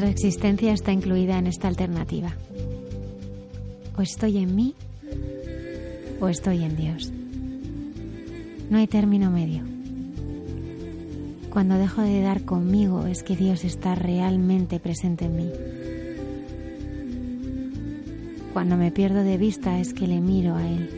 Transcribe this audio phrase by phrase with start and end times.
[0.00, 2.32] Nuestra existencia está incluida en esta alternativa.
[3.98, 4.74] O estoy en mí
[6.20, 7.12] o estoy en Dios.
[8.70, 9.62] No hay término medio.
[11.50, 15.50] Cuando dejo de dar conmigo es que Dios está realmente presente en mí.
[18.54, 20.88] Cuando me pierdo de vista es que le miro a Él.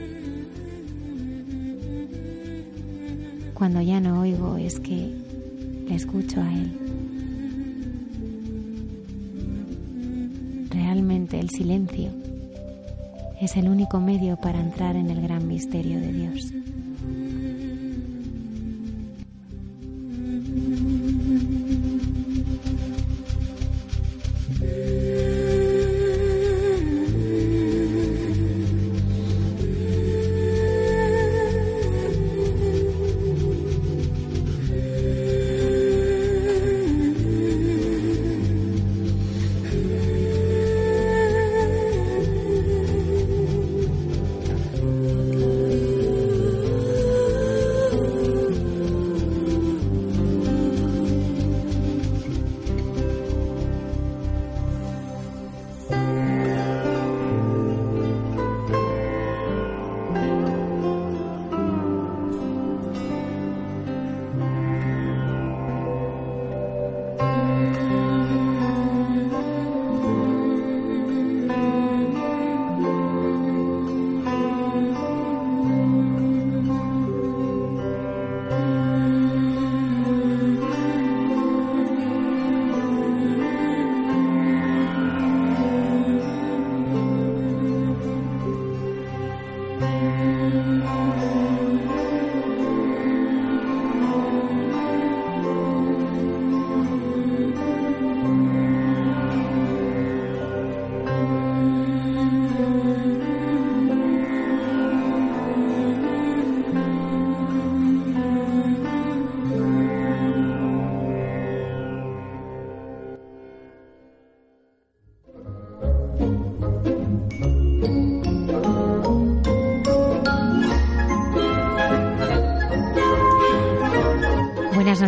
[3.54, 5.10] Cuando ya no oigo es que
[5.88, 6.81] le escucho a Él.
[11.42, 12.08] El silencio
[13.40, 16.61] es el único medio para entrar en el gran misterio de Dios.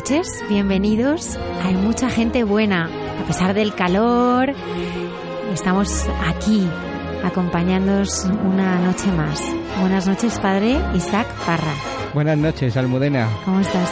[0.05, 1.39] Noches, bienvenidos.
[1.63, 2.91] Hay mucha gente buena,
[3.23, 4.53] a pesar del calor.
[5.51, 6.69] Estamos aquí
[7.25, 9.41] acompañándoos una noche más.
[9.81, 11.73] Buenas noches, padre Isaac Parra.
[12.13, 13.31] Buenas noches, Almudena.
[13.47, 13.91] ¿Cómo estás?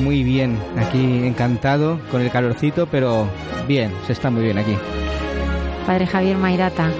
[0.00, 3.26] Muy bien, aquí encantado con el calorcito, pero
[3.66, 4.76] bien, se está muy bien aquí.
[5.86, 6.90] Padre Javier Mairata.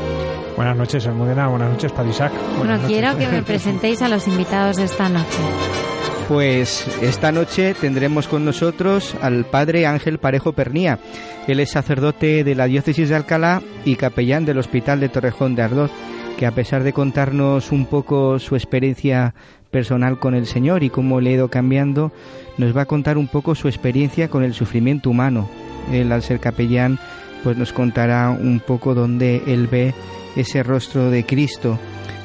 [0.56, 1.48] Buenas noches, Almudena.
[1.48, 2.32] Buenas noches, Padre Isaac.
[2.56, 5.93] bueno, quiero que me presentéis a los invitados de esta noche.
[6.28, 10.98] Pues esta noche tendremos con nosotros al padre Ángel Parejo Pernía.
[11.46, 15.62] Él es sacerdote de la diócesis de Alcalá y capellán del Hospital de Torrejón de
[15.62, 15.90] Ardoz,
[16.38, 19.34] que a pesar de contarnos un poco su experiencia
[19.70, 22.10] personal con el Señor y cómo le ha ido cambiando,
[22.56, 25.50] nos va a contar un poco su experiencia con el sufrimiento humano.
[25.92, 26.98] Él al ser capellán
[27.42, 29.92] pues nos contará un poco dónde él ve
[30.36, 31.78] ese rostro de Cristo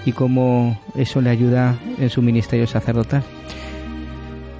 [0.06, 3.24] y cómo eso le ayuda en su ministerio sacerdotal.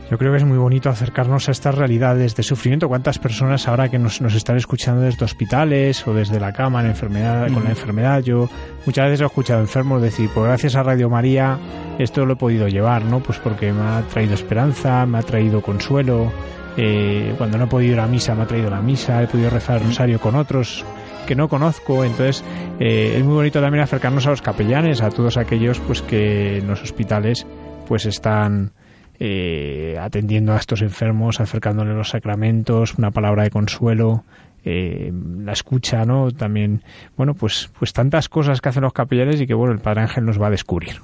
[0.10, 2.88] Yo creo que es muy bonito acercarnos a estas realidades de sufrimiento.
[2.88, 7.48] ¿Cuántas personas ahora que nos, están escuchando desde hospitales o desde la cama en enfermedad,
[7.54, 8.24] con la enfermedad?
[8.24, 8.50] Yo
[8.88, 11.60] muchas veces he escuchado enfermos decir, pues gracias a Radio María
[12.00, 13.20] esto lo he podido llevar, ¿no?
[13.20, 16.32] Pues porque me ha traído esperanza, me ha traído consuelo.
[16.76, 19.52] Eh, cuando no he podido ir a misa me ha traído la misa, he podido
[19.52, 20.86] rezar el rosario con otros
[21.28, 22.04] que no conozco.
[22.04, 22.44] Entonces
[22.80, 26.68] eh, es muy bonito también acercarnos a los capellanes, a todos aquellos pues que en
[26.68, 27.46] los hospitales
[27.88, 28.72] pues están
[29.20, 34.24] eh, atendiendo a estos enfermos, acercándoles los sacramentos, una palabra de consuelo,
[34.66, 36.32] eh, la escucha, ¿no?
[36.32, 36.84] También,
[37.16, 40.26] bueno, pues, pues tantas cosas que hacen los capellanes y que, bueno, el Padre Ángel
[40.26, 41.02] nos va a descubrir.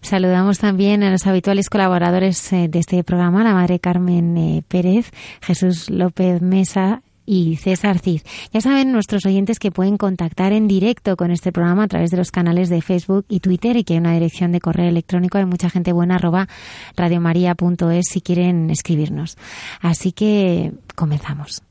[0.00, 5.10] Saludamos también a los habituales colaboradores eh, de este programa, la Madre Carmen eh, Pérez,
[5.40, 8.22] Jesús López Mesa y César Cid.
[8.52, 12.16] Ya saben nuestros oyentes que pueden contactar en directo con este programa a través de
[12.16, 15.46] los canales de Facebook y Twitter y que hay una dirección de correo electrónico de
[15.46, 16.48] mucha gente buena arroba
[16.96, 19.36] radiomaria.es si quieren escribirnos.
[19.80, 21.65] Así que comenzamos.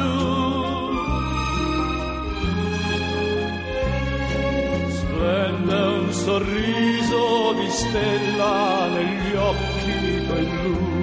[4.91, 10.97] Splende un sorriso di stella negli occhi tuoi blu.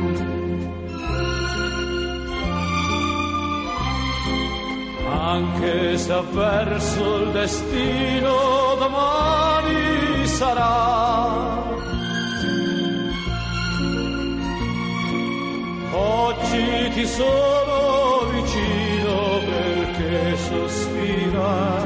[5.11, 11.74] Anche se avverso il destino domani sarà
[15.97, 21.83] Oggi ti sono vicino perché sospira,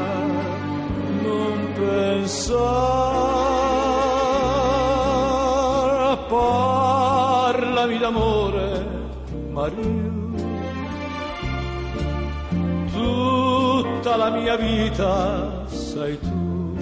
[1.22, 2.58] non pensare,
[6.28, 8.86] parlami d'amore,
[9.52, 10.18] Maria.
[12.92, 16.76] Tutta la mia vita sei tu,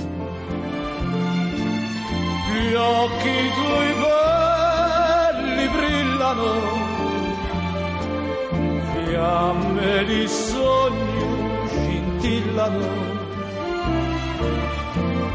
[2.54, 6.96] gli occhi tuoi belli brillano
[9.08, 12.88] fiamme di sogno scintillano.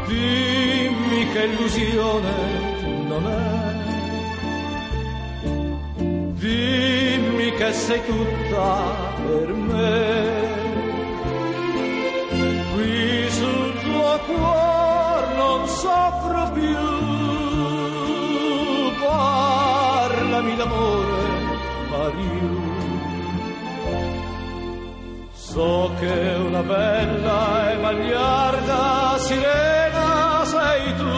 [0.07, 2.33] Dimmi che illusione
[3.07, 3.71] non è.
[6.43, 8.67] Dimmi che sei tutta
[9.25, 10.51] per me.
[12.73, 16.77] Qui sul tuo cuore non soffro più.
[18.99, 21.21] Parlami d'amore,
[21.89, 22.62] Maria.
[25.53, 31.11] So che una bella e magliarda sirena sei tu.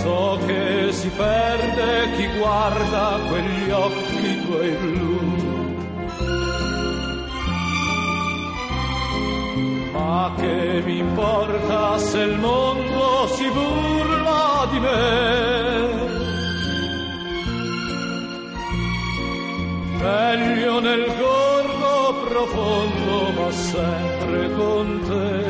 [0.00, 5.36] So che si perde chi guarda quegli occhi tuoi blu.
[9.92, 15.97] Ma che mi importa se il mondo si burla di me?
[20.00, 25.44] Meglio nel gorgo profondo, ma sempre con te,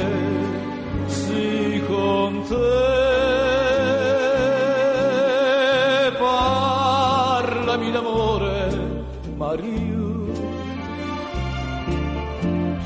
[1.06, 2.86] sì con te.
[6.18, 8.68] Parlami d'amore,
[9.36, 10.26] Mario,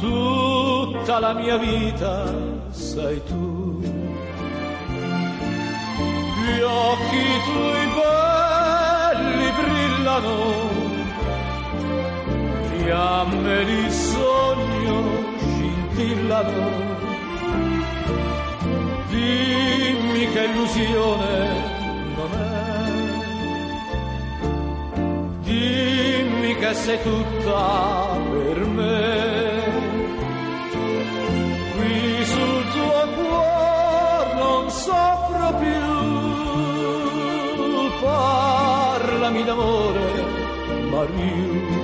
[0.01, 2.25] tutta la mia vita
[2.71, 3.81] sei tu.
[6.43, 10.72] Gli occhi tuoi belli brillano
[12.83, 14.99] fiamme di sogno
[15.39, 16.71] scintillano.
[19.09, 21.35] Dimmi che illusione
[22.17, 22.61] non è.
[25.43, 29.71] Dimmi che sei tutta per me.
[31.77, 35.91] Qui sul tuo cuore non soffro più.
[38.01, 40.25] Parlami d'amore,
[40.91, 41.82] Mario.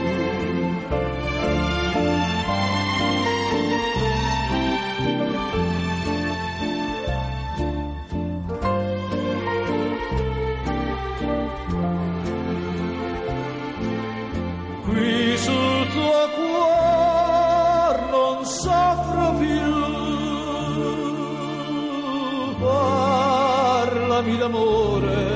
[24.23, 25.28] Ven y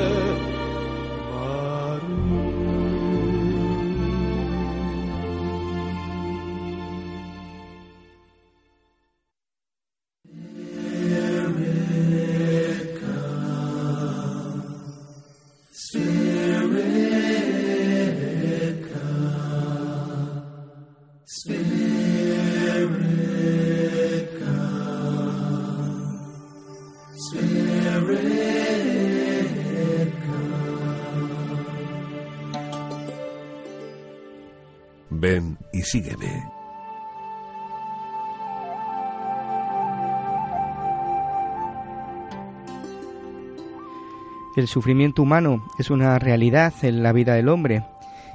[44.55, 47.85] El sufrimiento humano es una realidad en la vida del hombre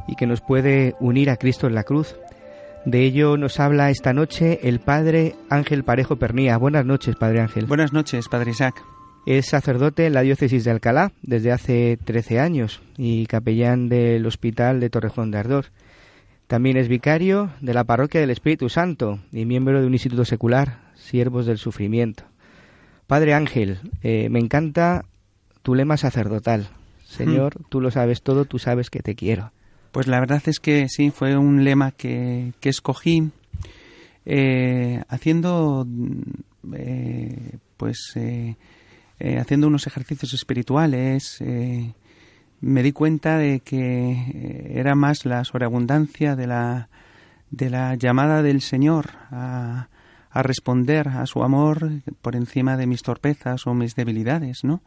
[0.07, 2.15] y que nos puede unir a Cristo en la cruz.
[2.85, 6.57] De ello nos habla esta noche el Padre Ángel Parejo Pernía.
[6.57, 7.67] Buenas noches, Padre Ángel.
[7.67, 8.83] Buenas noches, Padre Isaac.
[9.27, 14.79] Es sacerdote en la diócesis de Alcalá desde hace 13 años y capellán del Hospital
[14.79, 15.65] de Torrejón de Ardor.
[16.47, 20.79] También es vicario de la Parroquia del Espíritu Santo y miembro de un instituto secular,
[20.95, 22.23] Siervos del Sufrimiento.
[23.05, 25.05] Padre Ángel, eh, me encanta
[25.67, 26.69] tu lema sacerdotal.
[27.03, 27.63] Señor, hmm.
[27.67, 29.51] tú lo sabes todo, tú sabes que te quiero.
[29.91, 33.31] Pues la verdad es que sí, fue un lema que, que escogí
[34.25, 35.85] eh, haciendo
[36.73, 38.13] eh, pues
[39.19, 41.43] haciendo unos ejercicios espirituales
[42.61, 46.87] me di cuenta de que eh, era más la sobreabundancia de la,
[47.51, 49.89] de la llamada del Señor a,
[50.29, 54.81] a responder a su amor por encima de mis torpezas o mis debilidades, ¿no?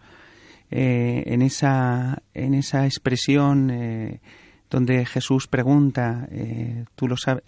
[0.70, 4.20] Eh, en, esa, en esa expresión eh,
[4.70, 6.28] donde Jesús pregunta,
[6.94, 7.42] tú lo sabes,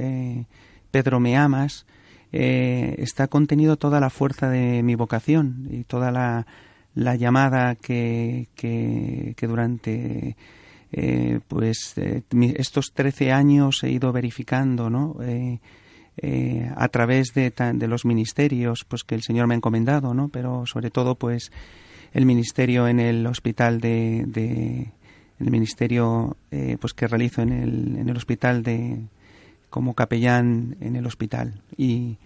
[0.91, 1.87] Pedro, ¿me amas?
[2.33, 6.47] está contenido toda la fuerza de mi vocación y toda la,
[6.95, 10.37] la llamada que, que, durante
[10.93, 12.23] eh, pues eh,
[12.57, 15.17] estos 13 años he ido verificando ¿no?
[15.23, 20.29] Eh, a través de, de, los ministerios pues que el Señor me ha encomendado ¿no?
[20.29, 21.51] pero sobre todo pues
[22.13, 24.93] el ministerio en el hospital de, de
[25.41, 26.37] el ministerio
[26.81, 29.01] pues que realizo en el, en el hospital de
[29.71, 31.61] como capellán en el hospital.
[31.77, 32.19] Y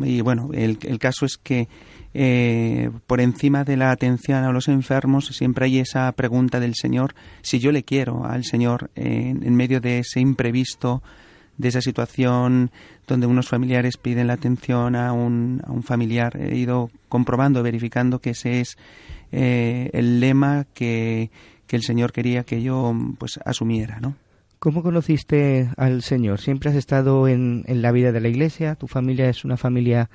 [0.00, 1.68] y bueno el, el caso es que
[2.14, 7.14] eh, por encima de la atención a los enfermos, siempre hay esa pregunta del Señor,
[7.42, 11.02] si yo le quiero al Señor en medio de ese imprevisto,
[11.58, 12.70] de esa situación
[13.06, 16.36] donde unos familiares piden la atención a un, a un familiar.
[16.40, 18.78] He ido comprobando, verificando que ese es
[19.32, 21.30] eh, el lema que,
[21.66, 24.14] que, el Señor quería que yo pues asumiera, ¿no?
[24.58, 26.40] ¿Cómo conociste al Señor?
[26.40, 28.74] ¿Siempre has estado en, en la vida de la Iglesia?
[28.74, 30.10] ¿Tu familia es una familia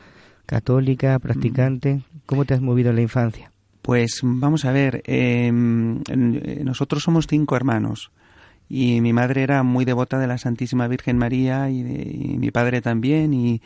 [0.46, 2.02] católica, practicante.
[2.26, 3.52] ¿Cómo te has movido en la infancia?
[3.82, 6.02] Pues vamos a ver, em,
[6.64, 8.12] nosotros somos cinco hermanos
[8.76, 13.32] y mi madre era muy devota de la Santísima Virgen María y, mi padre también
[13.32, 13.62] y,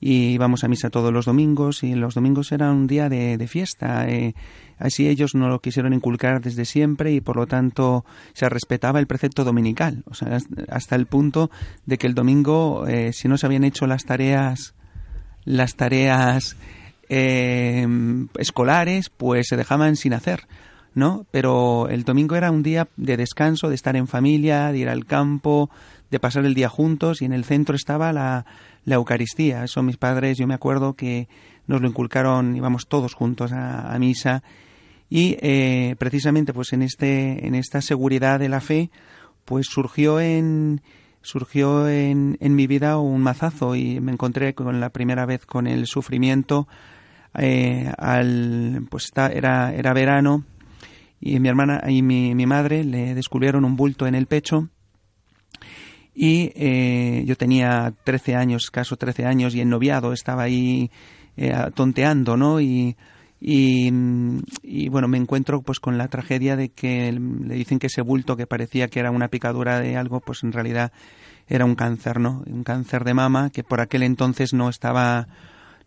[0.00, 4.08] íbamos a misa todos los domingos y los domingos era un día de, fiesta.
[4.08, 4.34] Eh,
[4.76, 9.06] así ellos no lo quisieron inculcar desde siempre y por lo tanto se respetaba el
[9.06, 10.38] precepto dominical, o sea,
[10.68, 11.48] hasta el punto
[11.86, 14.74] de que el domingo, eh, si no se habían hecho las tareas
[15.44, 16.56] las tareas
[17.08, 17.86] eh,
[18.36, 20.48] escolares pues se dejaban sin hacer,
[20.94, 21.26] ¿no?
[21.30, 25.06] Pero el domingo era un día de descanso, de estar en familia, de ir al
[25.06, 25.70] campo,
[26.10, 28.44] de pasar el día juntos y en el centro estaba la,
[28.84, 29.64] la Eucaristía.
[29.64, 31.28] Eso mis padres, yo me acuerdo que
[31.66, 34.42] nos lo inculcaron, íbamos todos juntos a, misa
[35.08, 38.90] y eh, precisamente pues en este en esta seguridad de la fe
[39.44, 40.82] pues surgió en
[41.22, 45.66] surgió en, en mi vida un mazazo y me encontré con la primera vez con
[45.66, 46.66] el sufrimiento
[47.38, 50.44] eh, al pues era era verano
[51.20, 54.68] y mi hermana y mi, mi madre le descubrieron un bulto en el pecho
[56.14, 60.90] y eh, yo tenía 13 años, caso 13 años y en noviado estaba ahí
[61.36, 62.60] eh, tonteando, ¿no?
[62.60, 62.96] Y,
[63.40, 68.36] y, bueno, me encuentro pues con la tragedia de que le dicen que ese bulto
[68.36, 70.92] que parecía que era una picadura de algo, pues en realidad
[71.48, 72.42] era un cáncer, ¿no?
[72.46, 75.26] Un cáncer de mama que por aquel entonces no estaba,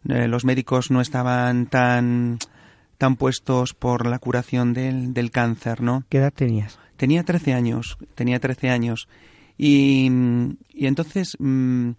[0.09, 2.39] eh, los médicos no estaban tan,
[3.03, 6.05] tan puestos por la curación del, del cáncer, ¿no?
[6.07, 6.79] ¿Qué edad tenías?
[6.95, 9.09] Tenía 13 años, tenía 13 años.
[9.57, 10.09] Y,
[10.73, 11.89] y entonces mm,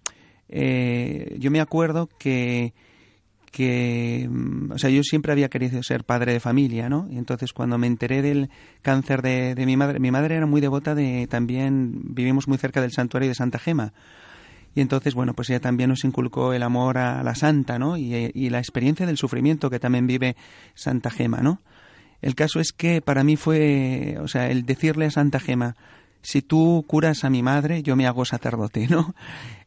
[0.49, 2.73] eh, yo me acuerdo que
[3.53, 7.07] que, mm, o sea, yo siempre había querido ser padre de familia, ¿no?
[7.11, 8.49] Y entonces cuando me enteré del
[8.81, 12.81] cáncer de, de mi madre, mi madre era muy devota de, también vivimos muy cerca
[12.81, 13.93] del santuario de Santa Gema.
[14.75, 17.97] Y entonces, bueno, pues ella también nos inculcó el amor a la santa, ¿no?
[17.97, 20.37] Y, y la experiencia del sufrimiento que también vive
[20.75, 21.61] Santa Gema, ¿no?
[22.23, 25.77] El caso es que para mí fue, o sea, el decirle a Santa Gema,
[26.23, 29.15] si tú curas a mi madre, yo me hago sacerdote, ¿no?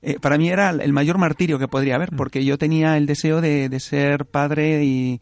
[0.01, 2.17] Eh, para mí era el mayor martirio que podría haber, mm.
[2.17, 5.21] porque yo tenía el deseo de, de ser padre y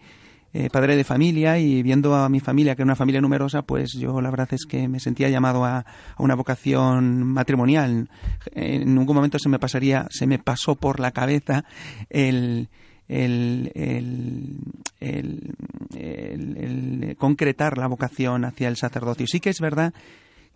[0.58, 3.92] eh, padre de familia y viendo a mi familia, que era una familia numerosa, pues
[3.92, 5.86] yo la verdad es que me sentía llamado a,
[6.18, 8.08] una vocación matrimonial.
[8.54, 11.66] En ningún momento se me pasaría, se me pasó por la cabeza
[12.10, 12.70] el,
[13.10, 14.56] el, el,
[15.02, 15.56] el,
[15.94, 19.28] el, concretar la vocación hacia el sacerdocio.
[19.28, 19.94] Sí que es verdad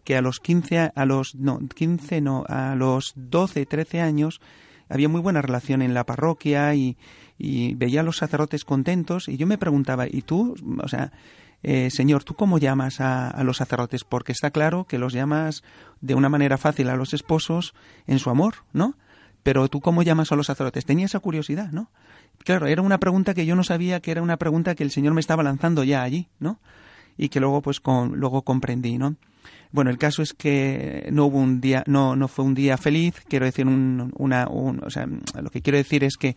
[0.06, 4.39] que a los 15, a los, no, 15 no, a los 12, 13 años
[4.88, 6.98] había muy buena relación en la parroquia y,
[7.39, 10.55] y veía a los sacerdotes contentos y yo me preguntaba, ¿y tú?
[10.84, 11.13] O sea,
[11.63, 14.03] eh, Señor, ¿tú cómo llamas a, a, los sacerdotes?
[14.03, 15.63] Porque está claro que los llamas
[16.01, 17.74] de una manera fácil a los esposos
[18.08, 18.96] en su amor, ¿no?
[19.41, 20.86] Pero tú cómo llamas a los sacerdotes?
[20.86, 21.89] Tenía esa curiosidad, ¿no?
[22.43, 25.13] Claro, era una pregunta que yo no sabía que era una pregunta que el Señor
[25.13, 26.60] me estaba lanzando ya allí, ¿no?
[27.17, 29.15] Y que luego, pues, con, luego comprendí, ¿no?
[29.72, 33.22] Bueno, el caso es que no hubo un día, no, no fue un día feliz.
[33.27, 35.08] Quiero decir, un, una, un, o sea,
[35.41, 36.36] lo que quiero decir es que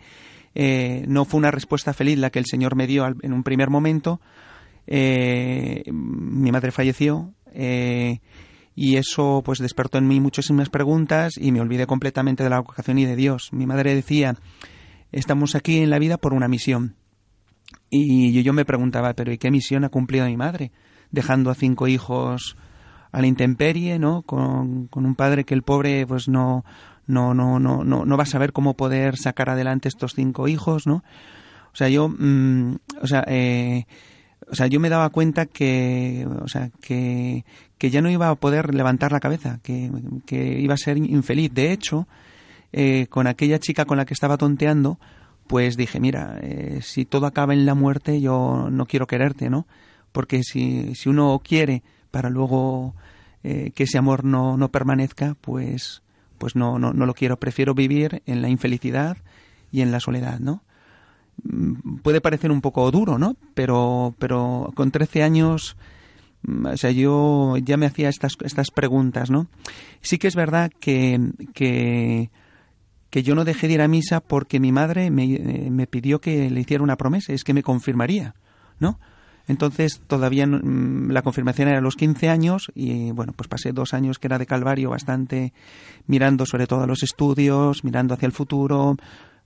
[0.54, 3.70] eh, no fue una respuesta feliz la que el Señor me dio en un primer
[3.70, 4.20] momento.
[4.86, 8.20] Eh, mi madre falleció eh,
[8.74, 12.98] y eso pues despertó en mí muchísimas preguntas y me olvidé completamente de la vocación
[12.98, 13.50] y de Dios.
[13.52, 14.36] Mi madre decía,
[15.10, 16.96] estamos aquí en la vida por una misión.
[17.88, 20.72] Y yo me preguntaba, pero ¿y qué misión ha cumplido mi madre?
[21.10, 22.56] Dejando a cinco hijos
[23.10, 24.22] a la intemperie, ¿no?
[24.22, 26.64] Con, con un padre que el pobre pues no,
[27.06, 30.86] no, no, no, no, no va a saber cómo poder sacar adelante estos cinco hijos,
[30.86, 31.02] ¿no?
[31.72, 33.86] O sea, yo, mmm, o sea, eh,
[34.50, 37.44] o sea, yo me daba cuenta que, o sea, que,
[37.78, 39.90] que ya no iba a poder levantar la cabeza, que,
[40.26, 41.52] que iba a ser infeliz.
[41.54, 42.06] De hecho,
[42.72, 44.98] eh, con aquella chica con la que estaba tonteando,
[45.46, 49.66] pues dije, mira, eh, si todo acaba en la muerte, yo no quiero quererte, ¿no?
[50.12, 52.94] Porque si, si uno quiere para luego
[53.42, 56.02] eh, que ese amor no, no permanezca, pues,
[56.42, 57.36] pues no, no, no lo quiero.
[57.36, 59.16] Prefiero vivir en la infelicidad
[59.70, 60.64] y en la soledad, ¿no?
[61.44, 63.36] Mm, puede parecer un poco duro, ¿no?
[63.54, 65.76] Pero, pero con 13 años,
[66.42, 69.46] mm, o sea, yo ya me hacía estas, estas preguntas, ¿no?
[70.00, 71.20] Sí que es verdad que,
[71.54, 72.32] que,
[73.08, 76.20] que yo no dejé de ir a misa porque mi madre me, eh, me pidió
[76.20, 78.34] que le hiciera una promesa, es que me confirmaría,
[78.80, 78.98] ¿no?
[79.52, 83.92] Entonces todavía mm, la confirmación era a los 15 años y bueno, pues pasé dos
[83.92, 85.52] años que era de calvario bastante
[86.06, 88.96] mirando sobre todo a los estudios, mirando hacia el futuro,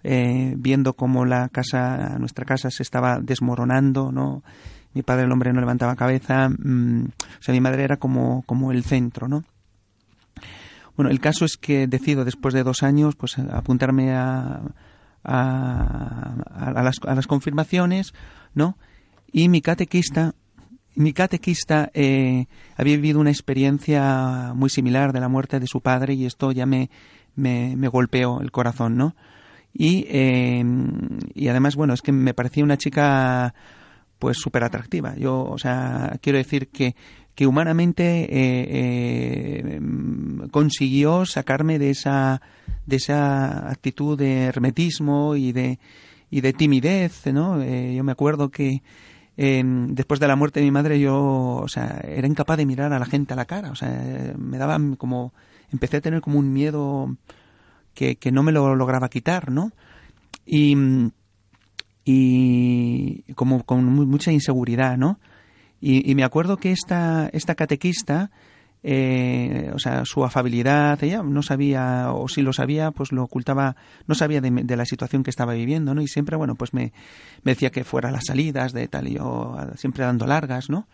[0.05, 4.45] eh, viendo cómo la casa, nuestra casa se estaba desmoronando, ¿no?
[4.95, 8.71] Mi padre, el hombre, no levantaba cabeza, mmm, o sea, mi madre era como, como
[8.71, 9.43] el centro, ¿no?
[10.97, 14.63] Bueno, el caso es que decido después de dos años pues apuntarme a,
[15.25, 18.15] a, a, las, a las confirmaciones,
[18.55, 18.79] ¿no?
[19.33, 20.35] Y mi catequista,
[20.95, 26.15] mi catequista eh, había vivido una experiencia muy similar de la muerte de su padre
[26.15, 26.91] y esto ya me,
[27.35, 29.15] me, golpeó el corazón, ¿no?
[29.75, 30.65] Y, eh,
[31.35, 33.55] y además, bueno, es que me parecía una chica
[34.19, 35.15] pues súper atractiva.
[35.17, 36.95] Yo, o sea, quiero decir que,
[37.37, 38.67] que humanamente eh,
[39.71, 39.81] eh,
[40.51, 42.41] consiguió sacarme de esa,
[42.87, 45.79] de esa actitud de hermetismo y de,
[46.31, 47.61] y de timidez, ¿no?
[47.61, 48.83] Eh, yo me acuerdo que
[49.37, 52.99] después de la muerte de mi madre yo, o sea, era incapaz de mirar a
[52.99, 55.35] la gente a la cara, o sea, me daba como,
[55.71, 57.15] empecé a tener como un miedo
[57.95, 59.73] que, que no me lo lograba quitar, ¿no?
[60.47, 60.75] Y,
[62.05, 65.19] y como con mucha inseguridad, ¿no?
[65.81, 68.31] Y, y me acuerdo que esta, esta catequista,
[68.83, 73.77] eh, o sea, su afabilidad, ella no sabía, o si lo sabía, pues lo ocultaba,
[74.07, 76.03] no sabía de, de, la situación que estaba viviendo, ¿no?
[76.03, 76.93] Y siempre, bueno, pues me,
[77.43, 80.87] decía que fuera a las salidas de tal, y yo siempre dando largas, ¿no?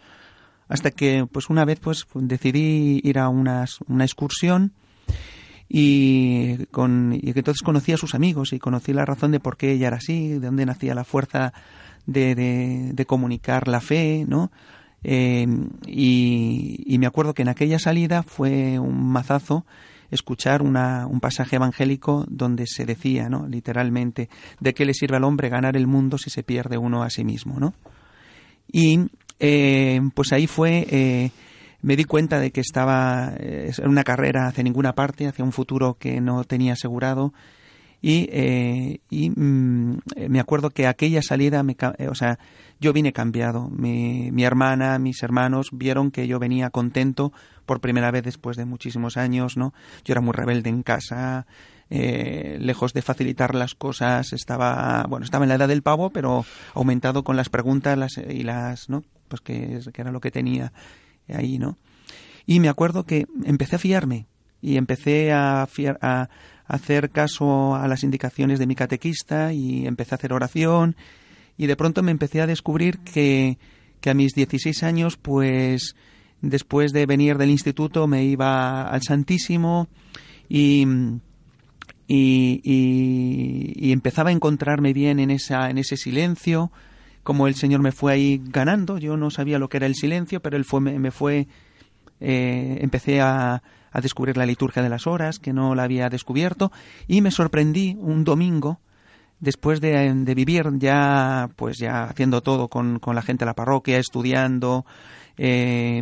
[0.68, 4.72] Hasta que, pues una vez, pues decidí ir a unas, una excursión
[5.68, 9.72] y, con, y entonces conocí a sus amigos y conocí la razón de por qué
[9.72, 11.52] ella era así, de dónde nacía la fuerza
[12.06, 14.50] de, de, de comunicar la fe, ¿no?
[15.04, 15.46] Eh,
[15.86, 19.66] y, me acuerdo que en aquella salida fue un mazazo
[20.12, 23.48] escuchar una, un pasaje evangélico donde se decía, ¿no?
[23.48, 24.28] literalmente,
[24.60, 27.24] de qué le sirve al hombre ganar el mundo si se pierde uno a sí
[27.24, 27.58] mismo.
[27.58, 27.74] ¿no?
[28.70, 29.00] Y
[29.40, 31.30] eh, pues ahí fue, eh,
[31.80, 35.52] me di cuenta de que estaba eh, en una carrera hacia ninguna parte, hacia un
[35.52, 37.32] futuro que no tenía asegurado.
[38.02, 42.38] Y, eh, y mmm, me acuerdo que aquella salida, me, eh, o sea,
[42.80, 43.70] yo vine cambiado.
[43.70, 47.32] Mi, mi, hermana, mis hermanos vieron que yo venía contento
[47.64, 49.72] por primera vez después de muchísimos años, ¿no?
[50.04, 51.46] Yo era muy rebelde en casa,
[51.90, 56.44] eh, lejos de facilitar las cosas, estaba, bueno, estaba en la edad del pavo, pero
[56.74, 59.04] aumentado con las preguntas las, y las, ¿no?
[59.28, 60.72] Pues que, que era lo que tenía
[61.28, 61.78] ahí, ¿no?
[62.46, 64.26] Y me acuerdo que empecé a fiarme
[64.60, 66.28] y empecé a, fiar, a
[66.72, 70.96] hacer caso a las indicaciones de mi catequista y empecé a hacer oración.
[71.58, 73.58] Y de pronto me empecé a descubrir que,
[74.00, 75.94] que a mis 16 años, pues
[76.40, 79.88] después de venir del instituto me iba al Santísimo
[80.48, 80.86] y,
[82.08, 86.72] y, empezaba a encontrarme bien en, esa, en ese silencio,
[87.22, 90.40] como el Señor me fue ahí ganando, yo no sabía lo que era el silencio,
[90.40, 91.48] pero Él fue, me, me fue,
[92.18, 96.72] eh, empecé a, a descubrir la liturgia de las horas, que no la había descubierto,
[97.06, 98.80] y me sorprendí un domingo
[99.40, 103.98] después de, vivir ya, pues ya haciendo todo con, con la gente de la parroquia,
[103.98, 104.86] estudiando,
[105.36, 106.00] eh,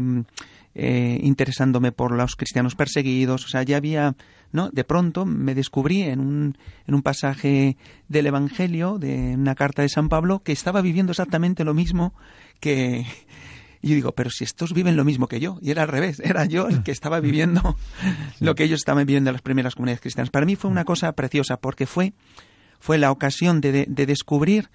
[0.75, 4.15] eh, interesándome por los cristianos perseguidos, o sea, ya había,
[4.53, 4.71] ¿no?
[4.71, 7.77] De pronto me descubrí en un, en un pasaje
[8.09, 12.13] del Evangelio, de una carta de San Pablo, que estaba viviendo exactamente lo mismo
[12.61, 13.07] que,
[13.83, 15.59] y yo digo, pero si estos viven lo mismo que yo.
[15.63, 17.77] Y era al revés, era yo el que estaba viviendo
[18.41, 20.31] lo que ellos estaban viviendo en las primeras comunidades cristianas.
[20.31, 22.13] Para mí fue una cosa preciosa porque fue,
[22.79, 24.71] fue la ocasión de, de descubrir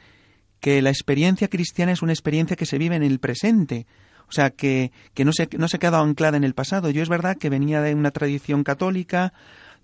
[0.60, 3.86] que la experiencia cristiana es una experiencia que se vive en el presente.
[4.28, 6.90] O sea, que, que no, se, no se ha quedado anclada en el pasado.
[6.90, 9.34] Yo es verdad que venía de una tradición católica,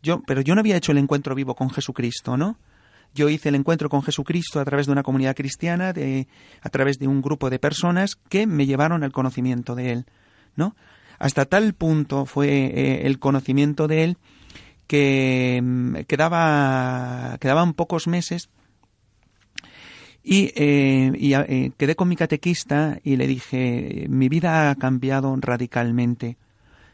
[0.02, 2.58] yo, pero yo no había hecho el encuentro vivo con Jesucristo, ¿no?
[3.14, 6.28] Yo hice el encuentro con Jesucristo a través de una comunidad cristiana, de,
[6.62, 10.06] a través de un grupo de personas que me llevaron al conocimiento de Él,
[10.56, 10.76] ¿no?
[11.20, 14.18] Hasta tal punto fue eh, el conocimiento de Él
[14.88, 18.50] que mm, quedaba, quedaban pocos meses
[20.24, 26.38] y, eh, eh, quedé con mi catequista y le dije, mi vida ha cambiado radicalmente.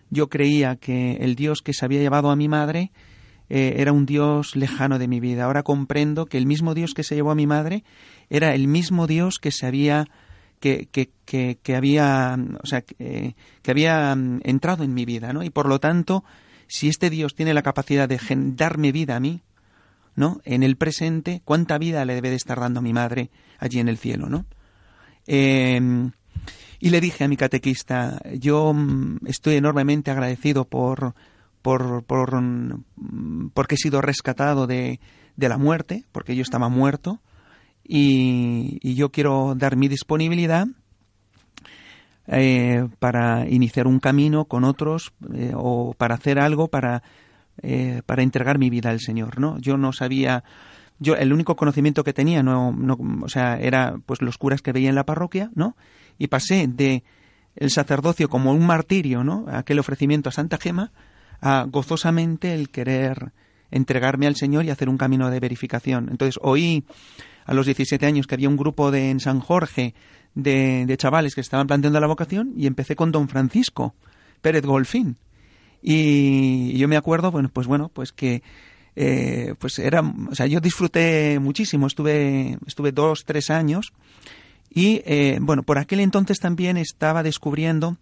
[0.10, 2.92] Yo creía que el Dios que se había llevado a mi madre
[3.50, 5.46] eh, era un Dios lejano de mi vida.
[5.46, 7.84] Ahora comprendo que el mismo Dios que se llevó a mi madre
[8.30, 10.08] era el mismo Dios que se había
[10.60, 13.36] que, que, que, había o sea que,
[13.68, 15.44] había mm, entrado en mi vida, ¿no?
[15.44, 16.24] Y por lo tanto,
[16.68, 18.20] si este Dios tiene la capacidad de
[18.56, 19.42] darme vida a mí,
[20.16, 20.42] ¿no?
[20.44, 23.30] En el presente, ¿cuánta vida le debe de estar dando mi madre
[23.60, 24.46] allí en el cielo, ¿no?
[25.28, 26.12] Em,
[26.80, 31.14] y le dije a mi catequista, yo mm, estoy enormemente agradecido por,
[31.68, 35.02] por, por mm, porque he sido rescatado de,
[35.36, 37.20] de, la muerte, porque yo estaba muerto,
[37.84, 40.68] y, y yo quiero dar mi disponibilidad
[42.28, 47.04] eh, para iniciar un camino con otros eh, o para hacer algo para
[47.62, 49.60] eh, para entregar mi vida al Señor, ¿no?
[49.60, 50.46] Yo no sabía,
[51.00, 54.72] yo el único conocimiento que tenía, no, no, o sea, era pues los curas que
[54.72, 55.76] veía en la parroquia, ¿no?
[56.18, 57.04] Y pasé de
[57.58, 59.48] el sacerdocio como un martirio, ¿no?
[59.50, 60.94] Aquel ofrecimiento a Santa Gema,
[61.42, 63.32] a gozosamente el querer
[63.72, 66.08] entregarme al Señor y hacer un camino de verificación.
[66.10, 66.84] Entonces oí
[67.46, 69.94] a los 17 años que había un grupo de en San Jorge
[70.36, 73.96] de, de chavales que estaban planteando la vocación y empecé con don Francisco
[74.42, 75.18] Pérez Golfín,
[75.82, 78.42] y yo me acuerdo, bueno, pues bueno, pues que
[78.96, 83.94] eh, pues era, o sea, yo disfruté muchísimo, estuve, estuve dos, tres años
[84.70, 87.98] y eh, bueno, por aquel entonces también estaba descubriendo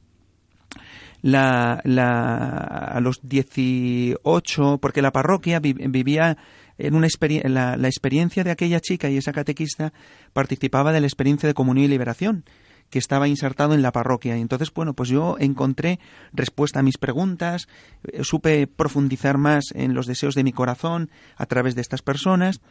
[1.26, 6.38] la, la, a los 18, porque la parroquia vivía
[6.78, 7.08] en una
[7.46, 9.92] la, la experiencia de aquella chica y esa catequista
[10.34, 12.46] participaba de la experiencia de comunión y liberación
[12.92, 14.38] que estaba insertado en la parroquia.
[14.38, 16.00] Y entonces, bueno, pues yo encontré
[16.32, 17.68] respuesta a mis preguntas,
[18.04, 22.62] eh, supe profundizar más en los deseos de mi corazón a través de estas personas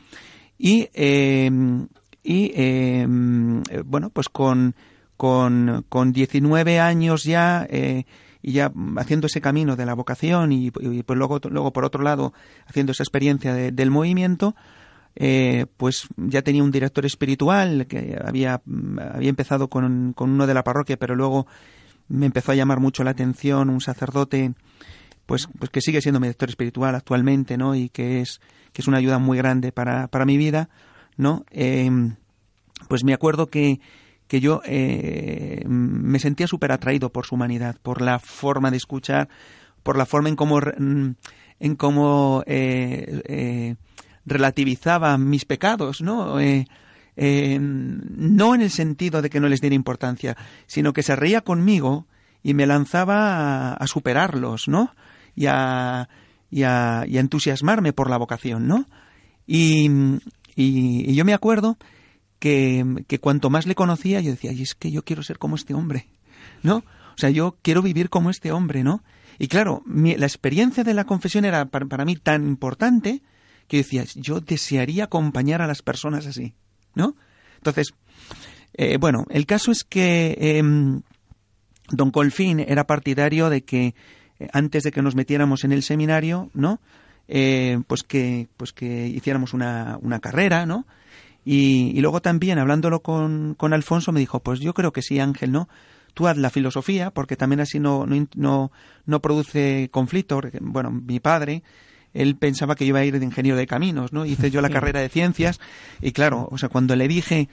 [0.56, 1.88] y, em,
[2.22, 4.76] y em, eh, bueno, pues con,
[5.16, 8.04] con, con 19 años ya eh,
[8.46, 12.34] y ya haciendo ese camino de la vocación y, pues luego, luego por otro lado
[12.66, 14.54] haciendo esa experiencia del movimiento,
[15.16, 18.60] eh, pues ya tenía un director espiritual que había,
[19.14, 21.46] había empezado con, con, uno de la parroquia, pero luego
[22.08, 24.52] me empezó a llamar mucho la atención un sacerdote
[25.24, 27.74] pues, pues que sigue siendo mi director espiritual actualmente, ¿no?
[27.74, 28.42] Y que es,
[28.74, 30.68] que es una ayuda muy grande para, para mi vida,
[31.16, 31.46] ¿no?
[31.50, 31.90] Eh,
[32.88, 33.80] pues me acuerdo que,
[34.28, 39.28] que yo eh, me sentía súper atraído por su humanidad, por la forma de escuchar,
[39.82, 43.76] por la forma en cómo, en cómo eh,
[44.26, 46.40] relativizaba mis pecados, ¿no?
[46.40, 46.66] Eh,
[47.16, 51.42] eh, no en el sentido de que no les diera importancia, sino que se reía
[51.42, 52.06] conmigo
[52.42, 54.94] y me lanzaba a, superarlos, ¿no?
[55.34, 56.08] Y a,
[56.50, 58.86] y, a, y a, entusiasmarme por la vocación, ¿no?
[59.46, 59.88] Y,
[60.56, 61.76] y, yo me acuerdo
[62.44, 65.72] que, cuanto más le conocía, yo decía, y es que yo quiero ser como este
[65.72, 66.08] hombre,
[66.62, 66.76] ¿no?
[66.76, 69.02] O sea, yo quiero vivir como este hombre, ¿no?
[69.38, 73.22] Y claro, la experiencia de la confesión era para mí tan importante
[73.66, 76.52] que decías, yo desearía acompañar a las personas así,
[76.94, 77.16] ¿no?
[77.56, 77.94] Entonces,
[78.74, 81.00] eh, bueno, el caso es que em,
[81.88, 83.94] don Colfín era partidario de que
[84.38, 86.78] eh, antes de que nos metiéramos en el seminario, ¿no?
[87.26, 90.84] Eh, pues que pues que hiciéramos una, una carrera, ¿no?
[91.44, 95.20] Y, y, luego también, hablándolo con, con Alfonso, me dijo, pues yo creo que sí,
[95.20, 95.68] Ángel, ¿no?
[96.14, 98.72] Tú haz la filosofía, porque también así no, no, no,
[99.04, 100.40] no produce conflicto.
[100.60, 101.62] Bueno, mi padre
[102.14, 104.24] él pensaba que iba a ir de ingeniero de caminos, ¿no?
[104.24, 105.60] Hice yo la carrera de ciencias
[106.00, 107.48] y claro, o sea, cuando le dije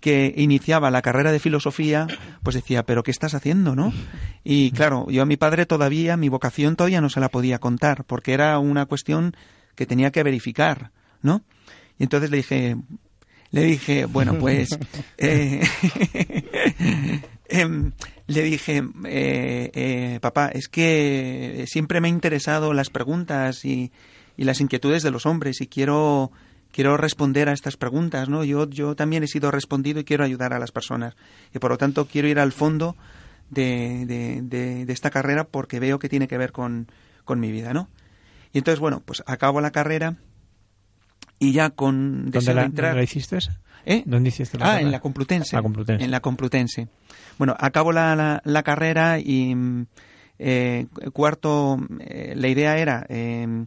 [0.00, 2.06] que iniciaba la carrera de filosofía,
[2.42, 3.92] pues decía, pero ¿qué estás haciendo, no?
[4.48, 8.04] Y claro, yo a mi padre todavía, mi vocación todavía no se la podía contar,
[8.04, 9.36] porque era una cuestión
[9.74, 11.42] que tenía que verificar, ¿no?
[11.98, 12.76] Y entonces le dije,
[13.50, 14.70] le dije, bueno, pues...
[15.18, 15.62] eh,
[17.48, 17.92] em,
[18.26, 23.92] le dije, eh, eh, papá, es que siempre me han interesado las preguntas y,
[24.36, 26.32] y las inquietudes de los hombres y quiero
[26.72, 28.44] quiero responder a estas preguntas, ¿no?
[28.44, 31.16] Yo, yo también he sido respondido y quiero ayudar a las personas.
[31.54, 32.96] Y por lo tanto quiero ir al fondo
[33.48, 34.42] de, de,
[34.84, 36.88] de, esta carrera porque veo que tiene que ver con,
[37.24, 37.88] con, mi vida, ¿no?
[38.52, 40.16] Y entonces, bueno, pues acabo la carrera
[41.38, 42.90] y ya con ¿Dónde la, entrar...
[42.90, 43.38] ¿dónde la hiciste?
[43.84, 44.02] ¿Eh?
[44.06, 45.54] ¿Dónde hiciste la Ah, en la Complutense.
[45.54, 46.04] la Complutense.
[46.04, 46.88] En la Complutense.
[47.38, 49.54] Bueno, acabo la, la, la carrera y
[50.38, 53.64] eh, cuarto, eh, la idea era eh,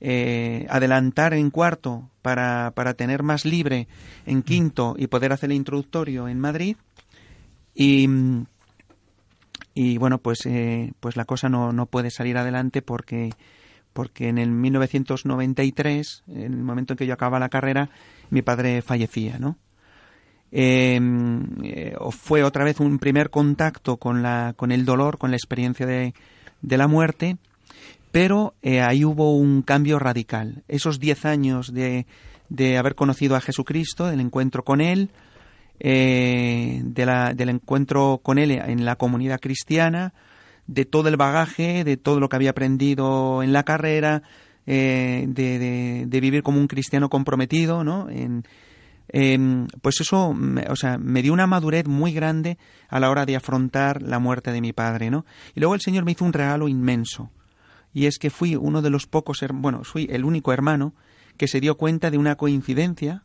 [0.00, 3.88] eh, adelantar en cuarto para, para, tener más libre
[4.26, 6.76] en quinto y poder hacer el introductorio en Madrid.
[7.74, 8.08] Y,
[9.74, 13.30] y bueno, pues, eh, pues la cosa no, no, puede salir adelante porque,
[13.96, 17.88] porque en el 1993, en el momento en que yo acababa la carrera,
[18.28, 19.56] mi padre fallecía, ¿no?
[20.52, 21.00] Eh,
[21.64, 25.86] eh, fue otra vez un primer contacto con, la, con el dolor, con la experiencia
[25.86, 26.14] de,
[26.60, 27.38] de la muerte
[28.16, 30.64] pero eh, ahí hubo un cambio radical.
[30.68, 32.06] Esos diez años de,
[32.48, 35.10] de, haber conocido a Jesucristo, del encuentro con Él,
[35.80, 40.14] eh, de la, del encuentro con Él en la comunidad cristiana,
[40.66, 44.22] de todo el bagaje, de todo lo que había aprendido en la carrera,
[44.66, 48.08] eh, de, de, de, vivir como un cristiano comprometido, ¿no?
[48.10, 48.44] En,
[49.08, 49.38] eh,
[49.82, 50.34] pues eso,
[50.68, 54.50] o sea, me dio una madurez muy grande a la hora de afrontar la muerte
[54.50, 55.24] de mi padre, ¿no?
[55.54, 57.30] Y luego el Señor me hizo un regalo inmenso
[57.92, 60.94] y es que fui uno de los pocos, bueno, fui el único hermano
[61.36, 63.24] que se dio cuenta de una coincidencia,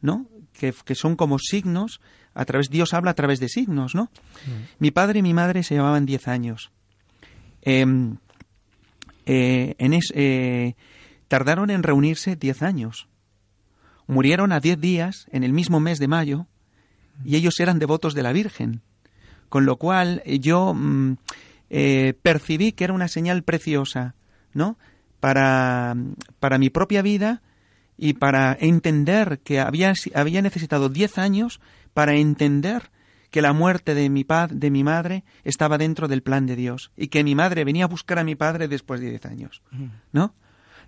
[0.00, 0.26] ¿no?
[0.52, 2.00] Que, que son como signos,
[2.34, 4.04] a través, Dios habla a través de signos, ¿no?
[4.04, 4.78] Mm.
[4.78, 6.70] Mi padre y mi madre se llevaban diez años.
[7.62, 7.86] Eh,
[9.26, 10.74] eh, en es, eh,
[11.28, 13.08] tardaron en reunirse diez años.
[14.06, 16.46] Murieron a diez días, en el mismo mes de mayo,
[17.24, 18.82] y ellos eran devotos de la Virgen.
[19.48, 20.74] Con lo cual yo...
[20.74, 21.16] Mm,
[21.74, 24.14] eh, percibí que era una señal preciosa,
[24.52, 24.76] ¿no?
[25.20, 25.96] Para,
[26.38, 27.40] para mi propia vida
[27.96, 31.62] y para entender que había, había necesitado diez años
[31.94, 32.90] para entender
[33.32, 36.92] que la muerte de mi, pad, de mi madre estaba dentro del plan de Dios
[36.96, 39.62] y que mi madre venía a buscar a mi padre después de diez años,
[40.12, 40.34] ¿no?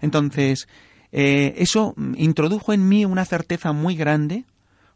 [0.03, 0.69] Entonces,
[1.11, 4.45] eh, eso introdujo en mí una certeza muy grande,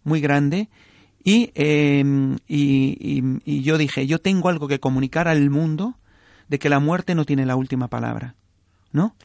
[0.04, 0.68] muy grande,
[1.24, 2.04] y, eh,
[2.46, 5.96] y, y, y, yo dije, yo tengo algo que comunicar al mundo
[6.48, 8.34] de que la muerte no tiene la última palabra,
[8.92, 9.16] ¿no?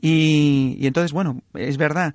[0.00, 2.14] Y entonces, bueno, es verdad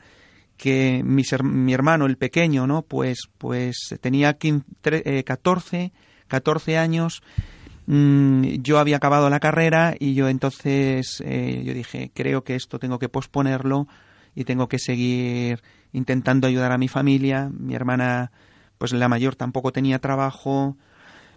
[0.62, 2.84] que mi, mi, hermano, el pequeño, ¿no?
[2.84, 5.91] Pues, pues tenía 15, eh, 14,
[6.28, 7.24] 14 años,
[7.88, 12.78] mm, yo había acabado la carrera y yo entonces, eh, yo dije, creo que esto
[12.78, 13.88] tengo que posponerlo
[14.36, 18.32] y tengo que seguir intentando ayudar a mi familia, mi hermana
[18.78, 20.78] pues la mayor tampoco tenía trabajo,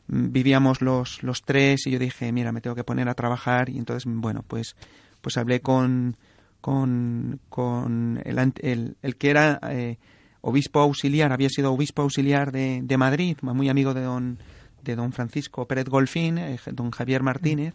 [0.08, 3.70] mm, vivíamos los, los tres y yo dije, mira, me tengo que poner a trabajar
[3.70, 4.76] y entonces, bueno, pues,
[5.22, 6.18] pues hablé con,
[6.64, 9.98] con, con el, el, el que era eh,
[10.40, 14.38] obispo auxiliar, había sido obispo auxiliar de, de, Madrid, muy amigo de don,
[14.82, 17.74] de don Francisco Pérez Golfín, eh, don Javier Martínez,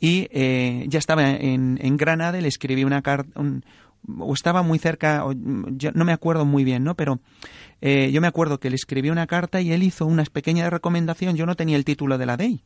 [0.00, 3.38] y eh, ya estaba en, en, Granada, le escribí una carta,
[4.18, 6.94] o estaba muy cerca, o, yo no me acuerdo muy bien, ¿no?
[6.94, 7.20] Pero
[7.82, 11.36] yo me acuerdo que le escribí una carta y él hizo una pequeña recomendación.
[11.36, 12.62] Yo no tenía el título de la DEI.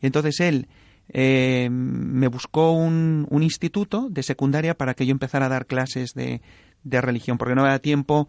[0.00, 0.68] Y entonces él
[1.12, 6.12] eh, me buscó un, un, instituto de secundaria para que yo empezara a dar clases
[6.14, 6.40] de,
[6.84, 8.28] de religión, porque no había tiempo.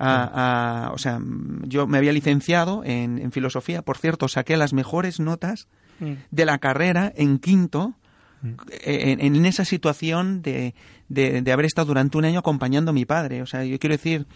[0.00, 1.20] A, a, o sea,
[1.62, 5.66] yo me había licenciado en, en, filosofía, por cierto, saqué las mejores notas
[5.98, 6.12] mm.
[6.30, 7.94] de la carrera en quinto,
[8.42, 8.54] mm.
[8.84, 10.74] en, en, esa situación de,
[11.08, 13.42] de, de, haber estado durante un año acompañando a mi padre.
[13.42, 14.26] O sea, yo quiero decir,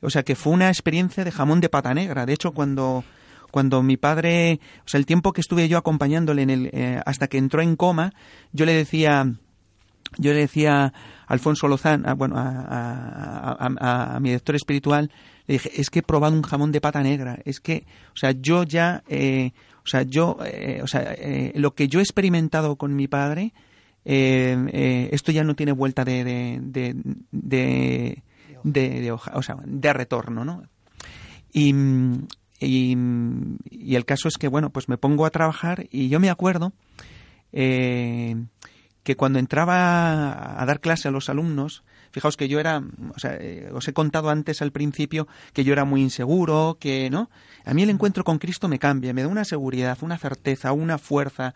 [0.00, 2.26] o sea, que fue una experiencia de jamón de pata negra.
[2.26, 3.04] De hecho, cuando,
[3.54, 7.28] cuando mi padre, o sea, el tiempo que estuve yo acompañándole en el, eh, hasta
[7.28, 8.12] que entró en coma,
[8.52, 9.32] yo le decía,
[10.18, 10.92] yo le decía a
[11.28, 13.56] Alfonso Lozán, a, bueno, a,
[14.16, 15.12] a, mi director espiritual,
[15.46, 18.32] le dije, es que he probado un jamón de pata negra, es que, o sea,
[18.32, 19.52] yo ya, eh,
[19.84, 21.14] o sea, yo, eh, o sea,
[21.54, 23.52] lo que yo he experimentado con mi padre,
[24.04, 26.60] esto ya no tiene vuelta de, de,
[27.30, 28.24] de
[28.64, 30.64] de, de, hoja, o sea, de retorno, ¿no?
[31.52, 31.72] Y,
[32.64, 32.96] y,
[33.70, 36.72] y, el caso es que, bueno, pues me pongo a trabajar y yo me acuerdo
[37.52, 38.36] eh,
[39.02, 42.82] que cuando entraba a dar clase a los alumnos, fijaos que yo era,
[43.14, 47.10] o sea, eh, os he contado antes al principio que yo era muy inseguro, que,
[47.10, 47.30] ¿no?
[47.64, 50.98] A mí el encuentro con Cristo me cambia, me da una seguridad, una certeza, una
[50.98, 51.54] fuerza,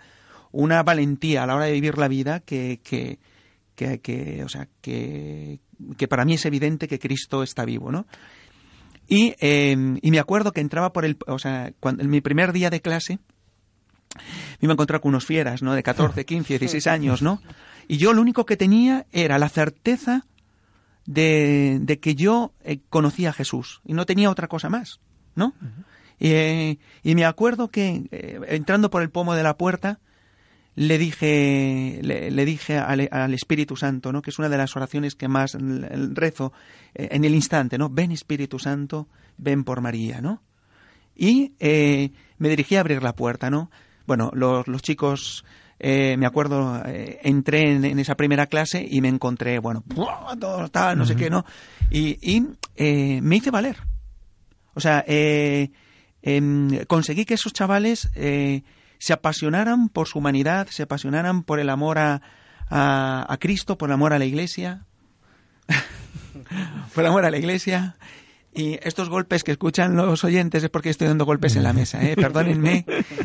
[0.52, 3.18] una valentía a la hora de vivir la vida que, que,
[3.74, 5.60] que, que o sea, que,
[5.96, 8.06] que para mí es evidente que Cristo está vivo, ¿no?
[9.08, 12.52] Y, eh, y me acuerdo que entraba por el, o sea, cuando, en mi primer
[12.52, 13.18] día de clase,
[14.60, 15.74] me iba a encontrar con unos fieras, ¿no?
[15.74, 17.40] De 14, 15, 16 años, ¿no?
[17.88, 20.26] Y yo lo único que tenía era la certeza
[21.06, 25.00] de, de que yo eh, conocía a Jesús y no tenía otra cosa más,
[25.34, 25.54] ¿no?
[26.20, 30.00] Eh, y me acuerdo que eh, entrando por el pomo de la puerta
[30.78, 34.22] le dije le, le dije al, al, Espíritu Santo, ¿no?
[34.22, 35.56] Que es una de las oraciones que más
[36.14, 36.52] rezo
[36.94, 37.90] eh, en el instante, ¿no?
[37.90, 40.42] Ven Espíritu Santo, ven por María, ¿no?
[41.16, 41.52] Y
[42.38, 43.70] me dirigí a abrir la puerta, ¿no?
[44.06, 45.44] Bueno, los, los chicos
[45.80, 49.84] eh, me acuerdo, eh, entré en, en, esa primera clase y me encontré, bueno,
[50.38, 51.08] todo tal, no uh -huh.
[51.08, 51.44] sé qué, ¿no?
[51.90, 53.76] Y, y eh, me hice valer.
[54.74, 58.10] O sea, em, conseguí que esos chavales
[58.98, 62.22] se apasionaran por su humanidad, se apasionaran por el amor a,
[62.68, 64.80] a, a Cristo, por el amor a la Iglesia,
[66.94, 67.96] por el amor a la Iglesia.
[68.54, 72.02] Y estos golpes que escuchan los oyentes es porque estoy dando golpes en la mesa,
[72.02, 72.16] ¿eh?
[72.16, 72.84] perdónenme.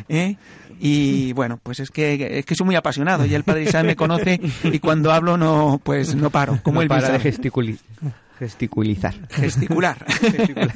[0.10, 0.36] ¿eh?
[0.80, 3.96] Y bueno, pues es que, es que soy muy apasionado y el Padre Isaac me
[3.96, 7.80] conoce y cuando hablo no pues no paro, como no él para de gesticuli
[8.39, 9.13] gesticulizar.
[9.30, 10.06] Gesticular.
[10.08, 10.72] Gesticular.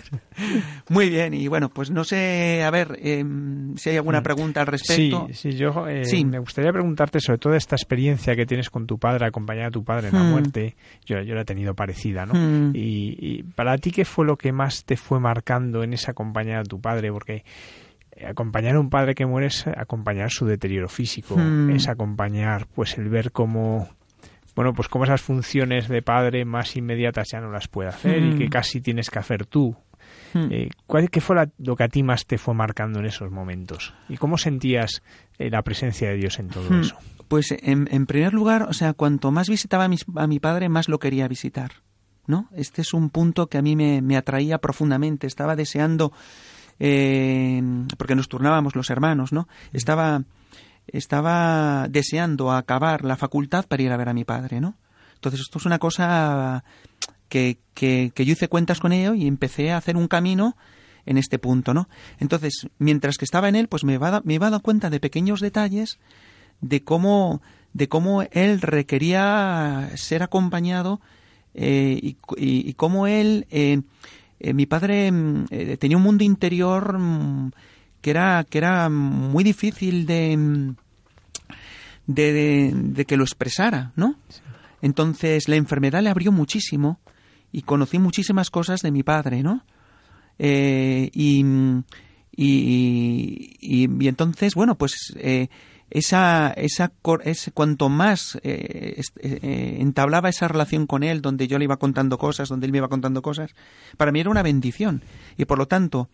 [0.89, 3.23] Muy bien, y bueno, pues no sé, a ver, eh,
[3.75, 5.27] si hay alguna pregunta al respecto.
[5.29, 6.23] Sí, sí yo eh, sí.
[6.25, 9.83] me gustaría preguntarte sobre toda esta experiencia que tienes con tu padre, acompañar a tu
[9.83, 10.31] padre en la Hmm.
[10.31, 10.75] muerte.
[11.05, 12.33] Yo, yo la he tenido parecida, ¿no?
[12.33, 12.75] Mm.
[12.75, 16.59] Y, y para ti, ¿qué fue lo que más te fue marcando en esa acompañar
[16.59, 17.11] a tu padre?
[17.11, 17.43] Porque
[18.27, 21.35] acompañar a un padre que muere es acompañar su deterioro físico,
[21.71, 23.89] es acompañar pues el ver cómo
[24.57, 28.37] bueno, pues cómo esas funciones de padre más inmediatas ya no las puede hacer y
[28.37, 29.77] que casi tienes que hacer tú.
[30.33, 30.47] Hmm.
[30.51, 33.31] Eh, ¿cuál, ¿Qué fue la- lo que a ti más te fue marcando en esos
[33.31, 33.93] momentos?
[34.09, 35.01] ¿Y cómo sentías
[35.39, 36.81] eh, la presencia de Dios en todo Hmm.
[36.81, 36.97] eso?
[37.29, 40.67] Pues en, en primer lugar, o sea, cuanto más visitaba a, mis- a mi padre,
[40.69, 41.71] más lo quería visitar.
[42.25, 42.49] ¿No?
[42.53, 45.27] Este es un punto que a mí me, me atraía profundamente.
[45.27, 46.11] Estaba deseando,
[46.79, 47.61] eh,
[47.97, 49.47] porque nos turnábamos los hermanos, ¿no?
[49.73, 50.23] Estaba,
[50.87, 54.75] estaba deseando acabar la facultad para ir a ver a mi padre, ¿no?
[55.15, 56.63] Entonces esto es una cosa
[57.29, 60.55] que, que, que yo hice cuentas con ello y empecé a hacer un camino
[61.05, 61.87] en este punto, ¿no?
[62.19, 65.39] Entonces, mientras que estaba en él, pues me iba, me iba dando cuenta de pequeños
[65.39, 65.99] detalles
[66.61, 67.41] de cómo,
[67.73, 70.99] de cómo él requería ser acompañado
[71.53, 73.81] eh, y, y- y cómo él, eh,
[74.39, 77.51] eh, mi padre mm, eh, tenía un mundo interior mm,
[78.07, 80.73] que era, que era muy difícil de,
[82.05, 84.15] de, de- de que lo expresara, ¿no?
[84.81, 87.01] Entonces la enfermedad le abrió muchísimo
[87.51, 89.65] y conocí muchísimas cosas de mi padre, ¿no?
[90.39, 91.43] Eh, y,
[92.31, 95.49] y, y- y entonces, bueno, pues eh,
[95.89, 96.93] esa, esa,
[97.25, 99.01] es, cuanto más eh,
[99.79, 102.87] entablaba esa relación con él, donde yo le iba contando cosas, donde él me iba
[102.87, 103.51] contando cosas,
[103.97, 105.01] para mí era una bendición.
[105.37, 106.07] Y por lo tanto,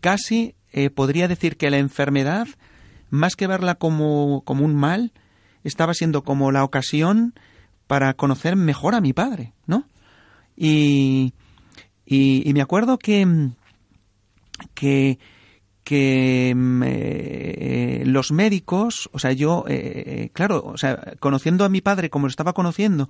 [0.00, 2.46] casi eh, podría decir que la enfermedad,
[3.10, 5.12] más que verla como, como un mal,
[5.64, 7.34] estaba siendo como la ocasión
[7.86, 9.84] para conocer mejor a mi padre, ¿no?
[10.56, 11.32] Y,
[12.04, 13.54] y, me acuerdo que, mm,
[14.74, 15.18] que,
[15.84, 21.68] que mm, eh, los médicos, o sea, yo, eh, eh, claro, o sea, conociendo a
[21.68, 23.08] mi padre como lo estaba conociendo,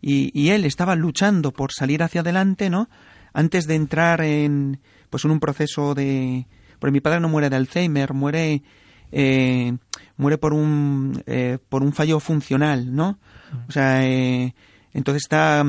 [0.00, 2.88] y, y él estaba luchando por salir hacia adelante, ¿no?
[3.32, 6.46] Antes de entrar en, pues, en un proceso de,
[6.78, 8.62] porque mi padre no muere de Alzheimer, muere,
[9.12, 9.76] eh,
[10.16, 13.18] muere por un, eh, por un fallo funcional, ¿no?
[13.68, 14.54] O sea, eh,
[14.94, 15.64] entonces está,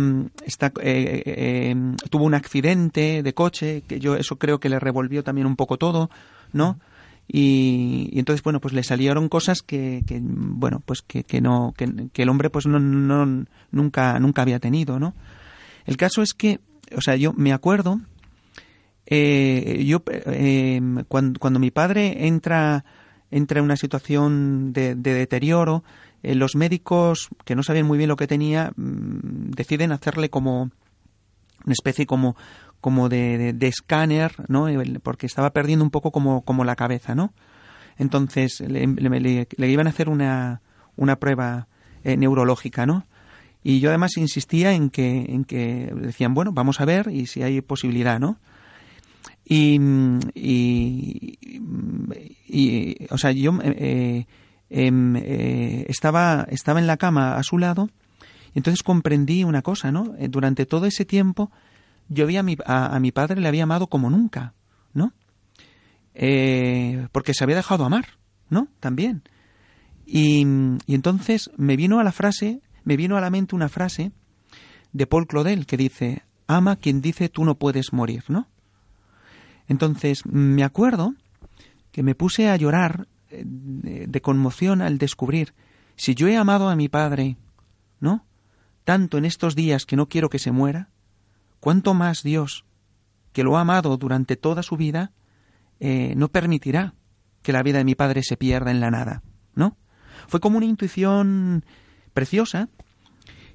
[0.45, 1.75] está eh, eh, eh,
[2.09, 5.77] tuvo un accidente de coche que yo eso creo que le revolvió también un poco
[5.77, 6.09] todo,
[6.53, 6.79] ¿no?
[7.27, 12.09] Y, entonces bueno pues le salieron cosas que, que bueno pues que, que no que,
[12.23, 15.13] el hombre pues no nunca nunca había tenido, ¿no?
[15.85, 16.59] El caso es que
[16.95, 17.99] o sea yo me acuerdo
[19.05, 22.85] eh, yo eh, cuando, cuando mi padre entra
[23.31, 25.83] entra en una situación de, de deterioro
[26.23, 30.63] eh, los médicos que no sabían muy bien lo que tenía mm, deciden hacerle como
[31.65, 32.35] una especie como
[32.81, 34.67] como de, de, escáner no
[35.03, 37.33] porque estaba perdiendo un poco como como la cabeza no
[37.97, 40.61] entonces le- le iban a hacer una
[40.95, 41.67] una prueba
[42.03, 43.05] eh, neurológica no
[43.63, 47.43] y yo además insistía en que en que decían bueno vamos a ver y si
[47.43, 48.39] hay posibilidad no
[49.51, 49.79] y,
[52.47, 54.25] y, o sea yo eh,
[54.69, 57.89] em, eh, estaba estaba en la cama a su lado
[58.53, 61.51] y entonces comprendí una cosa no Eh, durante todo ese tiempo
[62.09, 64.53] yo había a mi, a, a mi padre le había amado como nunca
[64.93, 65.13] no
[66.15, 68.17] Eh, porque se había dejado amar
[68.49, 69.21] no también.
[70.05, 70.43] Y,
[70.87, 74.11] y entonces me vino a la frase me vino a la mente una frase
[74.93, 78.47] de Paul Claudel que dice ama quien dice tú no puedes morir, ¿no?
[79.67, 81.13] Entonces, me acuerdo
[81.91, 85.53] que me puse a llorar eh, de conmoción al descubrir,
[85.97, 87.37] si yo he amado a mi padre,
[87.99, 88.25] ¿no?
[88.85, 90.89] Tanto en estos días que no quiero que se muera,
[91.59, 92.65] cuánto más Dios,
[93.33, 95.11] que lo ha amado durante toda su vida,
[95.79, 96.95] eh, no permitirá
[97.43, 99.21] que la vida de mi padre se pierda en la nada,
[99.53, 99.77] ¿no?
[100.27, 101.63] Fue como una intuición
[102.13, 102.69] preciosa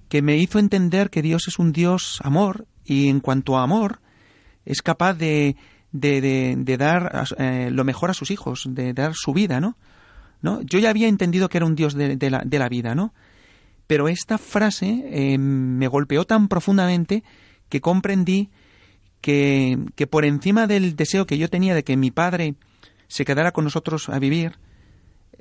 [0.09, 4.01] que me hizo entender que Dios es un Dios amor y en cuanto a amor
[4.65, 5.57] es capaz de,
[5.93, 9.77] de, de, dar eh, lo mejor a sus hijos, de dar su vida, ¿no?
[10.43, 10.61] ¿No?
[10.63, 13.15] Yo ya había entendido que era un Dios de, la, de la, vida, ¿no?
[13.87, 17.25] Pero esta frase eh, me golpeó tan profundamente
[17.69, 18.51] que comprendí
[19.23, 22.57] que, que por encima del deseo que yo tenía de que mi padre
[23.09, 24.59] se quedara con nosotros a vivir,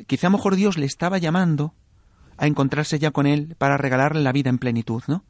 [0.07, 1.73] quizá a lo mejor Dios le estaba llamando
[2.43, 5.23] a encontrarse ya con él para regalarle la vida en plenitud, ¿no?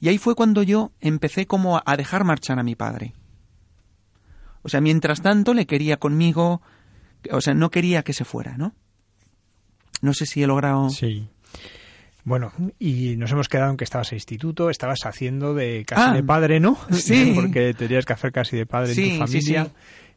[0.00, 3.12] Y ahí fue cuando yo empecé como a dejar marchar a mi padre.
[4.62, 6.62] O sea, mientras tanto le quería conmigo,
[7.30, 8.74] o sea, no quería que se fuera, ¿no?
[10.00, 10.90] No sé si he logrado.
[10.90, 11.28] Sí.
[12.24, 16.12] Bueno, y nos hemos quedado en que estabas en instituto, estabas haciendo de casi Ah,
[16.12, 16.78] de padre, ¿no?
[16.92, 17.32] sí.
[17.34, 19.64] Porque tenías que hacer casi de padre Sí, en tu sí, familia.
[19.64, 19.70] sí.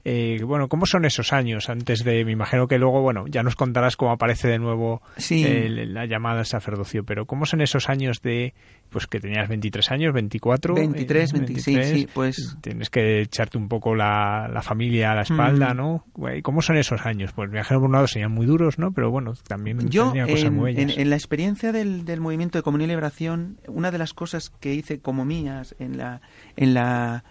[0.05, 3.55] Eh, bueno, ¿cómo son esos años antes de, me imagino que luego, bueno, ya nos
[3.55, 5.45] contarás cómo aparece de nuevo Sí.
[5.69, 8.53] la llamada al sacerdocio, pero ¿cómo son esos años de,
[8.89, 10.75] pues que tenías 23 años, 24?
[10.75, 15.21] 23, eh, 26, sí, pues- Tienes que echarte un poco la, la familia a la
[15.21, 15.77] espalda, Mm.
[15.77, 16.05] ¿no?
[16.41, 17.31] ¿Cómo son esos años?
[17.33, 18.91] Pues me imagino por un lado serían muy duros, ¿no?
[18.91, 20.97] Pero bueno, también Yo, tenían cosas en, muy en- bellas.
[20.97, 24.73] en la experiencia del, del movimiento de comunión y liberación, una de las cosas que
[24.73, 26.19] hice como mías en la,
[26.57, 27.23] en la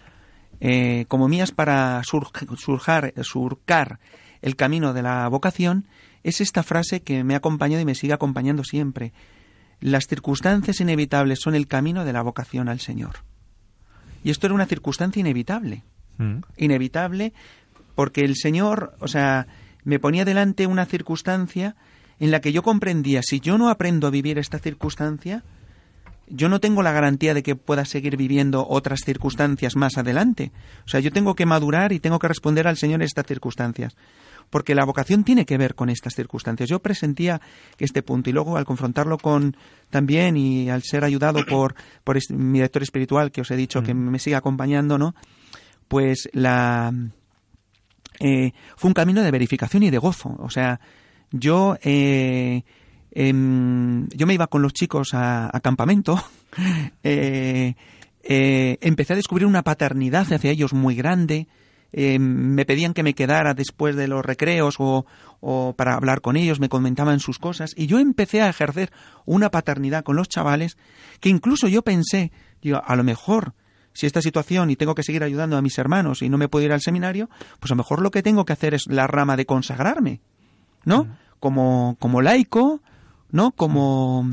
[0.64, 3.98] eh, como mías para sur- surjar- surcar
[4.42, 5.86] el camino de la vocación
[6.22, 9.12] es esta frase que me ha acompañado y me sigue acompañando siempre.
[9.80, 13.24] Las circunstancias inevitables son el camino de la vocación al Señor.
[14.22, 15.82] Y esto era una circunstancia inevitable
[16.18, 16.40] Mm.
[16.58, 17.32] inevitable
[17.96, 19.46] porque el Señor, o sea,
[19.82, 21.74] me ponía delante una circunstancia
[22.20, 25.42] en la que yo comprendía, si yo no aprendo a vivir esta circunstancia,
[26.28, 30.52] yo no tengo la garantía de que pueda seguir viviendo otras circunstancias más adelante.
[30.84, 33.96] O sea, yo tengo que madurar y tengo que responder al Señor en estas circunstancias.
[34.50, 36.68] Porque la vocación tiene que ver con estas circunstancias.
[36.68, 37.40] Yo presentía
[37.78, 39.56] este punto y luego al confrontarlo con
[39.90, 43.94] también y al ser ayudado por, por mi director espiritual que os he dicho que
[43.94, 45.14] me sigue acompañando, ¿no?
[45.88, 46.92] Pues la,
[48.20, 50.36] eh, fue un camino de verificación y de gozo.
[50.38, 50.80] O sea,
[51.30, 52.62] yo, eh,
[53.12, 56.22] em, yo me iba con los chicos a, a campamento,
[57.02, 57.74] eh,
[58.22, 61.46] eh, empecé a descubrir una paternidad hacia ellos muy grande.
[61.92, 65.04] eh, me pedían que me quedara después de los recreos o,
[65.40, 68.90] o para hablar con ellos, me comentaban sus cosas y yo empecé a ejercer
[69.26, 70.78] una paternidad con los chavales
[71.20, 72.32] que incluso yo pensé,
[72.62, 73.54] digo, a lo mejor
[73.92, 76.64] si esta situación y tengo que seguir ayudando a mis hermanos y no me puedo
[76.64, 77.28] ir al seminario,
[77.60, 80.20] pues a lo mejor lo que tengo que hacer es la rama de consagrarme,
[80.84, 81.08] ¿no?
[81.40, 82.80] Como, como laico,
[83.32, 83.50] ¿no?
[83.52, 84.30] Como,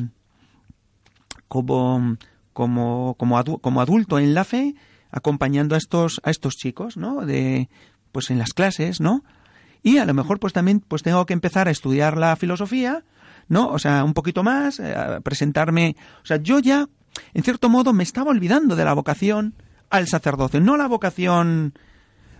[1.47, 2.17] como,
[2.53, 4.75] como, como, adu- como adulto en la fe,
[5.11, 7.25] acompañando a estos, a estos chicos, ¿no?
[7.25, 7.69] De,
[8.11, 9.23] pues en las clases, ¿no?
[9.81, 13.03] Y a lo mejor pues también pues tengo que empezar a estudiar la filosofía,
[13.47, 13.69] ¿no?
[13.69, 16.87] O sea, un poquito más, eh, a presentarme, o sea, yo ya
[17.33, 19.55] en cierto modo me estaba olvidando de la vocación
[19.89, 21.73] al sacerdocio, no la vocación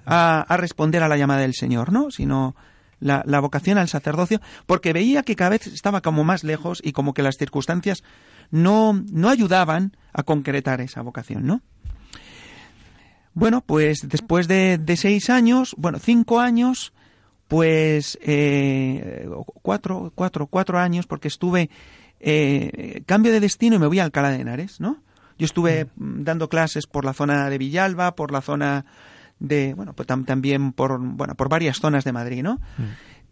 [0.05, 2.11] a, a responder a la llamada del Señor, ¿no?
[2.11, 2.55] Sino
[2.99, 6.91] la, la vocación al sacerdocio, porque veía que cada vez estaba como más lejos y
[6.91, 8.03] como que las circunstancias
[8.51, 11.61] no, no ayudaban a concretar esa vocación, ¿no?
[13.33, 16.93] Bueno, pues después de, de seis años, bueno, cinco años,
[17.47, 19.29] pues eh,
[19.61, 21.69] cuatro, cuatro, cuatro años, porque estuve
[22.19, 25.01] eh, cambio de destino y me voy a Alcalá de Henares, ¿no?
[25.37, 28.85] Yo estuve mm, dando clases por la zona de Villalba, por la zona
[29.39, 32.59] de, bueno, pues tam- también por, bueno, por varias zonas de Madrid, ¿no?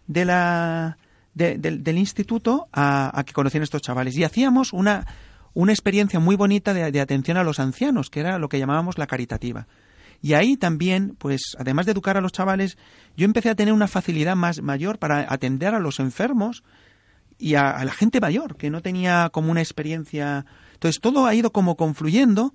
[0.08, 0.98] de la,
[1.34, 4.16] de- del, instituto a, a que conocieran a estos chavales.
[4.18, 5.08] Y hacíamos una,
[5.54, 9.08] una experiencia muy bonita de atención a los ancianos, que era lo que llamábamos la
[9.08, 9.68] caritativa.
[10.22, 12.78] Y ahí también, pues, además de educar a los chavales,
[13.16, 16.64] yo empecé a tener una facilidad más mayor para atender a los enfermos
[17.38, 20.46] y a, a la gente mayor, que no tenía como una experiencia.
[20.74, 22.54] Entonces, todo ha ido como confluyendo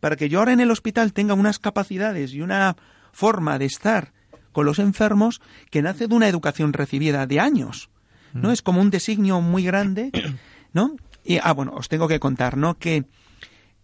[0.00, 2.76] para que yo ahora en el hospital tenga unas capacidades y una
[3.12, 4.12] forma de estar
[4.52, 5.40] con los enfermos
[5.70, 7.90] que nace de una educación recibida de años.
[8.32, 8.52] ¿No?
[8.52, 10.10] Es como un designio muy grande,
[10.72, 10.96] ¿no?
[11.24, 12.78] Y, ah, bueno, os tengo que contar, ¿no?
[12.78, 13.04] Que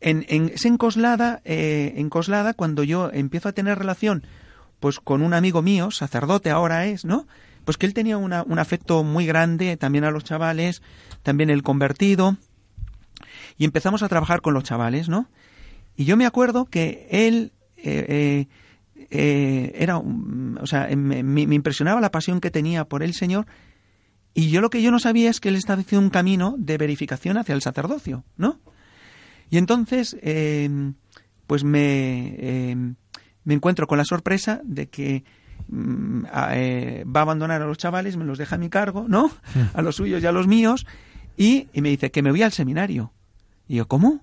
[0.03, 4.25] en, en, es en Coslada, eh, en Coslada, cuando yo empiezo a tener relación
[4.81, 7.27] pues con un amigo mío, sacerdote ahora es, ¿no?
[7.65, 10.83] Pues que él tenía una- un afecto muy grande también a los chavales,
[11.23, 12.37] también el convertido,
[13.59, 15.29] y empezamos a trabajar con los chavales, ¿no?
[15.97, 18.47] Y yo me acuerdo que él eh,
[18.99, 23.15] eh, eh, era, o sea, me, me- me impresionaba la pasión que tenía por el
[23.15, 23.47] Señor,
[24.35, 26.79] y yo lo que yo no sabía es que él estaba haciendo un camino de
[26.79, 28.59] verificación hacia el sacerdocio, ¿no?
[29.53, 30.69] Y entonces, eh,
[31.47, 32.75] pues me, eh,
[33.45, 35.25] me encuentro con la sorpresa de que
[35.69, 39.05] mm, a- eh, va a abandonar a los chavales, me los deja a mi cargo,
[39.09, 39.31] ¿no?
[39.75, 40.87] A los suyos y a los míos,
[41.37, 43.13] y, y me dice que me voy al seminario.
[43.69, 44.23] Y yo, ¿cómo?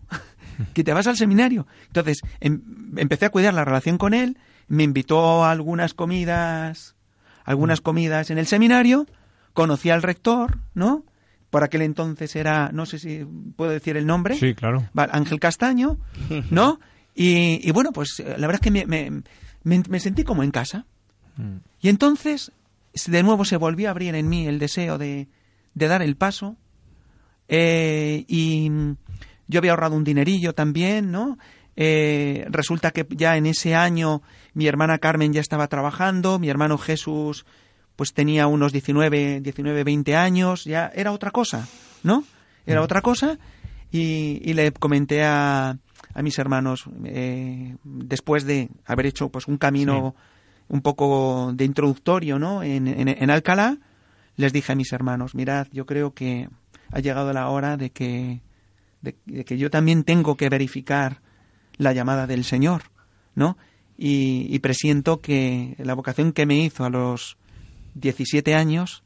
[0.74, 1.68] ¿Que te vas al seminario?
[1.86, 2.64] Entonces, em-
[2.98, 4.36] empecé a cuidar la relación con él,
[4.68, 6.96] me invitó a algunas comidas,
[7.46, 9.06] algunas comidas en el seminario,
[9.54, 11.04] conocí al rector, ¿no?
[11.50, 13.26] Por aquel entonces era, no sé si
[13.56, 14.36] puedo decir el nombre.
[14.36, 14.88] Sí, claro.
[14.94, 15.98] Vale, Ángel Castaño,
[16.52, 16.80] ¿no?
[17.16, 19.24] Y, y bueno, pues eh, la verdad es que me, me-
[19.64, 20.86] me- me sentí como en casa.
[21.38, 21.58] Mm.
[21.82, 22.52] Y entonces,
[23.08, 25.28] de nuevo se volvió a abrir en mí el deseo de,
[25.74, 26.56] de dar el paso.
[27.48, 28.96] Eh, y mm,
[29.48, 31.38] yo había ahorrado un dinerillo también, ¿no?
[31.76, 34.22] Eh, resulta que ya en ese año
[34.54, 37.46] mi hermana Carmen ya estaba trabajando, mi hermano Jesús
[38.00, 41.68] pues tenía unos 19, 19 20 años, ya era otra cosa,
[42.02, 42.24] ¿no?
[42.66, 43.38] Era otra cosa
[43.92, 45.78] y, y le comenté a,
[46.14, 50.16] a mis hermanos eh, después de haber hecho pues un camino
[50.70, 52.64] un poco de introductorio, ¿no?
[52.64, 53.78] En, en, en Alcalá,
[54.38, 56.48] les dije a mis hermanos, mirad, yo creo que
[56.94, 58.40] ha llegado la hora de que,
[59.02, 61.20] de, de que yo también tengo que verificar
[61.76, 62.84] la llamada del Señor,
[63.36, 63.58] ¿no?
[63.98, 67.36] Y, y presiento que la vocación que me hizo a los
[67.96, 69.04] 17 años,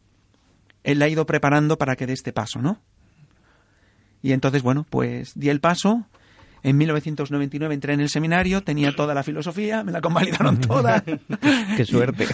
[0.83, 2.79] Él la ha ido preparando para que dé este paso, ¿no?
[4.21, 6.05] Y entonces, bueno, pues di el paso.
[6.63, 11.03] En 1999 entré en el seminario, tenía toda la filosofía, me la convalidaron toda.
[11.75, 12.27] Qué suerte.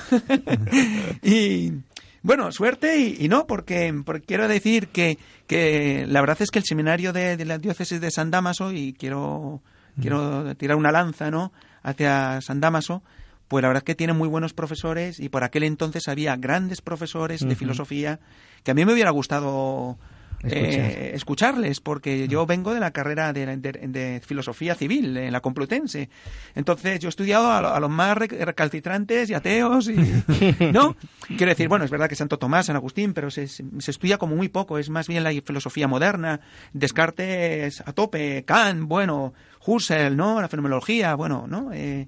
[1.23, 1.73] y
[2.21, 6.59] bueno, suerte y, y no, porque, porque quiero decir que, que la verdad es que
[6.59, 9.63] el seminario de, de la diócesis de San Damaso, y quiero,
[9.99, 11.51] quiero tirar una lanza, ¿no?
[11.81, 13.01] Hacia San Damaso,
[13.49, 16.81] pues la verdad es que tiene muy buenos profesores y por aquel entonces había grandes
[16.81, 18.19] profesores de filosofía
[18.63, 19.97] que a mí me hubiera gustado
[20.43, 25.41] eh, escucharles, porque yo vengo de la carrera de, de- de filosofía civil en la
[25.41, 26.09] Complutense.
[26.55, 29.95] Entonces yo he estudiado a, a los más rec- recalcitrantes y ateos, y,
[30.71, 30.95] ¿no?
[31.27, 34.17] Quiero decir, bueno, es verdad que Santo Tomás, San Agustín, pero se, se- se estudia
[34.17, 36.39] como muy poco, es más bien la filosofía moderna,
[36.71, 39.33] Descartes a tope, Kant, bueno,
[39.65, 40.39] Husserl, ¿no?
[40.39, 41.71] La fenomenología, bueno, ¿no?
[41.73, 42.07] Eh,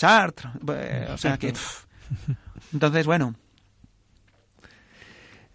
[0.00, 1.52] Sartre, eh, o sea que...
[1.52, 1.84] pff.
[2.72, 3.34] Entonces, bueno,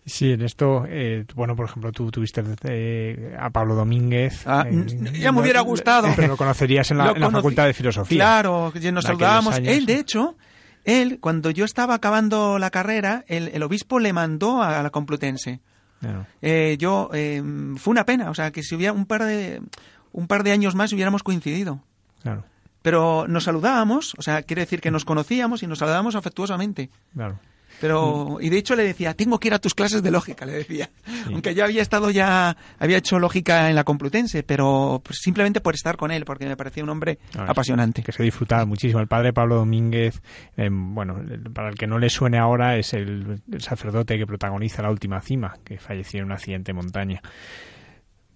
[0.08, 4.44] Sí, en esto, eh, bueno, por ejemplo, tú tuviste eh, a Pablo Domínguez.
[4.46, 4.86] Ah, eh,
[5.20, 6.10] ya me hubiera gustado.
[6.16, 8.18] Pero lo conocerías en la, Lo en la conocí- Facultad de Filosofía.
[8.20, 9.58] Claro, nos saludábamos.
[9.64, 10.38] Él, de hecho,
[10.84, 15.60] él, cuando yo estaba acabando la carrera, el, el obispo le mandó a la Complutense.
[16.02, 16.28] Claro.
[16.44, 17.42] Eh, yo, eh,
[17.78, 19.60] fue una pena, o sea, que si hubiera un par de,
[20.12, 21.82] un par de años más hubiéramos coincidido.
[22.22, 22.44] Claro,
[22.86, 26.92] Pero nos saludábamos, o sea, quiere decir que nos conocíamos y nos saludábamos afectuosamente.
[27.16, 27.40] claro.
[27.82, 30.54] Pero, y de hecho le decía, tengo que ir a tus clases de lógica, le
[30.54, 30.90] decía.
[31.26, 35.74] Aunque yo había estado ya, había hecho lógica en la Complutense, pero pues, simplemente por
[35.76, 38.02] estar con él, porque me parecía un hombre Ah, apasionante.
[38.02, 39.02] Que se disfrutaba muchísimo.
[39.02, 40.22] El padre Pablo Domínguez,
[40.56, 41.20] eh, bueno,
[41.54, 45.20] para el que no le suene ahora, es el, el sacerdote que protagoniza La Última
[45.20, 47.22] Cima, que falleció en un accidente de montaña.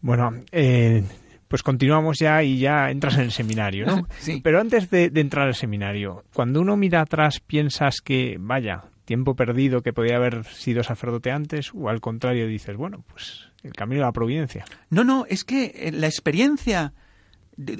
[0.01, 1.01] Bueno, eh,
[1.49, 4.07] pues continuamos ya y ya entras en el seminario, ¿no?
[4.19, 4.39] Sí.
[4.41, 9.35] Pero antes de, de entrar al seminario, cuando uno mira atrás, piensas que, vaya, tiempo
[9.35, 13.99] perdido, que podía haber sido sacerdote antes, o al contrario dices, bueno, pues el camino
[14.01, 14.63] de la providencia.
[14.89, 16.93] No, no, es que eh, la experiencia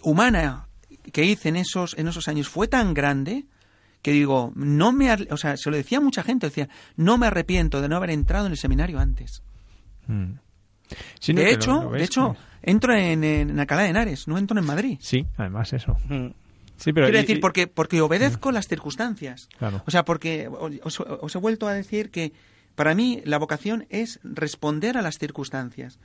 [0.03, 0.67] humana
[1.13, 3.45] que hice en esos, en esos años fue tan grande
[4.01, 7.27] que digo, no me, o sea, se lo decía a mucha gente, decía, no me
[7.27, 9.43] arrepiento de no haber entrado en el seminario antes.
[10.07, 10.33] Mm.
[11.19, 12.35] Sí, de hecho, lo- lo de hecho.
[12.69, 14.97] Entro en, en Alcalá de Henares, no entro en Madrid.
[15.01, 15.97] Sí, además eso.
[16.07, 16.27] Mm.
[16.77, 19.49] Sí, pero Quiero y- decir, y- porque, porque obedezco las circunstancias.
[19.57, 19.83] Claro.
[19.85, 20.47] O sea, porque
[20.83, 22.31] os, os he vuelto a decir que
[22.75, 25.99] para mí la vocación es responder a las circunstancias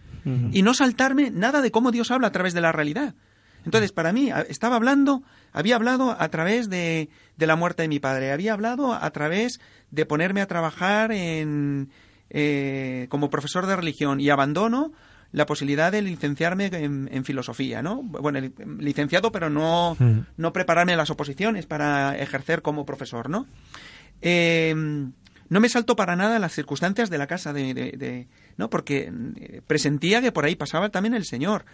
[0.50, 3.14] y no saltarme nada de cómo Dios habla a través de la realidad.
[3.64, 8.00] Entonces, para mí, estaba hablando, había hablado a través de, de la muerte de mi
[8.00, 9.60] padre, había hablado a través
[9.90, 11.90] de ponerme a trabajar en,
[12.30, 14.92] eh, como profesor de religión y abandono
[15.34, 18.02] la posibilidad de licenciarme en, en filosofía, ¿no?
[18.02, 20.20] Bueno, li- licenciado, pero no, Mm.
[20.36, 23.46] no prepararme a las oposiciones para ejercer como profesor, ¿no?
[24.22, 24.74] Eh,
[25.48, 29.12] no me saltó para nada las circunstancias de la casa de, de- de- no porque
[29.36, 31.64] eh, presentía que por ahí pasaba también el señor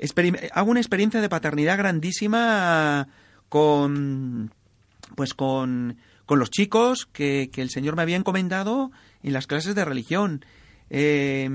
[0.00, 3.08] Experim- hago una experiencia de paternidad grandísima
[3.48, 4.52] con
[5.16, 5.96] pues con,
[6.26, 8.90] con los chicos que, que el señor me había encomendado
[9.22, 10.44] en las clases de religión
[10.90, 11.48] Eh,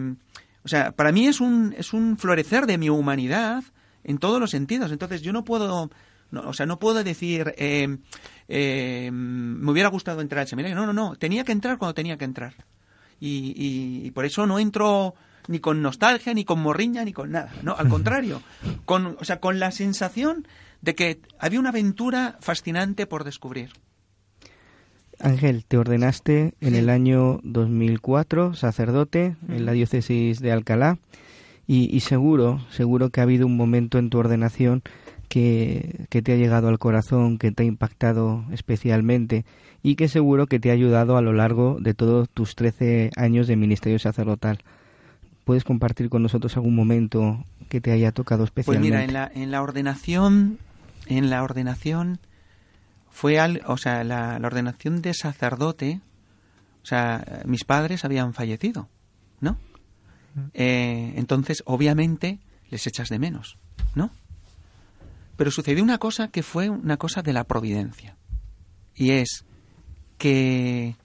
[0.64, 3.64] o sea para mí es un es un florecer de mi humanidad
[4.04, 5.90] en todos los sentidos entonces yo no puedo
[6.32, 7.98] no, o sea no puedo decir eh,
[8.48, 12.18] eh, me hubiera gustado entrar al seminario no no no tenía que entrar cuando tenía
[12.18, 12.54] que entrar
[13.20, 15.16] y, y- y por eso no entro
[15.48, 17.52] ni con nostalgia, ni con morriña, ni con nada.
[17.64, 18.42] No, al contrario.
[18.86, 20.48] Con, o sea, con la sensación
[20.82, 23.72] de que había una aventura fascinante por descubrir.
[25.20, 30.98] Ángel, te ordenaste en el año 2004 sacerdote en la diócesis de Alcalá
[31.68, 34.82] y, y seguro, seguro que ha habido un momento en tu ordenación
[35.30, 39.46] que, que te ha llegado al corazón, que te ha impactado especialmente
[39.82, 43.48] y que seguro que te ha ayudado a lo largo de todos tus 13 años
[43.48, 44.60] de ministerio sacerdotal.
[45.46, 48.88] ¿Puedes compartir con nosotros algún momento que te haya tocado Pues especialmente?
[48.98, 50.58] mira, en la, en la ordenación,
[51.08, 52.20] en la ordenación
[53.14, 56.02] fue al, o sea, la, la ordenación de sacerdote,
[56.82, 58.90] o sea, mis padres habían fallecido,
[59.40, 59.58] ¿no?
[60.56, 62.40] Eh, entonces, obviamente,
[62.72, 63.60] les echas de menos,
[63.94, 64.10] ¿no?
[65.38, 68.18] Pero sucedió una cosa que fue una cosa de la providencia.
[68.96, 69.46] Y es
[70.18, 70.96] que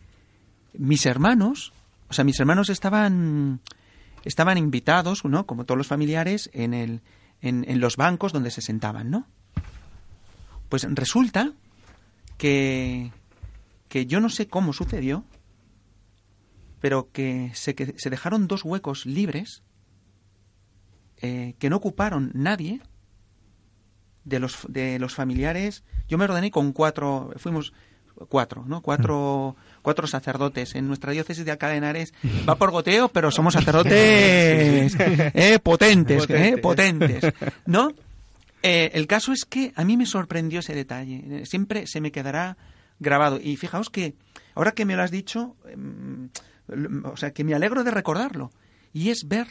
[0.72, 1.74] mis hermanos,
[2.08, 3.60] o sea, mis hermanos estaban
[4.24, 5.46] estaban invitados, ¿no?
[5.46, 7.02] Como todos los familiares, en, el,
[7.42, 9.26] en, en los bancos donde se sentaban, ¿no?
[10.70, 11.52] Pues resulta
[12.38, 13.12] que,
[13.88, 15.24] que yo no sé cómo sucedió,
[16.80, 19.62] pero que se, que se dejaron dos huecos libres
[21.20, 22.80] eh, que no ocuparon nadie
[24.24, 25.82] de los, de los familiares.
[26.08, 27.72] Yo me ordené con cuatro, fuimos
[28.28, 28.82] cuatro, ¿no?
[28.82, 30.74] Cuatro, cuatro sacerdotes.
[30.74, 32.14] En nuestra diócesis de Alcalá de Henares
[32.48, 37.32] va por goteo, pero somos sacerdotes eh, potentes, eh, potentes,
[37.66, 37.92] ¿no?
[38.62, 41.44] Eh, el caso es que a mí me sorprendió ese detalle.
[41.46, 42.56] Siempre se me quedará
[42.98, 43.38] grabado.
[43.42, 44.14] Y fijaos que,
[44.54, 46.30] ahora que me lo has dicho, em,
[47.04, 48.50] o sea, que me alegro de recordarlo.
[48.92, 49.46] Y es ver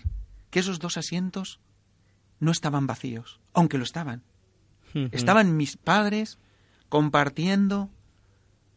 [0.50, 1.60] que esos dos asientos
[2.40, 4.24] no estaban vacíos, aunque lo estaban.
[5.12, 6.40] Estaban mis padres
[6.90, 7.90] compartiendo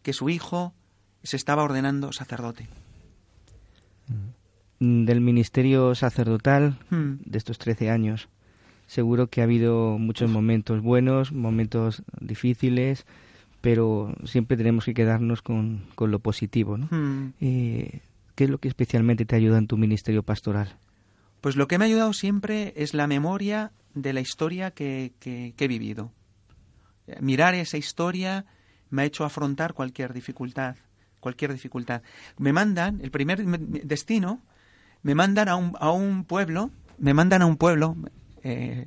[0.02, 0.74] que su hijo
[1.22, 2.68] se estaba ordenando sacerdote.
[4.80, 7.16] Del ministerio sacerdotal Hmm.
[7.24, 8.28] de estos 13 años.
[8.90, 13.06] Seguro que ha habido muchos momentos buenos, momentos difíciles,
[13.60, 16.76] pero siempre tenemos que quedarnos con, con lo positivo.
[16.76, 16.88] ¿no?
[16.90, 17.34] Hmm.
[17.40, 18.00] Eh,
[18.34, 20.76] ¿Qué es lo que especialmente te ayuda en tu ministerio pastoral?
[21.40, 25.54] Pues lo que me ha ayudado siempre es la memoria de la historia que, que-
[25.56, 26.10] que he vivido.
[27.20, 28.44] Mirar esa historia
[28.90, 30.74] me ha hecho afrontar cualquier dificultad,
[31.20, 32.02] cualquier dificultad.
[32.38, 34.40] Me mandan, el primer me- me- destino,
[35.04, 37.96] me mandan a un, a un pueblo, me mandan a un pueblo,
[38.44, 38.86] eh,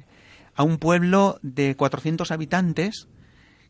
[0.56, 3.08] a un pueblo de 400 habitantes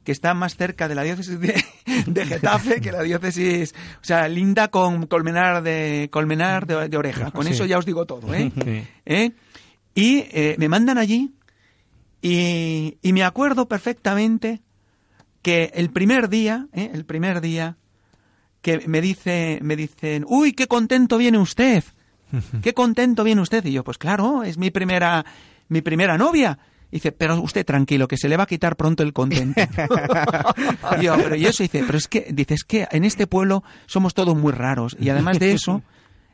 [0.03, 1.63] que está más cerca de la diócesis de,
[2.07, 7.31] de Getafe que la diócesis, o sea, linda con Colmenar de Colmenar de, de Oreja.
[7.31, 7.53] Con Sí.
[7.53, 8.51] eso ya os digo todo, ¿eh?
[8.65, 8.83] Sí.
[9.05, 9.31] ¿Eh?
[9.95, 11.31] Y eh, me mandan allí
[12.21, 14.61] y, y me acuerdo perfectamente
[15.41, 16.89] que el primer día, ¿eh?
[16.93, 17.77] el primer día,
[18.61, 21.83] que me dice, me dicen, uy, qué contento viene usted,
[22.61, 23.63] qué contento viene usted.
[23.65, 25.25] Y yo, pues claro, es mi primera,
[25.73, 26.57] mi primera novia.
[26.91, 29.61] dice, pero usted tranquilo, que se le va a quitar pronto el contento.
[30.99, 33.63] y yo, pero y eso dice, pero es que, dice, es que en este pueblo
[33.85, 34.95] somos todos muy raros.
[34.99, 35.81] Y además de eso,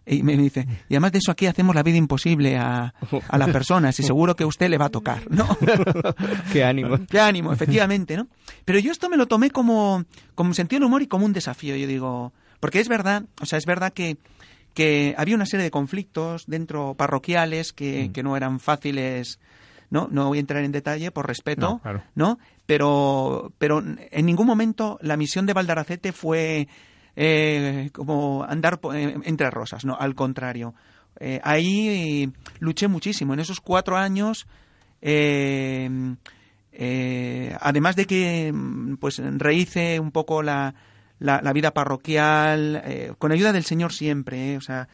[0.05, 2.93] y me dice, y además de eso aquí hacemos la vida imposible a,
[3.27, 5.47] a las personas y seguro que a usted le va a tocar, ¿no?
[6.51, 6.97] Qué ánimo.
[7.09, 8.27] Qué ánimo, efectivamente, ¿no?
[8.65, 10.03] Pero yo esto me lo tomé como,
[10.35, 13.45] como un sentido del humor y como un desafío, yo digo, porque es verdad, o
[13.45, 14.17] sea, es verdad que,
[14.73, 19.39] que había una serie de conflictos dentro parroquiales que, que no eran fáciles,
[19.89, 20.07] ¿no?
[20.11, 22.03] No voy a entrar en detalle por respeto, No, claro.
[22.15, 22.39] ¿no?
[22.65, 26.67] Pero, pero en ningún momento la misión de Valdaracete fue
[27.15, 30.73] eh, como andar eh, entre rosas, no, al contrario.
[31.19, 33.33] Eh, ahí luché muchísimo.
[33.33, 34.47] En esos cuatro años,
[35.01, 35.89] eh,
[36.71, 40.73] eh, además de que mm, pues rehice un poco la,
[41.19, 44.87] la, la vida parroquial, eh, con ayuda del Señor siempre, eh, o sea,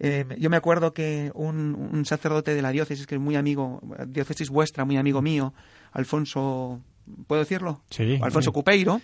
[0.00, 3.80] eh, yo me acuerdo que un, un sacerdote de la diócesis, que es muy amigo,
[4.06, 5.52] diócesis vuestra, muy amigo mío,
[5.92, 6.80] Alfonso,
[7.26, 7.82] ¿puedo decirlo?
[7.90, 8.54] Sí, Alfonso sí.
[8.54, 9.00] Cupeiro,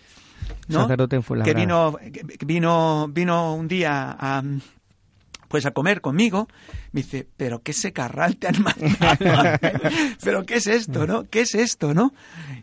[0.68, 0.82] ¿no?
[0.82, 1.96] Sacerdote en que vino,
[2.38, 4.42] que vino, vino un día a,
[5.54, 6.48] pues a comer conmigo,
[6.90, 9.56] me dice, pero qué secarral te han mandado,
[10.24, 11.30] pero qué es esto, ¿no?
[11.30, 12.12] ¿Qué es esto, no?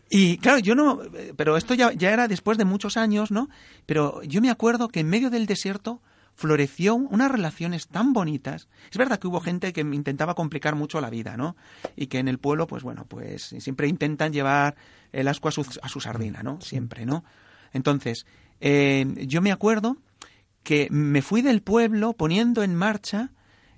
[0.09, 0.99] Y claro, yo no,
[1.37, 3.47] pero esto ya, ya era después de muchos años, ¿no?
[3.85, 6.01] Pero yo me acuerdo que en medio del desierto
[6.35, 8.67] floreció unas relaciones tan bonitas.
[8.91, 11.55] Es verdad que hubo gente que intentaba complicar mucho la vida, ¿no?
[11.95, 14.75] Y que en el pueblo, pues bueno, pues siempre intentan llevar
[15.13, 16.59] el asco a su, a su sardina, ¿no?
[16.59, 17.23] Siempre, ¿no?
[17.71, 18.25] Entonces,
[18.59, 19.95] eh, yo me acuerdo
[20.63, 23.31] que me fui del pueblo poniendo en marcha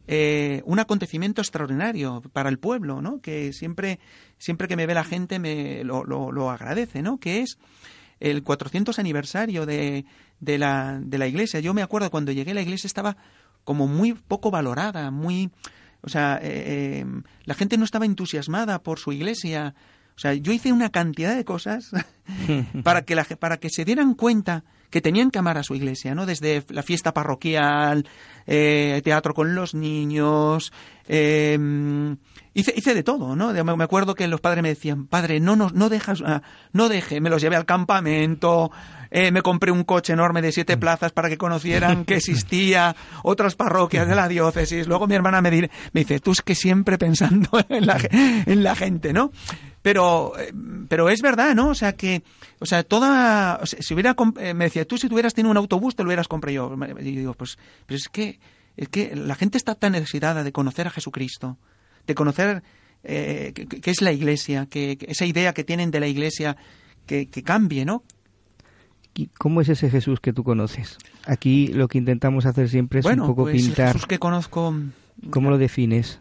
[0.06, 3.22] eh, un acontecimiento extraordinario para el pueblo, ¿no?
[3.22, 4.00] Que siempre,
[4.38, 7.20] siempre que me ve la gente me lo, lo, lo agradece, ¿no?
[7.20, 7.58] Que es
[8.20, 10.06] el 400 aniversario de,
[10.40, 11.60] de, la, de la iglesia.
[11.62, 13.18] Yo me acuerdo cuando llegué la iglesia estaba
[13.64, 15.52] como muy poco valorada, muy...
[16.02, 17.06] O sea, eh, eh,
[17.46, 19.74] la gente no estaba entusiasmada por su iglesia.
[20.18, 21.92] O sea, yo hice una cantidad de cosas
[22.84, 26.14] para que, la, para que se dieran cuenta que tenían que amar a su iglesia,
[26.14, 26.26] ¿no?
[26.28, 28.08] Desde la fiesta parroquial,
[28.48, 30.72] eh, teatro con los niños,
[31.08, 31.58] eh,
[32.54, 33.52] hice, hice de todo, ¿no?
[33.54, 36.90] De- Me acuerdo que los padres me decían, padre, no nos, no dejas, ah, no
[36.90, 38.72] deje, me los llevé al campamento,
[39.10, 43.56] eh, me compré un coche enorme de siete plazas para que conocieran que existía otras
[43.56, 44.88] parroquias de la diócesis.
[44.88, 48.64] Luego mi hermana me, dir- me dice, tú es que siempre pensando en la, en
[48.64, 49.32] la gente, ¿no?
[49.84, 50.52] Pero, eh,
[50.88, 51.70] pero es verdad, ¿no?
[51.70, 52.24] O sea que,
[52.60, 55.58] o sea, toda, o sea, si hubiera, eh, me decía, tú si tuvieras tenido un
[55.58, 56.76] autobús te lo hubieras comprado yo.
[57.00, 58.40] Y digo, pues, pero es que,
[58.78, 61.58] es que la gente está tan necesitada de conocer a Jesucristo,
[62.08, 62.64] de conocer
[63.04, 66.58] eh, qué es la Iglesia, que, que esa idea que tienen de la Iglesia
[67.06, 68.04] que, que cambie, ¿no?
[69.16, 70.98] ¿Y ¿Cómo es ese Jesús que tú conoces?
[71.28, 73.88] Aquí lo que intentamos hacer siempre es bueno, un poco pues el pintar.
[73.94, 74.74] Jesús que conozco,
[75.30, 76.20] ¿Cómo lo defines?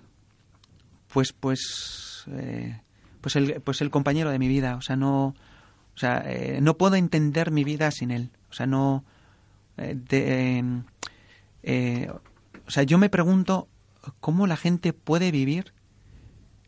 [1.12, 2.80] pues, pues, eh,
[3.22, 4.76] pues el, pues el compañero de mi vida.
[4.76, 8.30] O sea, no, o sea, eh, no puedo entender mi vida sin él.
[8.50, 9.04] O sea, no,
[9.78, 10.64] eh, de, eh,
[11.62, 12.10] eh,
[12.66, 13.68] o sea, yo me pregunto
[14.20, 15.72] cómo la gente puede vivir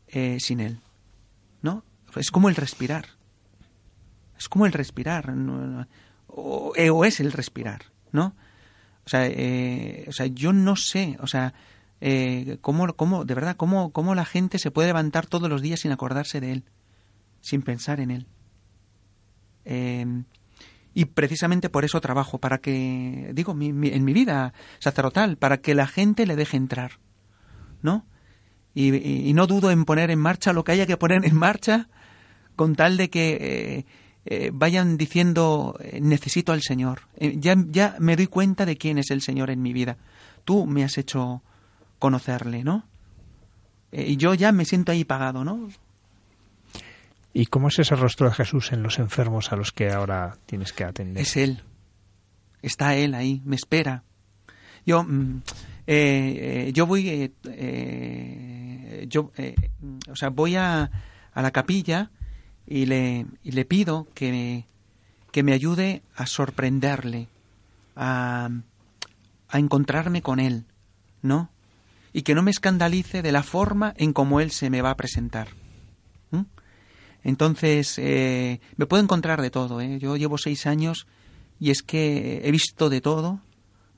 [0.09, 0.81] eh, sin él,
[1.61, 1.85] ¿no?
[2.17, 3.07] Es como el respirar.
[4.39, 5.87] Es como el respirar, no-
[6.29, 8.35] o, eh, o es el respirar, ¿no?
[9.07, 9.29] O sea,
[10.09, 11.53] o sea, yo no sé, o sea,
[12.07, 15.81] eh, cómo, cómo, de verdad, cómo, cómo la gente se puede levantar todos los días
[15.81, 16.65] sin acordarse de él,
[17.41, 18.27] sin pensar en él.
[19.65, 20.23] Eh,
[20.93, 25.75] y precisamente por eso trabajo, para que, digo, mi- en mi vida sacerdotal, para que
[25.75, 26.99] la gente le deje entrar,
[27.81, 28.05] ¿no?
[28.75, 31.89] Y, no dudo en poner en marcha lo que haya que poner en marcha
[32.55, 33.87] con tal de que
[34.27, 37.03] eh, vayan diciendo necesito al Señor.
[37.19, 39.97] Ya, ya me doy cuenta de quién es el Señor en mi vida.
[40.45, 41.43] Tú me has hecho
[41.99, 42.84] conocerle, ¿no?
[43.92, 45.68] Eh, y yo ya me siento ahí pagado, ¿no?
[47.36, 50.72] ¿Y cómo es ese rostro de Jesús en los enfermos a los que ahora tienes
[50.72, 51.20] que atender?
[51.20, 51.62] Es Él.
[52.62, 54.05] Está Él ahí, me espera.
[54.86, 55.42] Yo, mm,
[55.86, 60.90] eh, eh, yo voy, eh, eh, yo, eh, mm, o sea, voy a,
[61.32, 62.12] a la capilla
[62.66, 64.66] y le, y le pido que me,
[65.32, 67.28] que me ayude a sorprenderle,
[67.97, 68.49] a,
[69.49, 70.66] a encontrarme con Él,
[71.20, 71.51] ¿no?
[72.15, 74.97] Y que no me escandalice de la forma en cómo Él se me va a
[74.97, 75.49] presentar.
[76.31, 76.43] ¿Mm?
[77.25, 79.81] Entonces, eh, me puedo encontrar de todo.
[79.83, 79.99] ¿eh?
[79.99, 81.07] Yo llevo seis años
[81.61, 83.41] y es que he visto de todo.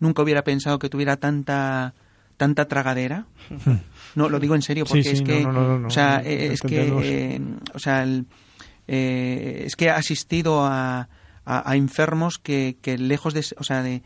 [0.00, 1.94] Nunca hubiera pensado que tuviera tanta
[2.36, 3.26] tanta tragadera.
[4.14, 6.20] No, lo digo en serio porque sí, es que, no, no, no, no, o sea,
[6.22, 7.40] eh, es que, eh,
[7.72, 8.26] o sea, el-
[8.88, 11.08] eh, es que he asistido a,
[11.46, 14.02] a, enfermos que, que, lejos de, o sea, de,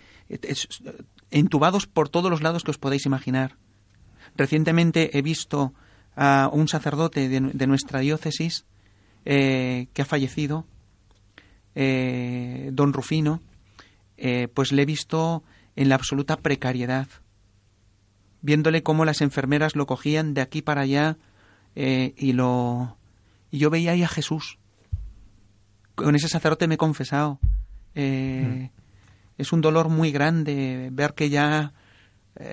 [1.33, 3.57] entubados por todos los lados que os podéis imaginar.
[4.41, 5.74] Recientemente he visto
[6.16, 8.64] a un sacerdote de, nuestra diócesis
[9.26, 10.64] eh, que ha fallecido,
[11.74, 13.43] eh, don Rufino,
[14.16, 15.45] eh, pues le he visto
[15.76, 17.07] en la absoluta precariedad,
[18.41, 21.18] viéndole cómo las enfermeras lo cogían de aquí para allá
[21.74, 22.97] y lo
[23.51, 24.59] y yo veía ahí a Jesús.
[25.95, 27.38] Con ese sacerdote me he confesado.
[27.95, 28.70] Mm.
[29.36, 31.74] Es un dolor muy grande ver que ya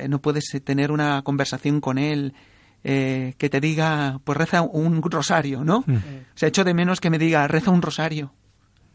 [0.07, 2.33] no puedes tener una conversación con él,
[2.83, 5.83] eh, que te diga, pues reza un rosario, ¿no?
[5.85, 5.95] Mm.
[5.95, 8.33] O sea, echo de menos que me diga, reza un rosario.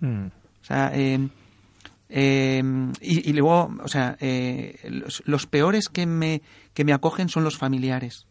[0.01, 0.27] Mm.
[0.27, 1.29] O sea, eh,
[2.09, 2.63] eh,
[3.01, 4.17] y, luego, o sea,
[5.27, 6.41] los, peores que me,
[6.73, 8.27] que me acogen son los familiares.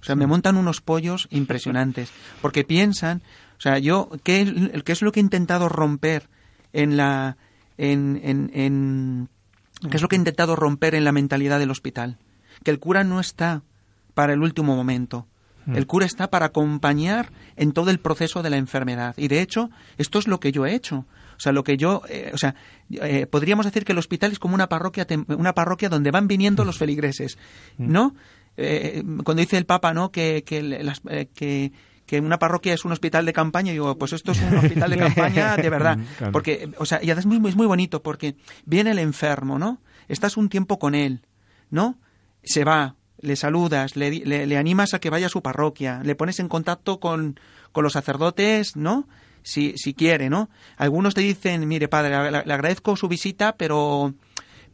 [0.00, 3.22] O sea, me montan unos pollos impresionantes, porque piensan,
[3.56, 6.28] o sea, yo, ¿qué, qué es lo que he intentado romper
[6.72, 7.36] en la...
[7.78, 9.28] En, en, en,
[9.80, 12.18] ¿Qué es lo que he intentado romper en la mentalidad del hospital?
[12.64, 13.62] Que el cura no está
[14.14, 15.26] para el último momento.
[15.66, 15.76] Mm.
[15.76, 19.14] El cura está para acompañar en todo el proceso de la enfermedad.
[19.16, 21.06] Y de hecho, esto es lo que yo he hecho.
[21.36, 22.56] O sea, lo que yo, eh, o sea,
[22.90, 26.64] eh, podríamos decir que el hospital es como una parroquia, una parroquia donde van viniendo
[26.64, 27.38] los feligreses,
[27.76, 27.92] mm.
[27.92, 28.14] ¿no?
[28.56, 30.10] Eh, cuando dice el Papa, ¿no?
[30.10, 30.92] Que, que,
[31.32, 31.72] que,
[32.16, 34.96] una parroquia es un hospital de campaña, y digo, pues esto es un hospital de
[34.96, 35.98] campaña de verdad.
[36.32, 39.80] Porque, o sea, y además es muy, muy bonito porque viene el enfermo, ¿no?
[40.08, 41.22] Estás un tiempo con él,
[41.70, 41.98] ¿no?
[42.42, 46.38] Se va, le saludas, le, le, animas a que vaya a su parroquia, le pones
[46.40, 47.38] en contacto con,
[47.72, 49.08] con los sacerdotes, ¿no?
[49.42, 50.48] Si, si quiere, ¿no?
[50.76, 54.14] Algunos te dicen, mire, padre, le, agradezco su visita, pero,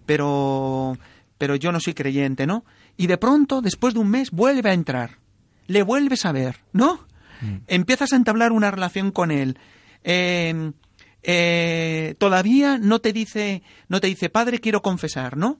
[0.07, 0.97] pero,
[1.39, 2.65] pero yo no soy creyente, ¿no?
[2.97, 5.19] Y de pronto, después de un mes, vuelve a entrar,
[5.67, 7.07] le vuelves a ver, ¿no?
[7.41, 7.57] Mm.
[7.67, 9.59] Empiezas a entablar una relación con él.
[10.03, 10.73] Em,
[11.23, 15.59] eh, todavía no te dice, no te dice, padre, quiero confesar, ¿no?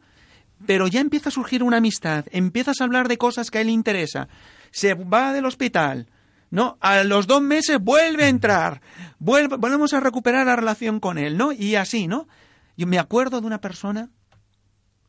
[0.67, 3.69] pero ya empieza a surgir una amistad, empiezas a hablar de cosas que a él
[3.69, 4.29] le interesa,
[4.71, 6.09] se va del hospital,
[6.51, 6.79] ¿no?
[6.81, 8.81] A los dos meses vuelve a entrar,
[9.19, 11.53] vuelve, volvemos a recuperar la relación con él, ¿no?
[11.53, 12.29] Y así, ¿no?
[12.77, 14.11] Yo me acuerdo de una persona,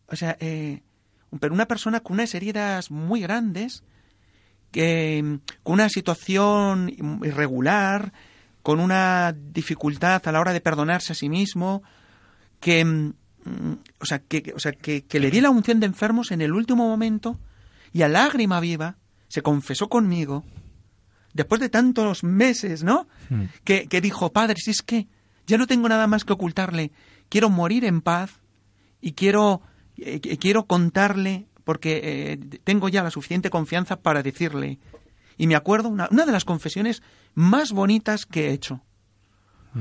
[0.07, 0.81] o sea, eh,
[1.39, 3.83] pero una persona con unas heridas muy grandes,
[4.75, 8.11] que, con una situación irregular,
[8.61, 11.81] con una dificultad a la hora de perdonarse a sí mismo,
[12.59, 13.13] que
[13.45, 16.51] Mm, o sea, que, o sea que, le di la unción de enfermos en el
[16.51, 17.39] último momento
[17.93, 18.97] y a lágrima viva
[19.27, 20.43] se confesó conmigo,
[21.33, 23.07] después de tantos meses, ¿no?
[23.29, 23.43] Hmm.
[23.63, 25.07] Que, que, dijo, padre, si es que
[25.45, 26.91] ya no tengo nada más que ocultarle,
[27.29, 28.31] quiero morir en paz
[28.99, 29.61] y quiero,
[29.97, 34.79] eh, quiero contarle, porque eh, tengo ya la suficiente confianza para decirle.
[35.37, 37.03] Y me acuerdo, una, una de las confesiones
[37.33, 38.81] más bonitas que he hecho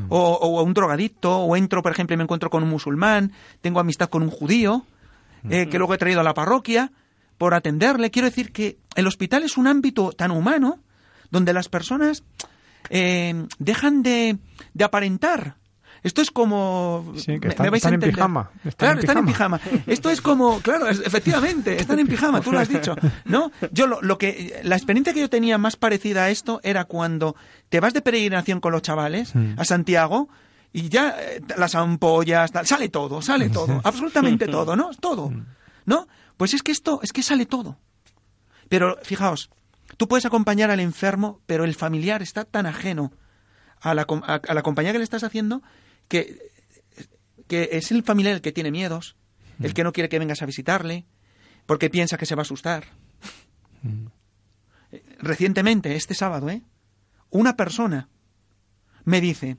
[0.09, 4.09] o, un drogadicto, o entro, por ejemplo, y me encuentro con un musulmán, tengo amistad
[4.09, 4.85] con un judío,
[5.49, 6.91] eh, que luego he traído a la parroquia
[7.39, 8.11] por atenderle.
[8.11, 10.80] Quiero decir que el hospital es un ámbito tan humano
[11.30, 12.24] donde las personas
[12.91, 14.39] eh, dejan de,
[14.72, 15.57] de aparentar
[16.05, 17.14] esto es como...
[17.16, 18.50] Sí, que están, en pijama.
[18.76, 19.59] claro, están en pijama.
[19.86, 20.61] Esto es como...
[20.61, 22.94] Claro, efectivamente, están en pijama, tú lo has dicho.
[23.24, 23.50] ¿No?
[23.72, 24.61] Yo lo, lo, que...
[24.64, 27.36] La experiencia que yo tenía más parecida a esto era cuando
[27.70, 29.55] te vas de peregrinación con los chavales mm.
[29.59, 30.28] a Santiago
[30.74, 34.90] y ya eh, las ampollas, sale todo, sale todo, absolutamente todo, ¿no?
[35.00, 35.30] Todo.
[35.30, 35.46] Mm.
[35.86, 36.07] ¿No?
[36.36, 37.78] Pues es que esto, es que sale todo.
[38.68, 39.48] Pero fijaos,
[39.96, 43.11] tú puedes acompañar al enfermo, pero el familiar está tan ajeno
[43.80, 45.62] a la, a la compañía que le estás haciendo
[46.09, 46.50] que,
[47.46, 49.16] que es el familiar el que tiene miedos,
[49.61, 49.74] el mm.
[49.74, 51.07] que no quiere que vengas a visitarle,
[51.66, 52.84] porque piensa que se va a asustar.
[53.82, 54.07] Mm.
[55.18, 56.62] Recientemente, este sábado, ¿eh?
[57.30, 58.09] una persona
[59.05, 59.57] me dice,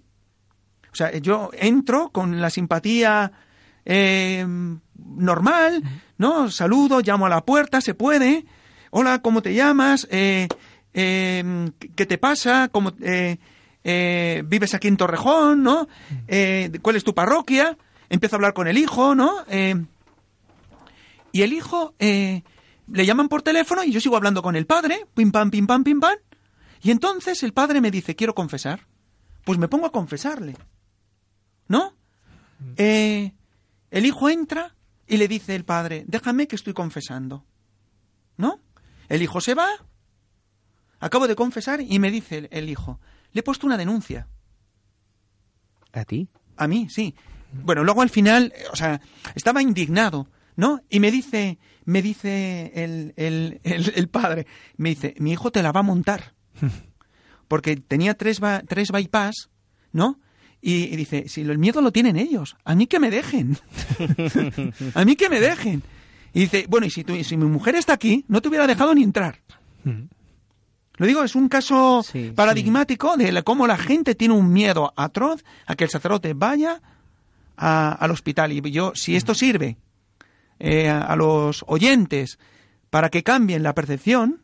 [0.91, 3.31] o sea, yo entro con la simpatía
[3.83, 4.45] eh,
[4.95, 5.87] normal, mm.
[6.17, 6.49] ¿no?
[6.49, 8.45] Saludo, llamo a la puerta, se puede.
[8.91, 10.07] Hola, ¿cómo te llamas?
[10.09, 10.47] Eh,
[10.93, 12.69] eh, ¿Qué te pasa?
[12.71, 12.93] ¿Cómo,
[13.87, 15.87] eh, vives aquí en Torrejón, ¿no?
[16.27, 17.77] Eh, ¿Cuál es tu parroquia?
[18.09, 19.45] Empiezo a hablar con el hijo, ¿no?
[19.47, 19.75] Eh,
[21.31, 25.31] y el hijo le llaman por teléfono y yo sigo hablando con el padre, pim
[25.31, 26.15] pam, pim pam, pim pam.
[26.81, 28.87] Y entonces el padre me dice, quiero confesar.
[29.43, 30.57] Pues me pongo a confesarle.
[31.67, 31.93] ¿No?
[32.77, 33.31] el
[33.91, 34.75] hijo entra
[35.07, 37.45] y le dice el padre, déjame que estoy confesando.
[38.37, 38.59] ¿No?
[39.09, 39.67] El hijo se va.
[40.99, 42.99] Acabo de confesar y me dice el hijo,
[43.35, 44.27] le he puesto una denuncia.
[45.91, 46.29] ¿A ti?
[46.55, 47.13] A mí, sí.
[47.63, 49.01] Bueno, luego al final, eh, o sea,
[49.35, 50.79] estaba indignado, ¿no?
[50.89, 55.73] Y me dice, me dice el, el, el, padre, me dice, mi hijo te la
[55.73, 56.33] va a montar.
[57.49, 59.49] Porque tenía tres, tres bypass,
[59.91, 60.19] ¿no?
[60.61, 63.57] Y, y dice, si el miedo lo tienen ellos, a mí que me dejen.
[64.95, 65.83] a mí que me dejen.
[66.33, 68.95] Y dice, bueno, y si, tu- si mi mujer está aquí, no te hubiera dejado
[68.95, 69.39] ni entrar.
[70.97, 71.01] Mm.
[71.01, 75.43] Lo digo, es un caso Sí, paradigmático de cómo la gente tiene un miedo atroz
[75.65, 76.81] a que el sacerdote vaya
[77.57, 78.51] a- al hospital.
[78.51, 79.77] Y yo, si esto sirve
[80.59, 82.39] eh, a, a los oyentes
[82.89, 84.41] para que cambien la percepción,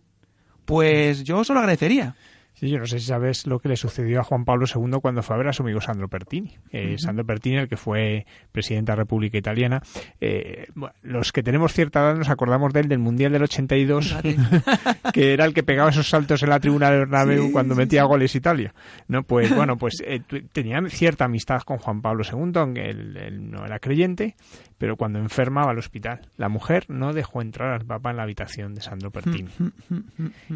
[0.65, 2.15] pues yo se lo agradecería.
[2.62, 5.24] Sí, yo no sé si sabes lo que le sucedió a Juan Pablo II cuando
[5.24, 6.51] fue a ver a su amigo Sandro Pertini.
[6.70, 9.82] Eh, Sandro Pertini, el que fue presidente de la República Italiana.
[10.20, 14.16] Eh, bueno, los que tenemos cierta edad nos acordamos de él del Mundial del 82,
[15.12, 17.80] que era el que pegaba esos saltos en la tribuna de Bernabéu Sí, cuando sí,
[17.80, 18.07] metía sí.
[18.07, 18.76] goles Italia.
[19.07, 23.49] No, pues bueno, pues eh, tenía cierta amistad con Juan Pablo II, aunque él, él
[23.49, 24.36] no era creyente,
[24.82, 28.73] pero cuando enfermaba al hospital, la mujer no dejó entrar al Papa en la habitación
[28.73, 29.51] de Sandro Pertini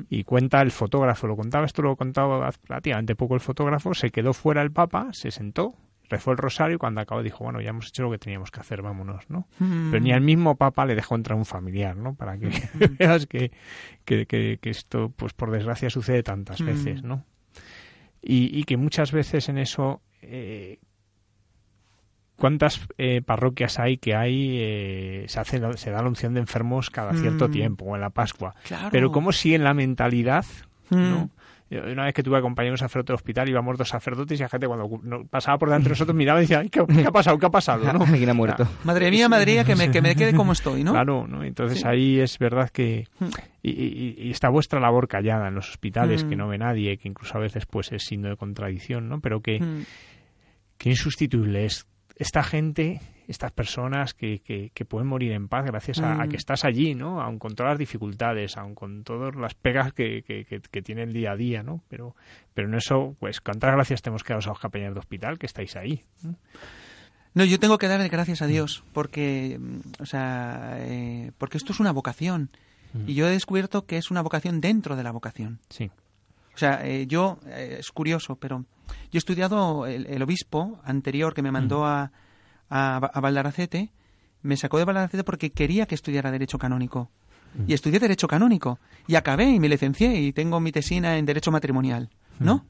[0.10, 4.34] y cuenta el fotógrafo, lo contaba, esto lo contaba relativamente poco el fotógrafo, se quedó
[4.34, 5.76] fuera el Papa, se sentó,
[6.10, 8.60] rezó el rosario y cuando acabó dijo, bueno, ya hemos hecho lo que teníamos que
[8.62, 9.48] hacer, vámonos, ¿no?
[9.60, 12.16] Pero ni al mismo Papa le dejó entrar un familiar, ¿no?
[12.16, 12.50] Para que
[13.00, 13.52] veas que,
[14.06, 16.66] que, que- que esto, pues por desgracia, sucede tantas Mm.
[16.66, 17.24] veces, ¿no?
[18.24, 20.02] Y, y que muchas veces en eso...
[20.24, 20.80] eh,
[22.38, 26.90] ¿Cuántas eh, parroquias hay que hay eh, se hace se da la unción de enfermos
[26.90, 27.52] cada cierto Mm.
[27.52, 28.54] tiempo o en la Pascua?
[28.66, 28.90] Claro.
[28.92, 30.46] Pero como si en la mentalidad,
[30.90, 30.96] Mm.
[31.10, 31.30] ¿no?
[31.72, 34.68] Una vez que tuve acompañado un sacerdote del hospital, íbamos dos sacerdotes y la gente
[34.68, 34.88] cuando
[35.32, 37.40] pasaba por delante de nosotros miraba y decía, "Ay, ¿qué, qué ha pasado?
[37.40, 37.92] ¿Qué ha pasado?
[37.92, 38.04] ¿no?
[38.06, 38.68] Alguien ha muerto.
[38.84, 40.92] Madre mía, madre mía, que me, que me quede como estoy, ¿no?
[40.92, 41.44] Claro, ¿no?
[41.44, 41.88] Entonces Sí.
[41.88, 43.08] ahí es verdad que...
[43.20, 43.26] Mm.
[43.64, 46.30] Y, y- y está vuestra labor callada en los hospitales, Mm.
[46.30, 49.20] que no ve nadie, que incluso a veces pues es signo de contradicción, ¿no?
[49.20, 49.86] Pero que, Mm.
[50.78, 56.00] que insustituible es esta gente, estas personas que, que, que pueden morir en paz gracias
[56.00, 56.30] a, a Mm.
[56.30, 57.22] que estás allí, ¿no?
[57.22, 61.04] Aun con todas las dificultades, aun con todas las pegas que, que, que- que tiene
[61.04, 61.82] el día a día, ¿no?
[61.90, 62.16] Pero,
[62.54, 65.46] pero en eso, pues, cuántas gracias tenemos que daros a los capellanes de hospital que
[65.46, 66.04] estáis ahí.
[66.24, 66.36] ¿no?
[67.34, 71.74] No, yo tengo que darle gracias a Dios porque, mm, o sea, eh, porque esto
[71.74, 72.50] es una vocación
[73.06, 75.60] y yo he descubierto que es una vocación dentro de la vocación.
[75.70, 75.92] Sí.
[76.54, 78.64] O sea, eh, yo, eh, es curioso, pero
[79.12, 82.12] yo he estudiado el, el obispo anterior que me mandó a,
[82.70, 83.92] a, a Valdaracete,
[84.42, 87.10] me sacó de Valdaracete porque quería que estudiara Derecho Canónico.
[87.68, 88.80] Y estudié Derecho Canónico.
[89.08, 92.10] Y acabé y me licencié y tengo mi tesina en Derecho Matrimonial,
[92.40, 92.66] ¿no?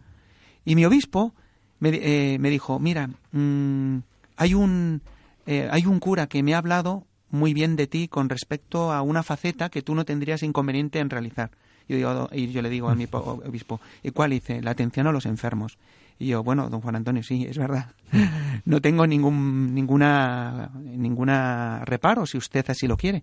[0.63, 1.33] Y mi obispo
[1.79, 3.97] me, eh, me dijo, mira, mm,
[4.37, 5.01] hay, un,
[5.47, 9.01] eh, hay un cura que me ha hablado muy bien de ti con respecto a
[9.01, 11.49] una faceta que tú no tendrías inconveniente en realizar.
[11.87, 14.33] Y yo, digo- y yo le digo a mi po- obispo, ¿y cuál?
[14.33, 15.77] Y dice, la atención a los enfermos.
[16.19, 17.91] Y yo, bueno, don Juan Antonio, sí, es verdad.
[18.65, 23.21] No tengo ningún ninguna ninguna reparo si usted así lo quiere.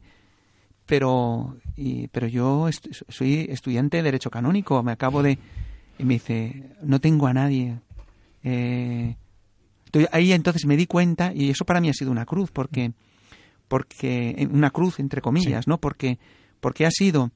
[0.87, 5.39] Pero y, pero yo est- soy estudiante de derecho canónico, me acabo de
[5.99, 7.79] y me dice, no tengo a nadie.
[8.45, 9.17] Eh,
[10.13, 12.93] ahí entonces me di cuenta y eso para mí ha sido una cruz porque
[13.69, 15.79] porque una cruz entre comillas, ¿no?
[15.79, 16.19] Porque
[16.61, 17.31] porque ha sido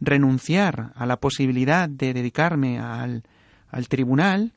[0.00, 3.22] renunciar a la posibilidad de dedicarme al,
[3.68, 4.52] al tribunal.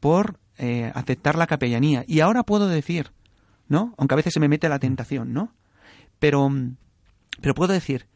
[0.00, 2.04] Por eh, aceptar la capellanía.
[2.06, 3.12] Y ahora puedo decir,
[3.68, 3.94] ¿no?
[3.98, 5.52] Aunque a veces se me mete la tentación, ¿no?
[6.18, 6.76] Pero, mm,
[7.40, 8.06] pero puedo decir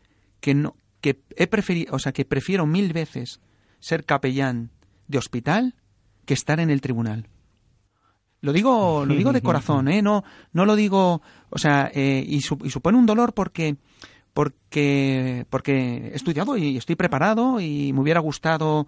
[0.41, 3.41] que no, que he preferido, o sea, que prefiero mil veces
[3.81, 4.71] ser capellán
[5.09, 5.75] de hospital
[6.27, 7.29] que estar en el tribunal.
[8.41, 10.03] Lo digo, lo digo de corazón, ¿eh?
[10.03, 10.23] No,
[10.53, 13.77] no lo digo, o sea, eh, y, su- y supone un dolor porque,
[14.35, 18.87] porque, porque he estudiado y estoy preparado y me hubiera gustado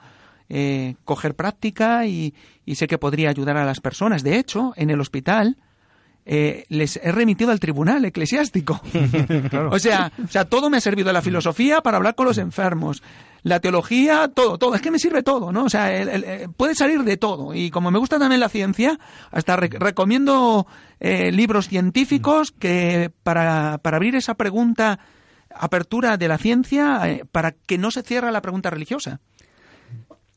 [0.49, 2.35] eh, coger práctica y,
[2.65, 4.23] y sé que podría ayudar a las personas.
[4.23, 5.57] De hecho, en el hospital
[6.29, 8.81] eh, les he remitido al tribunal eclesiástico.
[9.71, 13.03] o, sea, o sea, todo me ha servido la filosofía para hablar con los enfermos.
[13.43, 14.75] La teología, todo, todo.
[14.75, 15.65] Es que me sirve todo, ¿no?
[15.65, 17.55] O sea, el- el- eh, puede salir de todo.
[17.55, 18.99] Y como me gusta también la ciencia,
[19.31, 20.67] hasta re- recomiendo
[20.99, 24.99] eh, libros científicos que para, para abrir esa pregunta,
[25.55, 29.21] apertura de la ciencia, eh, para que no se cierre la pregunta religiosa.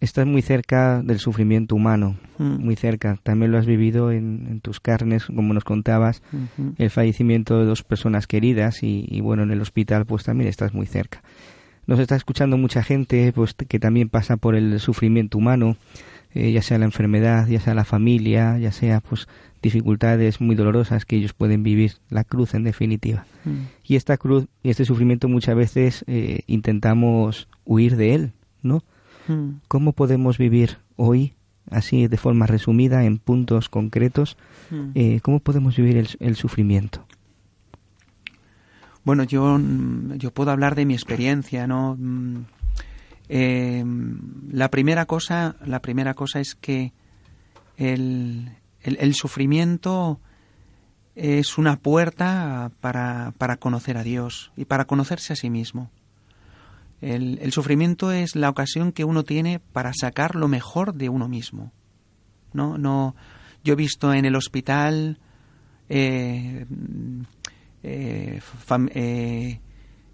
[0.02, 2.64] Estás muy cerca del sufrimiento humano, Mm.
[2.64, 3.20] muy cerca.
[3.22, 6.22] También lo has vivido en, en tus carnes, como nos contabas,
[6.78, 10.74] el fallecimiento de dos personas queridas y, y, bueno, en el hospital pues también estás
[10.74, 11.22] muy cerca.
[11.86, 15.76] Nos está escuchando mucha gente pues que también pasa por el sufrimiento humano,
[16.34, 19.28] eh, ya sea la enfermedad, ya sea la familia, ya sea pues
[19.62, 23.26] dificultades muy dolorosas que ellos pueden vivir, la cruz en definitiva.
[23.43, 23.64] Mm.
[23.84, 28.32] Y esta cruz y este sufrimiento muchas veces eh, intentamos huir de él,
[28.64, 28.84] ¿no?
[29.30, 29.62] Mm.
[29.68, 31.34] ¿Cómo podemos vivir hoy,
[31.72, 34.38] así de forma resumida, en puntos concretos,
[34.72, 34.92] Mm.
[34.96, 37.06] eh, cómo podemos vivir el, el sufrimiento?
[39.04, 41.98] Bueno, yo, mm, yo puedo hablar de mi experiencia, ¿no?
[43.30, 43.84] Eh,
[44.52, 46.92] la primera cosa, la primera cosa es que
[47.78, 48.52] el,
[48.82, 50.20] el, sufrimiento
[51.16, 55.92] es una puerta para, para, conocer a Dios y para conocerse a sí mismo.
[57.02, 61.28] El, el, sufrimiento es la ocasión que uno tiene para sacar lo mejor de uno
[61.28, 61.72] mismo.
[62.54, 63.16] No, no.
[63.64, 65.20] Yo he visto en el hospital
[65.89, 66.66] eh,
[67.82, 68.39] eh,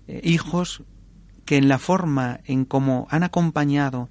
[0.08, 0.84] eh, hijos
[1.46, 4.10] que en la forma en cómo han acompañado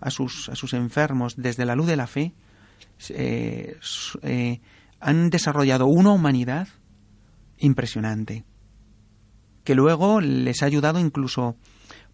[0.00, 2.34] a sus, a sus enfermos desde la luz de la fe,
[5.00, 6.68] han desarrollado una humanidad
[7.58, 8.44] impresionante,
[9.64, 11.56] que luego les ha ayudado incluso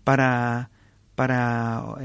[0.04, 0.70] para,
[1.14, 1.96] para,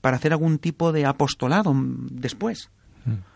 [0.00, 2.70] para hacer algún tipo de apostolado después.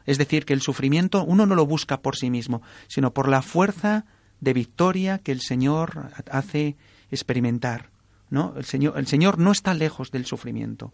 [0.07, 3.43] Es decir, que el sufrimiento uno no lo busca por sí mismo, sino por la
[3.43, 4.05] fuerza
[4.41, 6.77] de victoria que el Señor hace
[7.11, 7.91] experimentar.
[8.31, 8.55] ¿no?
[8.57, 10.93] El, Señor, el Señor no está lejos del sufrimiento.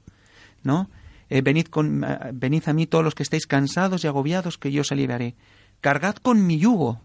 [0.63, 0.91] ¿no?
[1.29, 4.73] Eh, venid, con, eh, venid a mí todos los que estéis cansados y agobiados, que
[4.73, 5.35] yo os aliviaré.
[5.81, 7.01] Cargad con mi yugo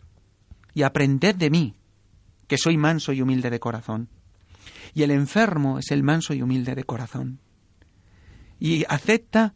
[0.74, 1.76] y aprended de mí,
[2.47, 4.09] que soy manso y humilde de corazón.
[4.93, 7.39] Y el enfermo es el manso y humilde de corazón.
[8.59, 9.53] Y acepta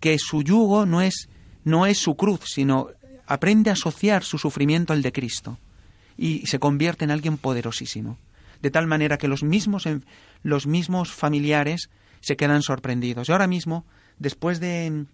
[0.00, 1.28] que su yugo no es
[1.64, 2.88] no es su cruz, sino
[3.26, 5.58] aprende a asociar su sufrimiento al de Cristo
[6.16, 8.18] y se convierte en alguien poderosísimo.
[8.60, 9.88] De tal manera que los mismos,
[10.42, 13.28] los mismos familiares se quedan sorprendidos.
[13.28, 13.84] Y ahora mismo,
[14.18, 15.06] después de,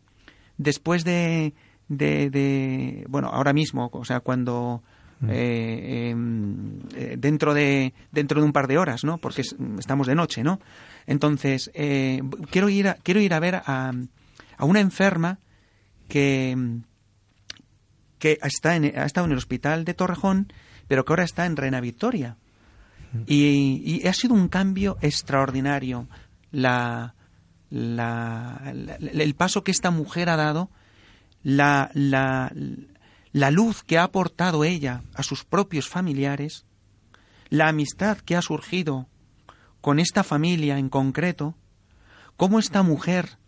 [0.58, 1.54] después de,
[1.88, 4.82] de, bueno, ahora mismo, o sea, cuando
[5.20, 5.30] mm.
[5.30, 9.18] eh, em, eh, dentro de dentro de un par de horas, ¿no?
[9.18, 9.42] Porque
[9.78, 10.60] estamos de noche, ¿no?
[11.06, 13.92] Entonces eh, quiero ir a, quiero ir a ver a,
[14.56, 15.38] a una enferma
[16.08, 16.56] que,
[18.18, 20.52] que está en, ha estado en el hospital de Torrejón,
[20.86, 22.36] pero que ahora está en Reina Victoria.
[23.26, 26.06] Y, ha sido un cambio extraordinario
[26.52, 27.14] la,
[27.70, 30.70] el paso que esta mujer ha dado,
[31.42, 31.90] la,
[33.32, 36.64] la, luz que ha aportado ella a sus propios familiares,
[37.48, 39.08] la amistad que ha surgido
[39.80, 41.56] con esta familia en concreto,
[42.36, 43.38] cómo esta mujer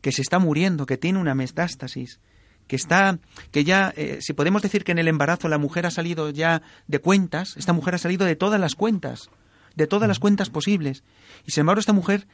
[0.00, 2.20] que se está muriendo, que tiene una metástasis,
[2.66, 3.18] que está,
[3.50, 6.62] que ya, eh, si podemos decir que en el embarazo la mujer ha salido ya
[6.86, 9.30] de cuentas, esta mujer ha salido de todas las cuentas,
[9.74, 11.04] de todas las cuentas posibles.
[11.46, 12.26] Y sin embargo esta mujer,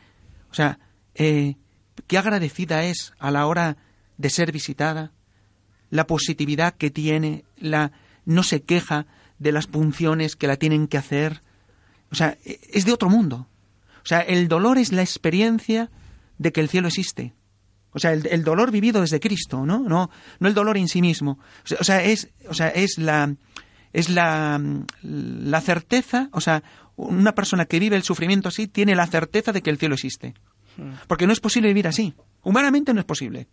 [0.51, 0.79] o sea,
[1.15, 1.57] eh,
[2.07, 3.77] qué agradecida es a la hora
[4.17, 5.13] de ser visitada,
[5.91, 7.93] la positividad que tiene, la
[8.25, 9.07] no se queja
[9.39, 11.43] de las punciones que la tienen que hacer.
[12.11, 13.49] O sea, es de otro mundo.
[14.03, 15.91] O sea, el dolor es la experiencia
[16.39, 17.35] de que el cielo existe.
[17.93, 19.81] O sea, el, dolor vivido desde Cristo, ¿no?
[19.81, 21.39] No, no el dolor en sí mismo.
[21.81, 23.35] O sea, es, o sea, es la
[23.93, 24.61] es la,
[25.03, 26.63] la certeza, o sea,
[26.97, 30.35] una persona que vive el sufrimiento así tiene la certeza de que el cielo existe.
[31.07, 32.15] Porque no es posible vivir así.
[32.43, 33.49] Humanamente no es posible.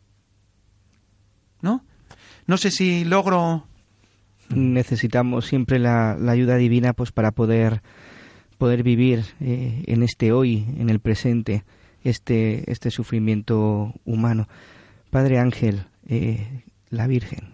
[1.62, 1.84] ¿No?
[2.48, 3.66] No sé si logro
[4.50, 7.82] necesitamos siempre la, ayuda divina pues para poder
[8.58, 11.66] poder vivir eh, en este hoy, en el presente
[12.06, 14.48] este, este sufrimiento humano.
[15.10, 17.54] Padre Ángel, eh, la Virgen.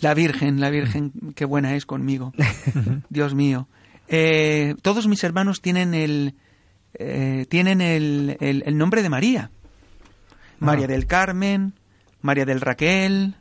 [0.00, 2.32] La Virgen, la Virgen, qué buena es conmigo.
[3.08, 3.68] Dios mío.
[4.06, 6.34] Eh, todos mis hermanos tienen el,
[6.94, 9.50] eh, tienen el, el, nombre de María.
[10.60, 11.74] María del Carmen,
[12.20, 13.36] María del Raquel,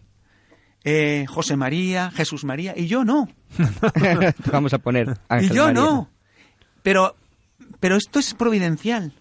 [1.28, 3.28] José María, Jesús María, y yo no.
[4.52, 5.18] Vamos a poner.
[5.42, 6.10] y yo no.
[6.82, 7.16] Pero,
[7.80, 9.14] pero esto es providencial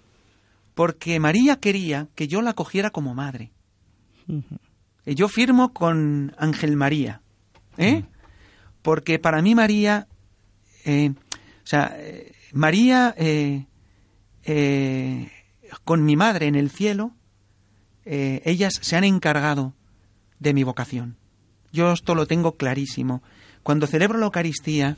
[0.76, 3.50] porque María quería que yo la cogiera como madre.
[5.06, 7.22] Y yo firmo con Ángel María,
[7.78, 8.04] ¿eh?
[8.82, 10.06] Porque para mí María,
[10.84, 13.14] eh, o sea, eh, María
[15.84, 17.14] con mi madre en el cielo,
[18.04, 19.72] ellas se han encargado
[20.40, 21.16] de mi vocación.
[21.76, 23.22] Yo esto lo tengo clarísimo.
[23.62, 24.96] Cuando celebro la Eucaristía,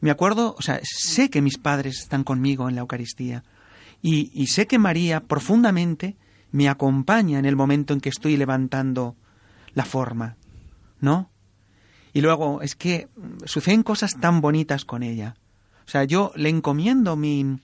[0.00, 3.42] me acuerdo, o sea, sé que mis padres están conmigo en la Eucaristía
[4.02, 6.18] y, sé que María profundamente
[6.52, 9.16] me acompaña en el momento en que estoy levantando
[9.72, 10.36] la forma,
[11.00, 11.30] ¿no?
[12.12, 13.08] Y luego es que
[13.46, 15.36] suceden cosas tan bonitas con ella.
[15.86, 17.60] O sea, yo le encomiendo mi,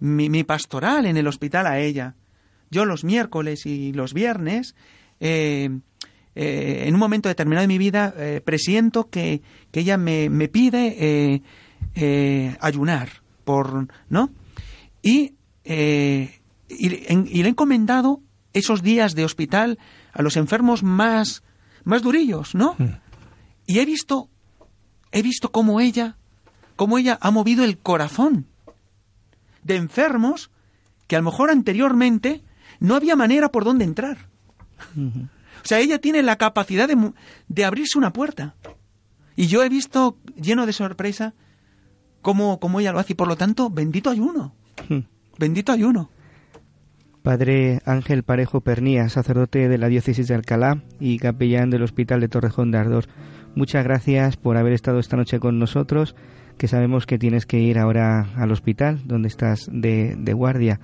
[0.00, 2.16] mi, pastoral en el hospital a ella.
[2.68, 4.74] Yo los miércoles y los viernes,
[5.20, 5.70] eh,
[6.34, 10.48] eh, en un momento determinado de mi vida, eh, presiento que, que, ella me, me
[10.48, 11.42] pide
[12.60, 13.08] ayunar
[13.44, 14.30] por, ¿no?
[15.02, 15.34] Y
[15.64, 18.20] eh, y, le he encomendado
[18.52, 19.78] esos días de hospital
[20.12, 21.42] a los enfermos más,
[21.84, 22.76] más durillos, ¿no?
[22.78, 22.84] Mm.
[23.66, 24.28] Y he visto,
[25.10, 26.16] he visto cómo ella,
[26.76, 28.46] cómo ella ha movido el corazón
[29.62, 30.50] de enfermos
[31.06, 32.42] que a lo mejor anteriormente
[32.80, 34.28] no había manera por dónde entrar.
[34.96, 35.12] O
[35.64, 37.12] O sea, ella tiene la capacidad de,
[37.48, 38.54] de abrirse una puerta.
[39.34, 41.34] Y yo he visto, lleno de sorpresa,
[42.20, 43.14] cómo, cómo ella lo hace.
[43.14, 44.54] Y por lo tanto, bendito ayuno.
[44.88, 45.00] Hmm.
[45.38, 46.10] Bendito ayuno.
[47.22, 52.28] Padre Ángel Parejo Pernía, sacerdote de la diócesis de Alcalá y capellán del Hospital de
[52.28, 53.06] Torrejón de Ardor.
[53.54, 56.14] Muchas gracias por haber estado esta noche con nosotros,
[56.58, 60.80] que sabemos que tienes que ir ahora al hospital, donde estás de, de guardia,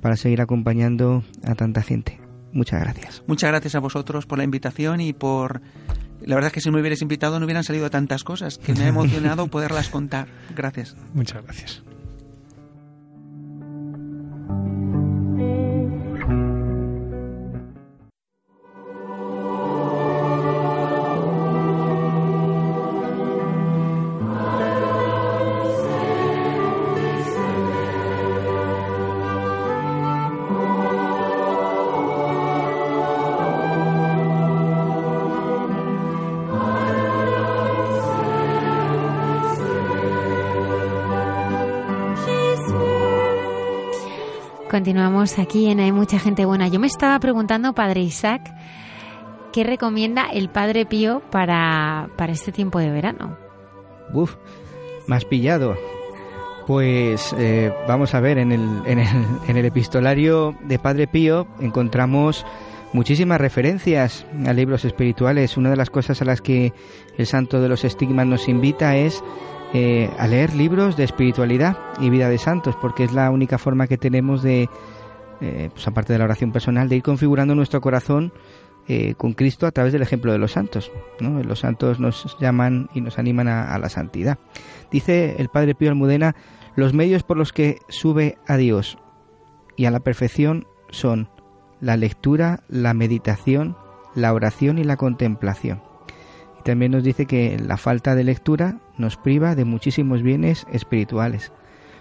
[0.00, 2.23] para seguir acompañando a tanta gente.
[2.54, 3.22] Muchas gracias.
[3.26, 5.60] Muchas gracias a vosotros por la invitación y por...
[6.20, 8.84] La verdad es que si me hubierais invitado no hubieran salido tantas cosas, que me
[8.84, 10.28] ha emocionado poderlas contar.
[10.54, 10.96] Gracias.
[11.12, 11.82] Muchas gracias.
[44.74, 46.66] Continuamos aquí en Hay mucha gente buena.
[46.66, 48.52] Yo me estaba preguntando, Padre Isaac,
[49.52, 53.38] ¿qué recomienda el Padre Pío para, para este tiempo de verano?
[54.12, 54.34] Uf,
[55.06, 55.76] más pillado.
[56.66, 59.06] Pues eh, vamos a ver, en el, en, el,
[59.46, 62.44] en el epistolario de Padre Pío encontramos
[62.92, 65.56] muchísimas referencias a libros espirituales.
[65.56, 66.72] Una de las cosas a las que
[67.16, 69.22] el Santo de los Estigmas nos invita es
[69.76, 73.88] eh, a leer libros de espiritualidad y vida de santos, porque es la única forma
[73.88, 74.68] que tenemos de,
[75.40, 78.32] eh, pues aparte de la oración personal, de ir configurando nuestro corazón
[78.86, 80.92] eh, con Cristo a través del ejemplo de los santos.
[81.18, 84.38] Los santos nos llaman y nos animan a, la santidad.
[84.92, 86.36] Dice el Padre Pío Almudena,
[86.76, 88.96] los medios por los que sube a Dios
[89.76, 91.28] y a la perfección son
[91.80, 93.76] la lectura, la meditación,
[94.14, 95.82] la oración y la contemplación.
[96.64, 101.52] También nos dice que la falta de lectura nos priva de muchísimos bienes espirituales.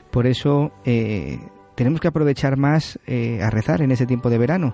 [0.10, 1.40] Por eso eh,
[1.76, 4.74] tenemos que aprovechar más eh, a rezar en ese tiempo de verano,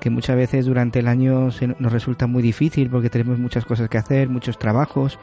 [0.00, 1.48] que muchas veces durante el año
[1.78, 5.18] nos resulta muy difícil porque tenemos muchas cosas que hacer, muchos trabajos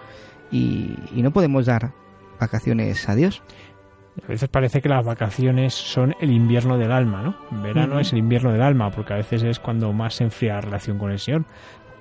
[0.52, 1.92] y, no podemos dar
[2.40, 3.44] vacaciones a Dios.
[4.24, 7.64] A veces parece que las vacaciones son el invierno del alma, ¿no?
[7.64, 10.62] Verano es el invierno del alma, porque a veces es cuando más se enfría la
[10.62, 11.46] relación con el Señor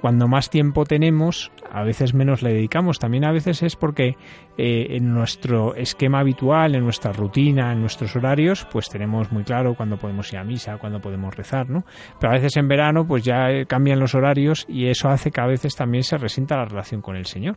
[0.02, 2.98] cuando más tiempo tenemos, a veces menos le dedicamos.
[2.98, 4.16] También a veces es porque
[4.58, 9.74] eh, en nuestro esquema habitual, en nuestra rutina, en nuestros horarios, pues tenemos muy claro
[9.74, 11.84] cuándo podemos ir a misa, cuándo podemos rezar, ¿no?
[12.20, 15.40] Pero a veces en verano, pues ya eh, cambian los horarios y eso hace que
[15.40, 17.56] a veces también se resienta la relación con el Señor.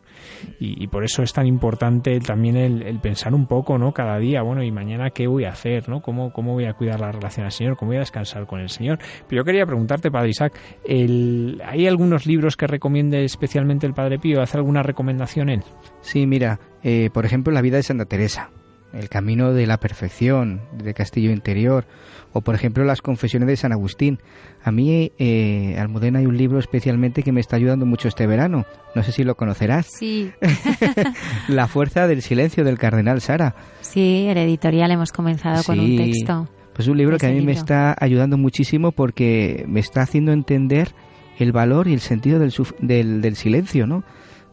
[0.58, 3.92] Y, por eso es tan importante también el, pensar un poco, ¿no?
[3.92, 6.00] Cada día, bueno, y mañana qué voy a hacer, ¿no?
[6.00, 7.76] ¿Cómo, cómo voy a cuidar la relación al Señor?
[7.76, 8.98] ¿Cómo voy a descansar con el Señor?
[9.28, 10.58] Pero yo quería preguntarte, Padre Isaac,
[10.88, 14.40] ¿hay algunos libros que recomiende especialmente el Padre Pío?
[14.40, 15.62] ¿Hace alguna recomendación él?
[16.06, 18.50] Sí, mira, eh, por ejemplo, la vida de Santa Teresa,
[18.92, 21.84] el camino de la perfección, de Castillo Interior,
[22.32, 24.20] o por ejemplo las confesiones de San Agustín.
[24.62, 28.66] A mí, eh, Almudena, hay un libro especialmente que me está ayudando mucho este verano.
[28.94, 29.86] No sé si lo conocerás.
[29.86, 30.30] Sí.
[31.48, 33.56] la fuerza del silencio del cardenal Sara.
[33.80, 36.48] Sí, el editorial hemos comenzado con un texto.
[36.72, 40.94] Pues un libro que a mí me está ayudando muchísimo porque me está haciendo entender
[41.36, 44.04] el valor y el sentido del, del, del silencio, ¿no?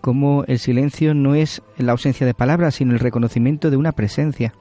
[0.03, 4.53] Como el silencio no es la ausencia de palabras, sino el reconocimiento de una presencia.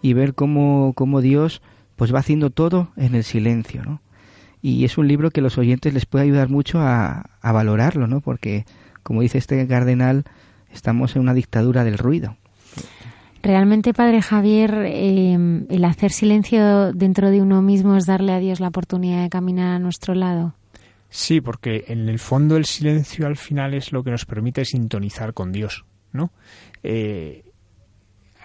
[0.00, 1.60] Y ver cómo, cómo Dios
[1.96, 4.00] pues va haciendo todo en el silencio, ¿no?
[4.62, 8.22] Y es un libro que los oyentes les puede ayudar mucho a, a valorarlo, ¿no?
[8.22, 8.64] Porque,
[9.02, 10.24] como dice este cardenal,
[10.72, 12.38] estamos en una dictadura del ruido.
[13.42, 18.60] Realmente, Padre Javier, eh, el hacer silencio dentro de uno mismo es darle a Dios
[18.60, 20.54] la oportunidad de caminar a nuestro lado.
[21.10, 25.34] Sí, porque en el fondo el silencio al final es lo que nos permite sintonizar
[25.34, 26.32] con Dios, ¿no?
[26.84, 27.42] Eh,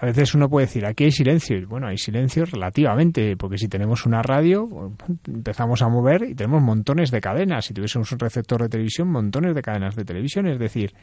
[0.02, 1.56] a veces uno puede decir, aquí hay silencio.
[1.68, 4.92] Bueno, hay silencio relativamente, porque si tenemos una radio,
[5.26, 7.66] empezamos a mover y tenemos montones de cadenas.
[7.66, 10.48] Si tuviésemos un receptor de televisión, montones de cadenas de televisión.
[10.48, 10.94] Es decir,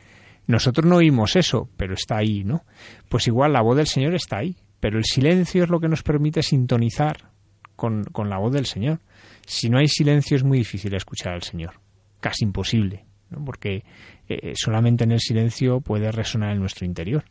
[0.46, 2.64] nosotros no oímos eso, pero está ahí, ¿no?
[3.08, 6.02] Pues igual la voz del Señor está ahí, pero el silencio es lo que nos
[6.02, 7.30] permite sintonizar
[7.76, 8.98] con, con la voz del Señor.
[9.46, 11.74] Si no hay silencio es muy difícil escuchar al Señor,
[12.20, 13.04] casi imposible,
[13.44, 13.84] porque
[14.28, 17.24] eh, solamente en el silencio puede resonar en nuestro interior.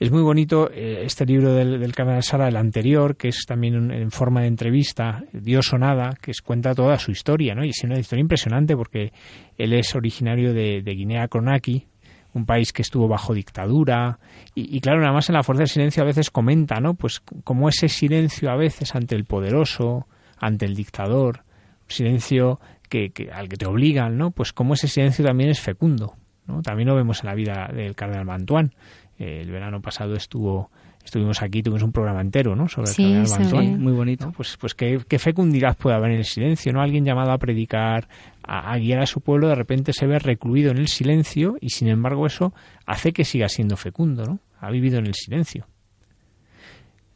[0.00, 3.90] Es muy bonito eh, este libro del, del Cardenal Sara, el anterior, que es también
[3.90, 7.66] en forma de entrevista, Dios o nada, que cuenta toda su historia, ¿no?
[7.66, 9.12] Y es una historia impresionante porque
[9.58, 11.86] él es originario de, Guinea Conakry,
[12.32, 14.18] un país que estuvo bajo dictadura
[14.54, 17.18] y, y, claro nada más en la fuerza del silencio a veces comenta no pues
[17.42, 20.06] como ese silencio a veces ante el poderoso
[20.40, 21.44] ante el dictador,
[21.86, 22.58] silencio
[22.88, 24.32] que, al que te obligan, ¿no?
[24.32, 26.62] Pues cómo ese silencio también es fecundo, ¿no?
[26.62, 28.74] También lo vemos en la vida del cardenal Mantuán.
[29.18, 30.70] el verano pasado estuvo
[31.04, 32.68] estuvimos aquí, tuvimos un programa entero, ¿no?
[32.68, 34.32] Sobre el cardenal Muy bonito.
[34.36, 36.82] Pues, pues qué, qué, fecundidad puede haber en el silencio, ¿no?
[36.82, 38.08] Alguien llamado a predicar,
[38.42, 41.88] a, guiar a su pueblo, de repente se ve recluido en el silencio y sin
[41.88, 42.52] embargo eso
[42.86, 44.38] hace que siga siendo fecundo, ¿no?
[44.60, 45.66] Ha vivido en el silencio.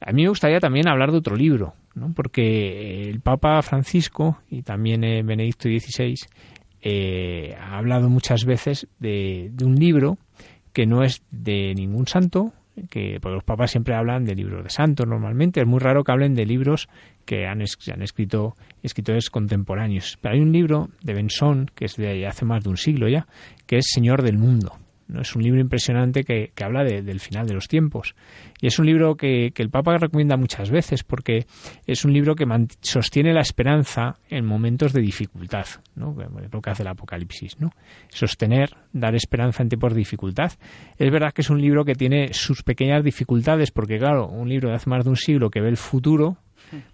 [0.00, 2.12] A mí me gustaría también hablar de otro libro, ¿no?
[2.14, 6.14] Porque el Papa Francisco y también Benedicto XVI
[6.86, 10.18] eh, ha hablado muchas veces de, un libro
[10.74, 12.52] que no es de ningún santo,
[12.90, 16.34] que los papas siempre hablan de libros de santos normalmente, es muy raro que hablen
[16.34, 16.88] de libros
[17.24, 20.18] que han escrito escritores contemporáneos.
[20.20, 23.26] Pero hay un libro de Benson, que es de hace más de un siglo ya,
[23.66, 24.76] que es Señor del Mundo.
[25.08, 25.20] ¿No?
[25.20, 28.14] Es un libro impresionante que, que habla del final de los tiempos.
[28.60, 31.46] Y es un libro que, que, el Papa recomienda muchas veces porque
[31.86, 32.46] es un libro que
[32.80, 36.16] sostiene la esperanza en momentos de dificultad, ¿no?
[36.50, 37.60] lo que hace el Apocalipsis.
[37.60, 37.70] ¿no?
[38.08, 40.52] Sostener, dar esperanza en tiempos de dificultad.
[40.98, 44.68] Es verdad que es un libro que tiene sus pequeñas dificultades porque, claro, un libro
[44.68, 46.38] de hace más de un siglo que ve el futuro,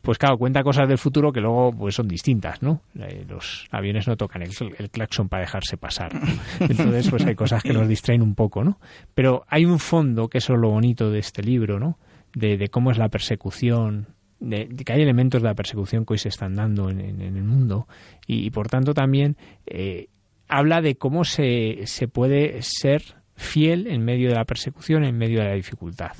[0.01, 2.83] pues claro, cuenta cosas del futuro que luego pues son distintas, ¿no?
[2.99, 6.13] Eh, los aviones no tocan el, claxon para dejarse pasar.
[6.61, 8.79] Entonces, pues hay cosas que nos distraen un poco, ¿no?
[9.15, 11.99] Pero hay un fondo, que eso es lo bonito de este libro, ¿no?
[12.35, 14.09] De, cómo es la persecución,
[14.39, 17.89] de, que hay elementos de la persecución que hoy se están dando en, el mundo
[18.27, 19.37] y, por tanto también
[19.67, 20.09] eh,
[20.49, 23.03] habla de cómo se, se puede ser
[23.35, 26.13] fiel en medio de la persecución, en medio de la dificultad.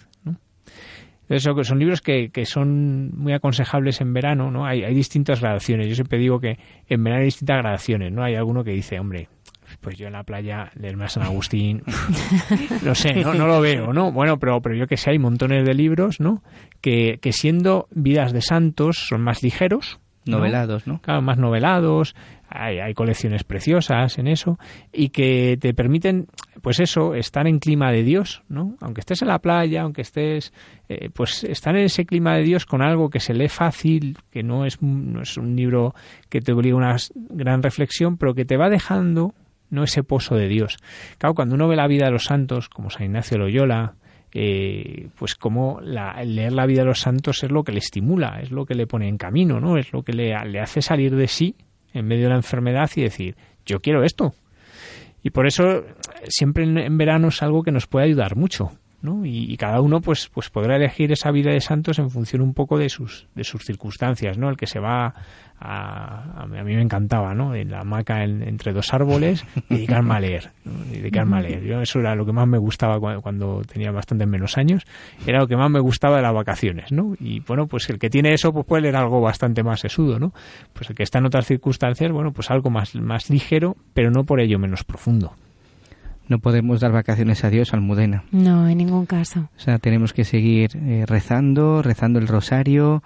[1.31, 4.67] Eso, son libros que, que, son muy aconsejables en verano, ¿no?
[4.67, 5.89] Hay, hay distintas gradaciones.
[5.89, 6.59] Yo siempre digo que
[6.89, 8.25] en verano hay distintas gradaciones, ¿no?
[8.25, 9.29] Hay alguno que dice, hombre,
[9.81, 11.83] pues yo en la playa del Mar San Agustín,
[12.85, 14.11] no sé, no, no lo veo, ¿no?
[14.11, 16.43] Bueno, pero, pero yo que sé, hay montones de libros, ¿no?
[16.81, 20.01] Que, que siendo vidas de santos son más ligeros.
[20.27, 21.01] Novelados, ¿no?
[21.01, 22.15] Claro, más novelados,
[22.51, 24.59] hay, colecciones preciosas en eso
[24.93, 26.27] y que te permiten,
[26.63, 28.77] pues eso, estar en clima de Dios, ¿no?
[28.81, 30.53] Aunque estés en la playa, aunque estés,
[30.89, 34.43] eh, pues estar en ese clima de Dios con algo que se lee fácil, que
[34.43, 35.95] no es, no es un libro
[36.29, 39.33] que te obliga a una gran reflexión, pero que te va dejando,
[39.71, 40.77] no ese pozo de Dios.
[41.19, 43.95] Claro, cuando uno ve la vida de los santos, como San Ignacio Loyola,
[44.33, 48.41] eh, pues como la, leer la vida de los santos es lo que le estimula,
[48.43, 49.77] es lo que le pone en camino, ¿no?
[49.77, 51.55] Es lo que le, le hace salir de sí
[51.93, 53.37] en medio de la enfermedad y decir,
[53.67, 54.35] yo quiero esto.
[55.23, 55.85] Y por eso
[56.29, 58.73] siempre en, verano es algo que nos puede ayudar mucho.
[59.03, 59.25] ¿No?
[59.25, 62.79] Y, cada uno pues, pues podrá elegir esa vida de santos en función un poco
[62.79, 64.39] de sus, de sus circunstancias.
[64.39, 64.49] ¿no?
[64.49, 65.15] El que se va
[65.61, 67.55] a, a, mí me encantaba, ¿no?
[67.55, 70.51] En la hamaca entre dos árboles, dedicarme a leer,
[70.91, 71.63] dedicarme a leer.
[71.63, 74.87] Yo, eso era lo que más me gustaba cuando, tenía bastante menos años,
[75.27, 77.15] era lo que más me gustaba de las vacaciones, ¿no?
[77.21, 80.33] Y bueno, pues el que tiene eso, pues puede leer algo bastante más sesudo, ¿no?
[80.73, 84.25] Pues el que está en otras circunstancias, bueno, pues algo más, más ligero, pero no
[84.25, 85.35] por ello menos profundo.
[86.31, 88.23] No podemos dar vacaciones a Dios, Almudena.
[88.31, 89.49] No, en ningún caso.
[89.57, 93.03] O sea, tenemos que seguir eh, rezando, rezando el rosario,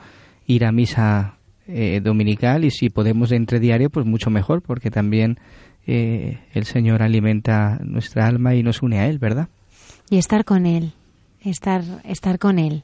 [0.46, 4.90] ir a misa eh, dominical y si podemos de entre diario, pues mucho mejor, porque
[4.90, 5.38] también
[5.86, 9.48] eh, el Señor alimenta nuestra alma y nos une a Él, ¿verdad?
[10.10, 10.92] Y estar con Él,
[11.40, 12.82] estar, estar con Él.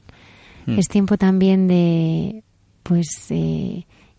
[0.65, 0.79] Mm.
[0.79, 2.41] Es tiempo también de,
[2.81, 3.31] pues,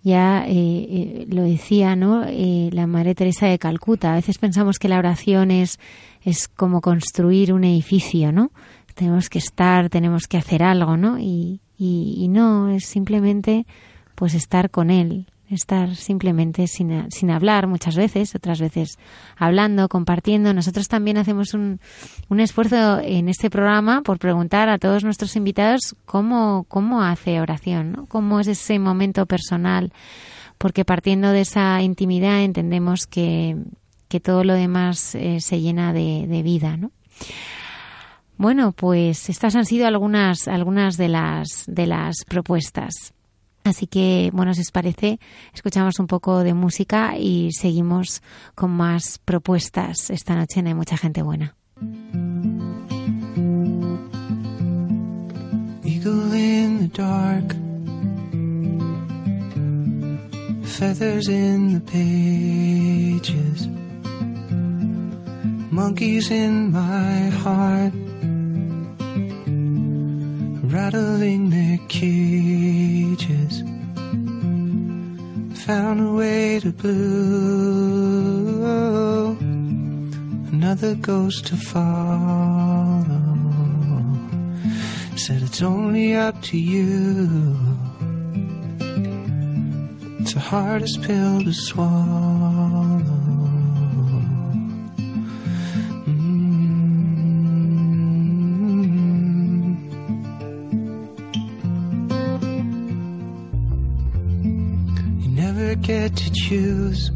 [0.04, 2.24] eh, ya lo decía, ¿no?
[2.24, 4.12] la Madre Teresa de Calcuta.
[4.12, 5.78] A veces pensamos que la oración es,
[6.22, 8.50] es como construir un edificio, ¿no?
[8.94, 11.18] Tenemos que estar, tenemos que hacer algo, ¿no?
[11.18, 13.66] Y, y, y no, es simplemente
[14.14, 18.98] pues estar con él, estar simplemente sin, sin, hablar muchas veces, otras veces
[19.36, 20.52] hablando, compartiendo.
[20.54, 21.80] Nosotros también hacemos un,
[22.28, 27.92] un, esfuerzo en este programa por preguntar a todos nuestros invitados cómo, cómo hace oración,
[27.92, 28.06] ¿no?
[28.06, 29.92] cómo es ese momento personal,
[30.58, 33.56] porque partiendo de esa intimidad entendemos que,
[34.08, 36.76] que todo lo demás eh, se llena de, de vida.
[36.76, 36.90] ¿no?
[38.36, 43.14] Bueno, pues estas han sido algunas, algunas de, las, de las propuestas.
[43.64, 45.20] Así que, bueno, si os parece,
[45.54, 48.22] escuchamos un poco de música y seguimos
[48.54, 51.54] con más propuestas esta noche Hay Mucha Gente Buena.
[55.84, 57.54] Eagle in the dark,
[60.64, 63.68] feathers in the pages,
[65.70, 67.94] monkeys in my heart.
[70.72, 73.51] rattling their cages.
[75.66, 76.96] Found a way to blue,
[80.50, 83.04] another ghost to follow.
[85.14, 87.56] Said it's only up to you.
[90.18, 92.81] It's the hardest pill to swallow.
[105.82, 107.10] Get to choose.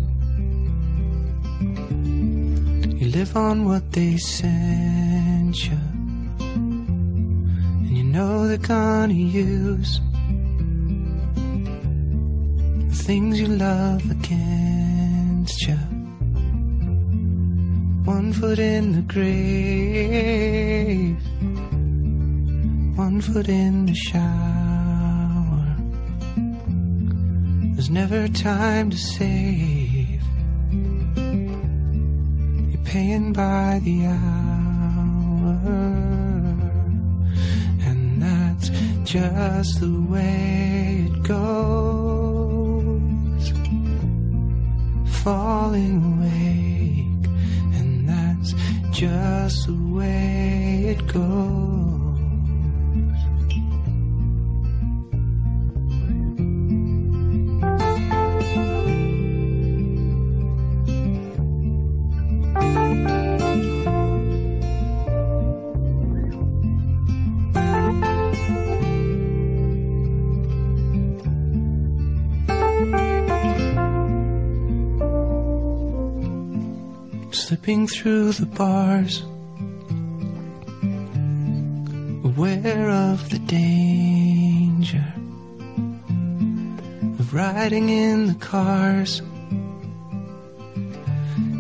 [3.01, 5.79] You live on what they send you,
[6.41, 10.01] and you know they're gonna use
[12.89, 15.79] the things you love against you.
[18.05, 20.37] One foot in the grave,
[22.97, 24.66] one foot in the shower.
[27.97, 30.21] Never time to save.
[32.71, 35.57] You're paying by the hour,
[37.89, 38.69] and that's
[39.11, 41.45] just the way it goes.
[45.25, 47.25] Falling awake,
[47.79, 48.53] and that's
[48.91, 51.86] just the way it goes.
[77.67, 79.23] Slipping through the bars,
[82.23, 85.05] aware of the danger
[87.19, 89.21] of riding in the cars,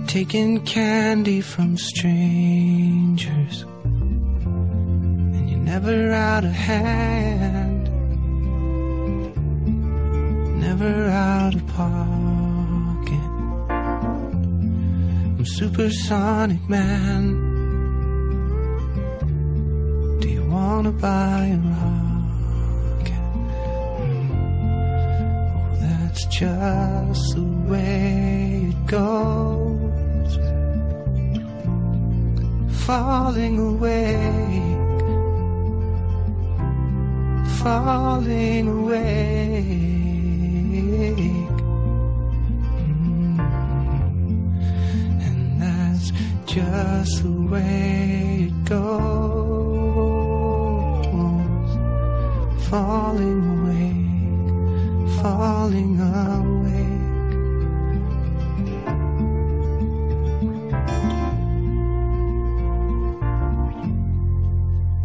[0.07, 7.91] taking candy from strangers, and you're never out of hand,
[10.61, 11.66] never out of
[15.59, 17.23] supersonic man.
[20.21, 23.25] Do you wanna buy a rocket?
[25.57, 30.33] Oh, that's just the way it goes.
[32.85, 34.63] Falling awake,
[37.63, 39.37] falling awake.
[46.57, 48.97] Just the way it goes.
[52.71, 54.09] Falling awake,
[55.21, 56.97] falling awake.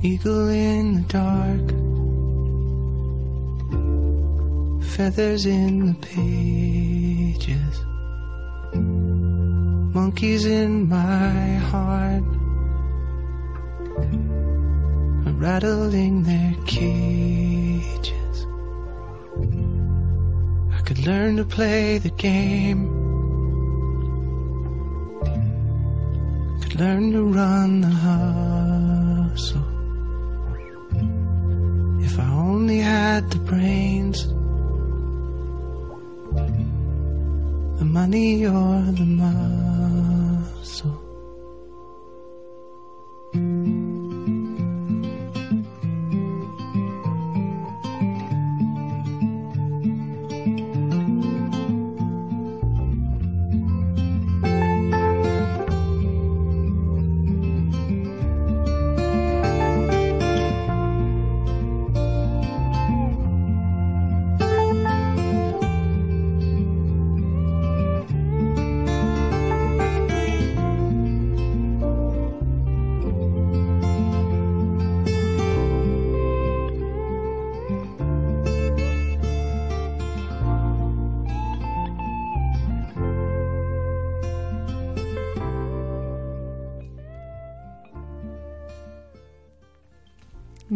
[0.04, 1.68] Eagle in the dark,
[4.94, 7.91] feathers in the pages
[10.12, 12.24] monkeys in my heart
[15.26, 18.46] are rattling their cages.
[20.78, 22.82] I could learn to play the game,
[26.62, 29.70] could learn to run the hustle.
[32.04, 34.28] If I only had the brains.
[37.82, 39.06] the money or the
[40.64, 41.01] so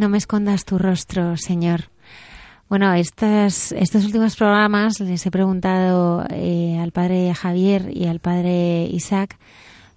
[0.05, 1.89] No me escondas tu rostro, Señor.
[2.69, 8.85] Bueno, estas, estos últimos programas les he preguntado eh, al padre Javier y al padre
[8.85, 9.39] Isaac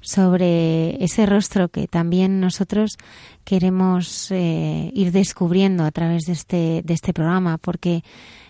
[0.00, 2.96] sobre ese rostro que también nosotros
[3.44, 8.02] queremos eh, ir descubriendo a través de este, de este programa, porque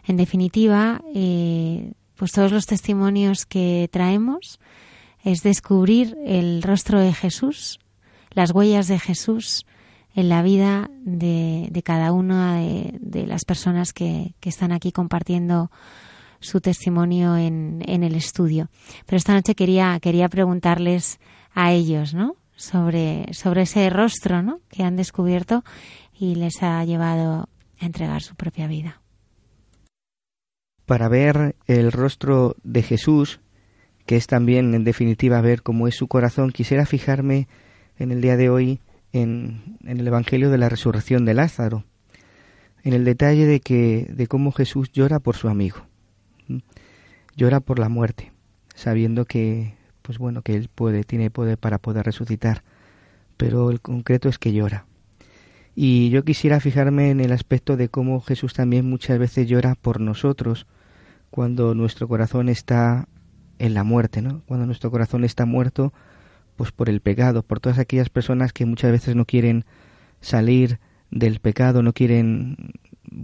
[0.06, 4.60] en definitiva, eh, pues todos los testimonios que traemos
[5.24, 7.80] es descubrir el rostro de Jesús,
[8.30, 9.66] las huellas de Jesús
[10.14, 15.70] en la vida de, de cada una de, las personas que, que, están aquí compartiendo
[16.40, 18.68] su testimonio en, en, el estudio.
[19.06, 21.20] Pero esta noche quería, quería preguntarles
[21.54, 22.36] a ellos, ¿no?
[22.56, 24.60] Sobre, sobre ese rostro, ¿no?
[24.68, 25.64] Que han descubierto
[26.18, 27.48] y les ha llevado
[27.80, 29.00] a entregar su propia vida.
[30.86, 33.40] para ver el rostro de Jesús,
[34.06, 37.46] que es también en definitiva ver cómo es su corazón, quisiera fijarme
[37.98, 38.80] en el día de hoy
[39.12, 41.84] en, el Evangelio de la resurrección de Lázaro,
[42.82, 45.86] en el detalle de que de cómo Jesús llora por su amigo,
[47.36, 48.32] llora por la muerte,
[48.74, 52.62] sabiendo que pues bueno que él puede tiene poder para poder resucitar,
[53.36, 54.86] pero el concreto es que llora.
[55.74, 60.00] Y yo quisiera fijarme en el aspecto de cómo Jesús también muchas veces llora por
[60.00, 60.66] nosotros
[61.30, 63.06] cuando nuestro corazón está
[63.58, 64.42] en la muerte, ¿no?
[64.46, 65.92] Cuando nuestro corazón está muerto,
[66.58, 69.64] pues por el pecado, por todas aquellas personas que muchas veces no quieren
[70.20, 70.80] salir
[71.12, 72.72] del pecado, no quieren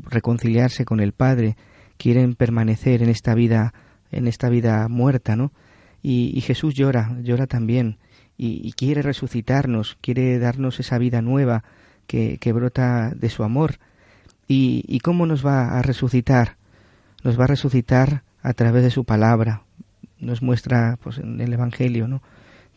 [0.08, 1.56] reconciliarse con el Padre,
[1.98, 3.74] quieren permanecer en esta vida,
[4.12, 5.52] en esta vida muerta, ¿no?
[6.00, 7.98] Y, Jesús llora, llora también,
[8.38, 11.64] y, quiere resucitarnos, quiere darnos esa vida nueva
[12.06, 13.78] que, que brota de su amor.
[14.46, 16.56] ¿Y, ¿Y cómo nos va a resucitar?
[17.24, 19.62] Nos va a resucitar a través de su palabra.
[20.20, 22.22] Nos muestra pues, en el Evangelio, ¿no?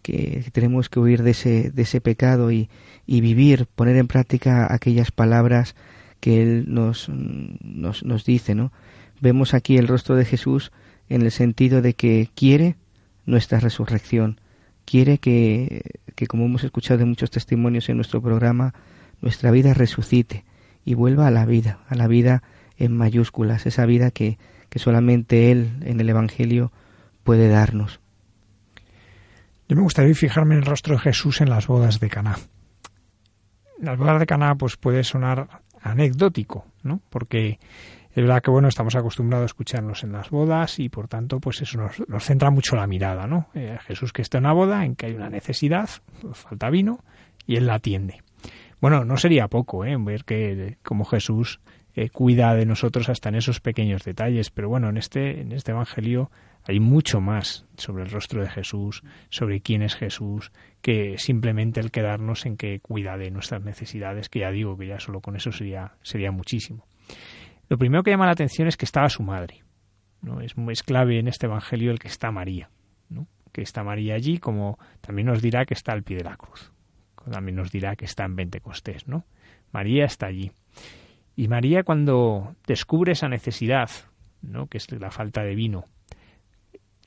[0.08, 2.70] Que tenemos que huir de ese, de ese pecado y,
[3.06, 5.76] y vivir, poner en práctica aquellas palabras
[6.22, 8.72] que Él nos, nos, nos dice, ¿no?
[9.20, 10.72] Vemos aquí el rostro de Jesús
[11.10, 12.78] en el sentido de que quiere
[13.26, 14.40] nuestra resurrección,
[14.86, 15.82] quiere que,
[16.16, 18.74] que, como hemos escuchado en muchos testimonios en nuestro programa,
[19.22, 20.46] nuestra vida resucite
[20.86, 22.44] y vuelva a la vida, a la vida
[22.78, 24.38] en mayúsculas, esa vida que,
[24.70, 26.72] que solamente Él en el Evangelio
[27.26, 28.00] puede darnos.
[29.68, 32.38] Yo me gustaría fijarme en el rostro de Jesús en las bodas de Caná.
[33.80, 37.02] Las bodas de Caná pues puede sonar anecdótico, ¿no?
[37.10, 37.60] Porque
[38.12, 41.62] es verdad que bueno, estamos acostumbrados a escucharnos en las bodas y por tanto pues
[41.62, 43.50] eso nos, centra mucho la mirada, ¿no?
[43.56, 45.90] Eh, Jesús que está en una boda en que hay una necesidad,
[46.22, 47.04] pues, falta vino
[47.46, 48.24] y él la atiende.
[48.80, 49.98] Bueno, no sería poco, ¿eh?
[50.00, 51.60] Ver que como Jesús
[51.94, 55.72] eh, cuida de nosotros hasta en esos pequeños detalles, pero bueno, en este en este
[55.72, 56.32] evangelio
[56.68, 61.92] hay mucho más sobre el rostro de Jesús, sobre quién es Jesús, que simplemente el
[61.92, 65.52] quedarnos en que cuida de nuestras necesidades, que ya digo que ya solo con eso
[65.54, 65.96] sería,
[66.32, 66.86] muchísimo.
[67.70, 69.64] Lo primero que llama la atención es que estaba su madre.
[70.22, 70.42] ¿no?
[70.42, 72.70] Es, es clave en este Evangelio el que está María.
[73.10, 73.28] ¿no?
[73.54, 76.74] Que está María allí, como también nos dirá que está al pie de la cruz.
[77.32, 79.08] También nos dirá que está en Pentecostés.
[79.08, 79.26] ¿no?
[79.72, 80.52] María está allí.
[81.38, 83.90] Y María cuando descubre esa necesidad,
[84.42, 84.68] ¿no?
[84.68, 85.86] que es la falta de vino,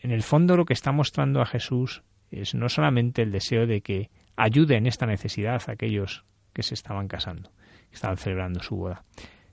[0.00, 3.82] en el fondo lo que está mostrando a Jesús es no solamente el deseo de
[3.82, 7.50] que ayude en esta necesidad a aquellos que se estaban casando,
[7.90, 9.04] que estaban celebrando su boda,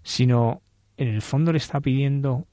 [0.04, 0.62] sino
[0.96, 2.48] en el fondo le está pidiendo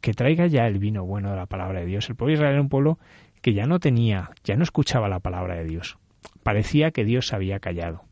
[0.00, 2.08] que traiga ya el vino bueno de la palabra de Dios.
[2.08, 2.98] El pueblo de Israel era un pueblo
[3.40, 5.98] que ya no tenía, ya no escuchaba la palabra de Dios.
[6.42, 8.04] Parecía que Dios se había callado.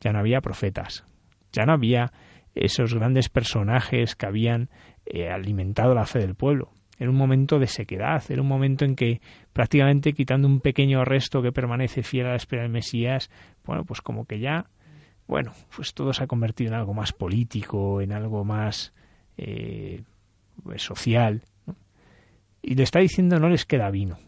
[0.00, 1.04] Ya no había profetas,
[1.52, 2.12] ya no había
[2.54, 4.68] esos grandes personajes que habían
[5.06, 6.70] eh, alimentado la fe del pueblo.
[6.98, 9.20] Era un momento de sequedad, era un momento en que
[9.52, 13.30] prácticamente quitando un pequeño resto que permanece fiel a la espera del Mesías,
[13.64, 14.66] bueno, pues como que ya,
[15.26, 18.94] bueno, pues todo se ha convertido en algo más político, en algo más
[19.36, 20.02] eh,
[20.62, 21.42] pues social.
[22.62, 24.18] Y le está diciendo no les queda vino.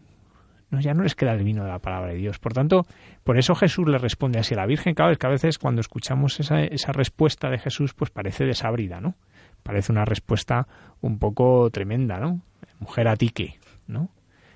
[0.70, 2.39] No, ya no les queda el vino de la palabra de Dios.
[2.39, 2.85] Por tanto,
[3.24, 4.95] por eso Jesús le responde así a la Virgen.
[4.95, 9.01] Cada vez que a veces cuando escuchamos esa, esa respuesta de Jesús, pues parece desabrida,
[9.01, 9.15] ¿no?
[9.62, 10.69] Parece una respuesta
[11.01, 12.43] un poco tremenda, ¿no?
[12.79, 14.11] Mujer a ti qué, ¿no?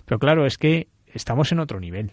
[0.05, 2.13] Pero claro, es que estamos en otro nivel.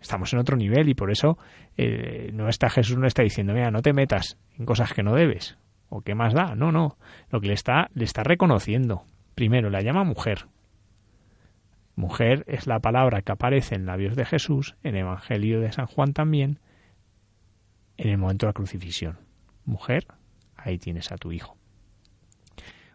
[0.00, 1.38] Estamos en otro nivel y por eso
[1.76, 5.14] eh, no está Jesús no está diciendo, mira, no te metas en cosas que no
[5.14, 5.56] debes.
[5.88, 6.54] ¿O qué más da?
[6.54, 6.98] No, no.
[7.30, 9.04] Lo que le está, le está reconociendo.
[9.34, 10.46] Primero, la llama mujer.
[11.96, 15.86] Mujer es la palabra que aparece en labios de Jesús, en el Evangelio de San
[15.86, 16.58] Juan también,
[17.96, 19.18] en el momento de la crucifixión.
[19.64, 20.06] Mujer,
[20.56, 21.56] ahí tienes a tu hijo.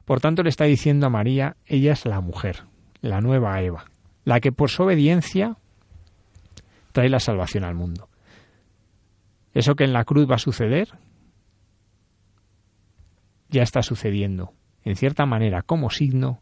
[0.09, 2.63] Por tanto, le está diciendo a María, ella es la mujer,
[2.99, 3.85] la nueva Eva,
[4.23, 5.57] la que por su obediencia
[6.93, 8.09] trae la salvación al mundo.
[9.53, 10.97] Eso que en la cruz va a suceder,
[13.49, 14.53] ya está sucediendo,
[14.83, 16.41] en cierta manera, como signo,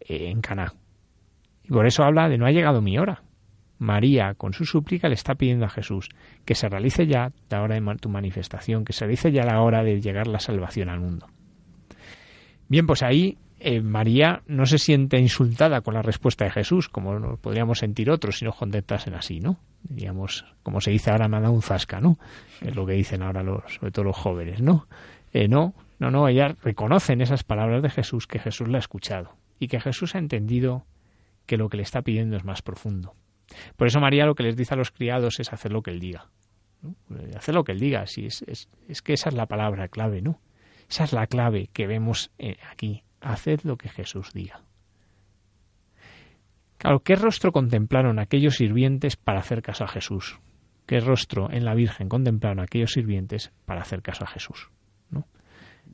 [0.00, 0.74] eh, en Caná.
[1.64, 3.22] Y por eso habla de no ha llegado mi hora.
[3.78, 6.10] María, con su súplica, le está pidiendo a Jesús
[6.44, 9.82] que se realice ya la hora de tu manifestación, que se realice ya la hora
[9.82, 11.26] de llegar la salvación al mundo.
[12.72, 17.18] Bien, pues ahí eh, María no se siente insultada con la respuesta de Jesús, como
[17.18, 19.58] nos podríamos sentir otros si nos contestasen así, ¿no?
[19.82, 22.18] Digamos, como se dice ahora, me un zasca, ¿no?
[22.62, 24.86] Es lo que dicen ahora los, sobre todo los jóvenes, ¿no?
[25.34, 28.80] Eh, no, no, no, ella reconoce en esas palabras de Jesús que Jesús la ha
[28.80, 30.86] escuchado y que Jesús ha entendido
[31.44, 33.14] que lo que le está pidiendo es más profundo.
[33.76, 36.00] Por eso María lo que les dice a los criados es hacer lo que él
[36.00, 36.30] diga.
[36.80, 36.96] ¿no?
[37.36, 40.22] Hacer lo que él diga, sí, es, es, es que esa es la palabra clave,
[40.22, 40.40] ¿no?
[40.92, 43.02] Esa es la clave que vemos eh, aquí.
[43.22, 44.60] Haced lo que Jesús diga.
[46.76, 50.38] Claro, ¿qué rostro contemplaron aquellos sirvientes para hacer caso a Jesús?
[50.84, 54.70] ¿Qué rostro en la Virgen contemplaron aquellos sirvientes para hacer caso a Jesús?
[55.08, 55.26] ¿no?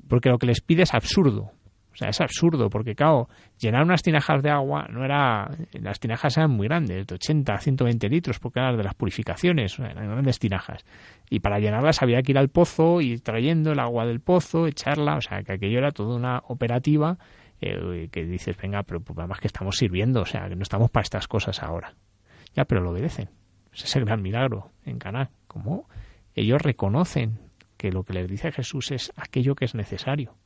[0.09, 1.53] Porque lo que les pide es absurdo.
[1.99, 5.51] O sea, es absurdo, porque claro, llenar unas tinajas de agua no era.
[5.73, 9.77] Las tinajas eran muy grandes, de 80 a 120 litros, porque eran de las purificaciones,
[9.81, 10.85] eran grandes tinajas.
[11.29, 15.17] Y para llenarlas había que ir al pozo, ir trayendo el agua del pozo, echarla,
[15.17, 17.19] o sea, que aquello era toda una operativa
[17.61, 20.93] eh, que dices, venga, pero pues, además que estamos sirviendo, o sea, que no estamos
[20.93, 21.95] para estas cosas ahora.
[22.55, 23.29] Ya, pero lo obedecen.
[23.75, 25.89] Ese es el gran milagro en Caná, como
[26.37, 27.41] ellos reconocen
[27.77, 30.37] que lo que les dice Jesús es aquello que es necesario.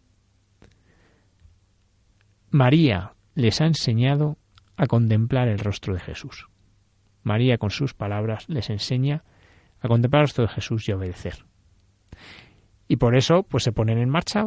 [2.52, 4.36] María les ha enseñado
[4.76, 6.48] a contemplar el rostro de Jesús.
[7.22, 9.24] María con sus palabras les enseña
[9.80, 11.46] a contemplar el rostro de Jesús y obedecer.
[12.88, 14.44] Y por eso pues se ponen en marcha,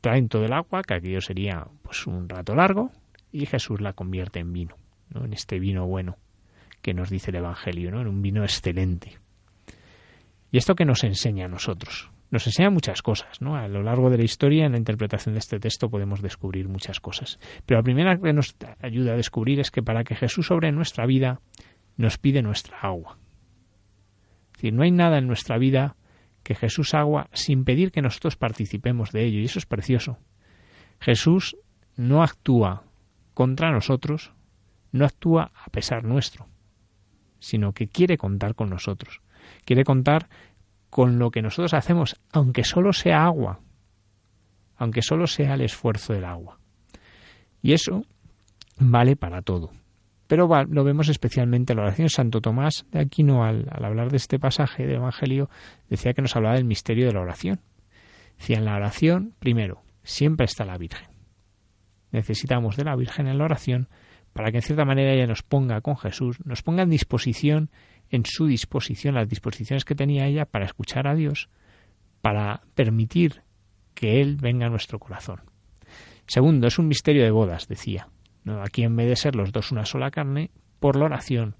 [0.00, 2.90] traen todo el agua, que aquello sería pues un rato largo,
[3.30, 4.74] y Jesús la convierte en vino,
[5.10, 5.24] ¿no?
[5.24, 6.16] en este vino bueno
[6.82, 8.00] que nos dice el Evangelio, ¿no?
[8.00, 9.20] en un vino excelente.
[10.50, 12.10] ¿Y esto que nos enseña a nosotros?
[12.30, 13.56] Nos enseña muchas cosas, ¿no?
[13.56, 17.00] A lo largo de la historia, en la interpretación de este texto, podemos descubrir muchas
[17.00, 17.38] cosas.
[17.64, 21.06] Pero la primera que nos ayuda a descubrir es que para que Jesús sobre nuestra
[21.06, 21.40] vida,
[21.96, 23.18] nos pide nuestra agua.
[24.60, 25.96] Es no hay nada en nuestra vida
[26.42, 30.18] que Jesús agua sin pedir que nosotros participemos de ello, y eso es precioso.
[31.00, 31.56] Jesús
[31.96, 32.84] no actúa
[33.34, 34.32] contra nosotros,
[34.92, 36.46] no actúa a pesar nuestro,
[37.38, 39.22] sino que quiere contar con nosotros
[39.64, 40.28] quiere contar
[40.90, 43.60] con lo que nosotros hacemos, aunque solo sea agua,
[44.76, 46.58] aunque solo sea el esfuerzo del agua.
[47.62, 48.04] Y eso
[48.78, 49.70] vale para todo.
[50.26, 54.18] Pero lo vemos especialmente en la oración Santo Tomás de Aquino, al, al hablar de
[54.18, 55.48] este pasaje del Evangelio,
[55.88, 57.60] decía que nos hablaba del misterio de la oración.
[58.38, 61.08] Decía, en la oración, primero, siempre está la Virgen.
[62.12, 63.88] Necesitamos de la Virgen en la oración
[64.32, 67.70] para que en cierta manera ella nos ponga con Jesús, nos ponga en disposición
[68.10, 71.48] en su disposición, las disposiciones que tenía ella para escuchar a Dios,
[72.20, 73.42] para permitir
[73.94, 75.40] que Él venga a nuestro corazón.
[76.26, 78.08] Segundo, es un misterio de bodas, decía.
[78.62, 81.56] Aquí en vez de ser los dos una sola carne, por la oración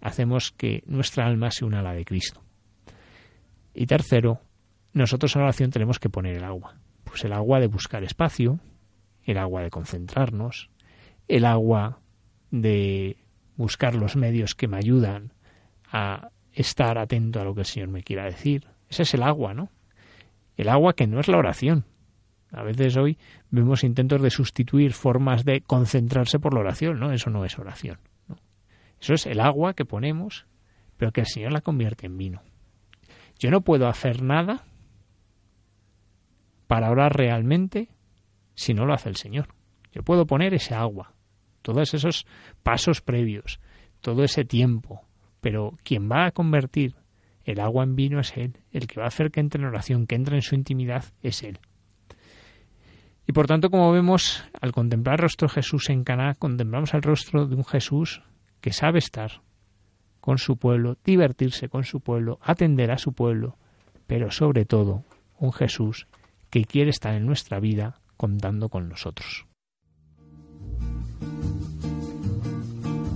[0.00, 2.42] hacemos que nuestra alma se una a la de Cristo.
[3.74, 4.40] Y tercero,
[4.92, 6.76] nosotros en la oración tenemos que poner el agua.
[7.04, 8.60] Pues el agua de buscar espacio,
[9.24, 10.70] el agua de concentrarnos,
[11.28, 12.00] el agua
[12.50, 13.16] de
[13.56, 15.32] buscar los medios que me ayudan
[15.90, 18.66] a estar atento a lo que el Señor me quiera decir.
[18.88, 19.70] Ese es el agua, ¿no?
[20.56, 21.84] El agua que no es la oración.
[22.52, 23.18] A veces hoy
[23.50, 27.12] vemos intentos de sustituir formas de concentrarse por la oración, ¿no?
[27.12, 27.98] Eso no es oración.
[29.00, 30.46] Eso es el agua que ponemos,
[30.96, 32.42] pero que el Señor la convierte en vino.
[33.38, 34.64] Yo no puedo hacer nada
[36.66, 37.88] para orar realmente
[38.54, 39.54] si no lo hace el Señor.
[39.92, 41.14] Yo puedo poner ese agua,
[41.62, 42.26] todos esos
[42.62, 43.60] pasos previos,
[44.00, 45.02] todo ese tiempo,
[45.40, 46.94] pero quien va a convertir
[47.44, 50.06] el agua en vino es Él, el que va a hacer que entre en oración,
[50.06, 51.58] que entre en su intimidad es Él.
[53.26, 57.02] Y por tanto, como vemos, al contemplar el rostro de Jesús en Caná, contemplamos el
[57.02, 58.22] rostro de un Jesús
[58.60, 59.42] que sabe estar
[60.20, 63.56] con su pueblo, divertirse con su pueblo, atender a su pueblo,
[64.06, 65.04] pero sobre todo
[65.38, 66.06] un Jesús
[66.50, 69.46] que quiere estar en nuestra vida contando con nosotros.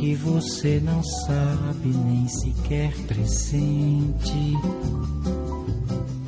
[0.00, 4.56] que você não sabe nem sequer pressente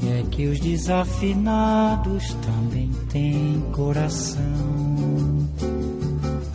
[0.06, 5.48] é que os desafinados também têm coração.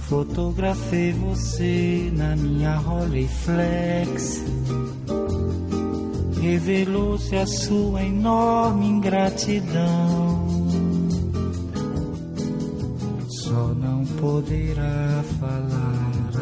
[0.02, 4.44] Fotografei você na minha Rolleiflex.
[6.39, 10.48] Revelou-se a sua enorme ingratidão
[13.27, 15.97] só não poderá falar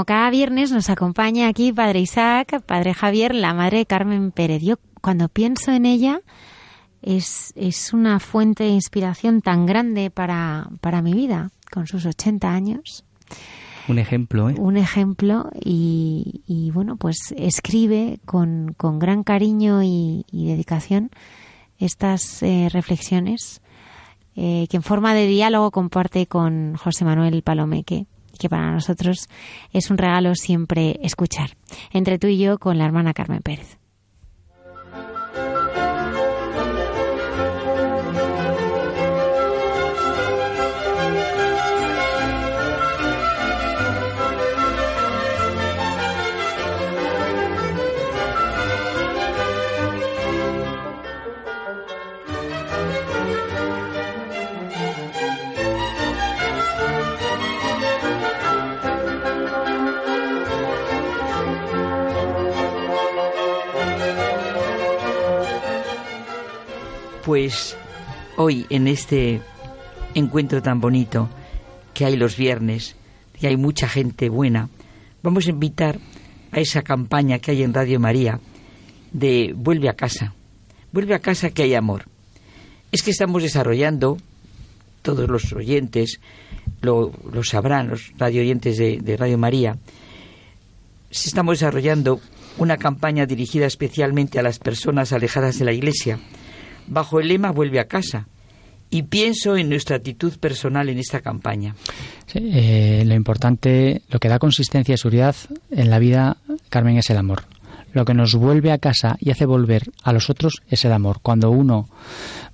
[0.00, 4.62] Como cada viernes nos acompaña aquí Padre Isaac, Padre Javier, la madre Carmen Pérez.
[4.62, 6.22] Yo cuando pienso en ella
[7.02, 12.50] es, es una fuente de inspiración tan grande para, para mi vida, con sus 80
[12.50, 13.04] años.
[13.88, 14.54] Un ejemplo, ¿eh?
[14.56, 21.10] Un ejemplo y, y bueno, pues escribe con, con gran cariño y, y dedicación
[21.76, 23.60] estas eh, reflexiones
[24.34, 28.06] eh, que en forma de diálogo comparte con José Manuel Palomeque
[28.40, 29.28] que para nosotros
[29.72, 31.50] es un regalo siempre escuchar.
[31.92, 33.79] Entre tú y yo con la hermana Carmen Pérez.
[67.30, 67.76] Pues
[68.38, 69.40] hoy en este
[70.16, 71.28] encuentro tan bonito
[71.94, 72.96] que hay los viernes
[73.40, 74.68] y hay mucha gente buena,
[75.22, 76.00] vamos a invitar
[76.50, 78.40] a esa campaña que hay en Radio María
[79.12, 80.34] de Vuelve a casa.
[80.90, 82.06] Vuelve a casa que hay amor.
[82.90, 84.16] Es que estamos desarrollando,
[85.02, 86.18] todos los oyentes
[86.82, 89.78] lo, lo sabrán, los radio oyentes de, de Radio María,
[91.12, 92.20] estamos desarrollando
[92.58, 96.18] una campaña dirigida especialmente a las personas alejadas de la Iglesia
[96.90, 98.26] bajo el lema Vuelve a casa.
[98.90, 101.76] Y pienso en nuestra actitud personal en esta campaña.
[102.26, 105.36] Sí, eh, lo importante, lo que da consistencia y seguridad
[105.70, 106.36] en la vida,
[106.68, 107.44] Carmen, es el amor.
[107.92, 111.20] Lo que nos vuelve a casa y hace volver a los otros es el amor.
[111.22, 111.88] Cuando uno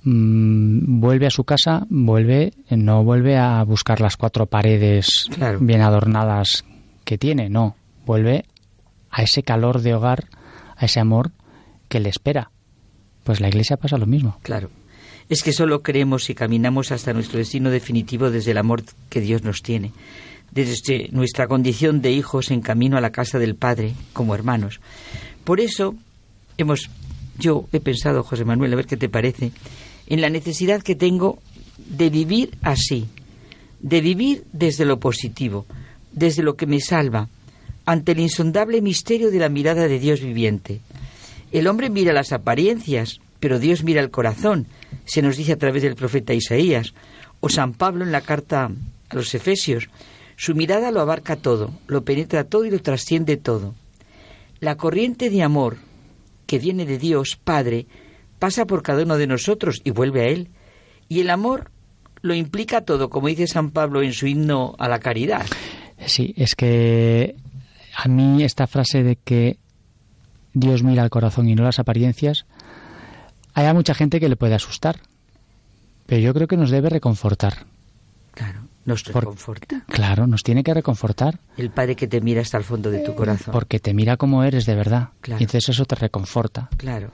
[0.05, 5.59] mmm, vuelve a su casa, vuelve, no vuelve a buscar las cuatro paredes Claro.
[5.61, 6.65] bien adornadas
[7.05, 8.45] que tiene, no, vuelve
[9.11, 10.25] a ese calor de hogar,
[10.77, 11.31] a ese amor
[11.89, 12.51] que le espera.
[13.27, 14.39] Pues la iglesia pasa lo mismo.
[14.43, 14.71] Claro.
[15.29, 19.43] Es que solo creemos y caminamos hasta nuestro destino definitivo desde el amor que Dios
[19.43, 19.91] nos tiene,
[20.53, 24.79] desde nuestra condición de hijos en camino a la casa del Padre, como hermanos.
[25.43, 25.97] Por eso
[26.57, 26.89] hemos,
[27.37, 29.51] yo he pensado, José Manuel, a ver qué te parece,
[30.07, 31.41] en la necesidad que tengo
[31.79, 33.09] de vivir así,
[33.81, 35.67] de vivir desde lo positivo,
[36.13, 37.29] desde lo que me salva,
[37.87, 40.81] ante el insondable misterio de la mirada de Dios viviente.
[41.53, 44.67] El hombre mira las apariencias, pero Dios mira el corazón,
[45.05, 46.95] se nos dice a través del profeta Isaías,
[47.41, 48.71] o San Pablo en la carta
[49.09, 49.89] a los Efesios.
[50.37, 53.75] Su mirada lo abarca todo, lo penetra todo y lo trasciende todo.
[54.61, 55.79] La corriente de amor
[56.47, 57.87] que viene de Dios Padre
[58.39, 60.49] pasa por cada uno de nosotros y vuelve a Él.
[61.09, 61.71] Y el amor
[62.23, 65.47] lo implica todo, como dice San Pablo en su himno a la caridad.
[66.07, 67.37] Sí, es que
[67.97, 69.59] a mí esta frase de que
[70.59, 72.47] Dios mira al corazón y no las apariencias,
[73.53, 75.01] hay mucha gente que le puede asustar,
[76.07, 77.67] pero yo creo que nos debe reconfortar.
[78.33, 79.85] Claro, nos reconforta.
[79.87, 81.41] claro, nos tiene que reconfortar.
[81.59, 83.53] El Padre que te mira hasta el fondo de tu corazón.
[83.53, 85.11] Porque te mira como eres de verdad.
[85.27, 86.71] Y entonces eso te reconforta.
[86.79, 87.11] Claro.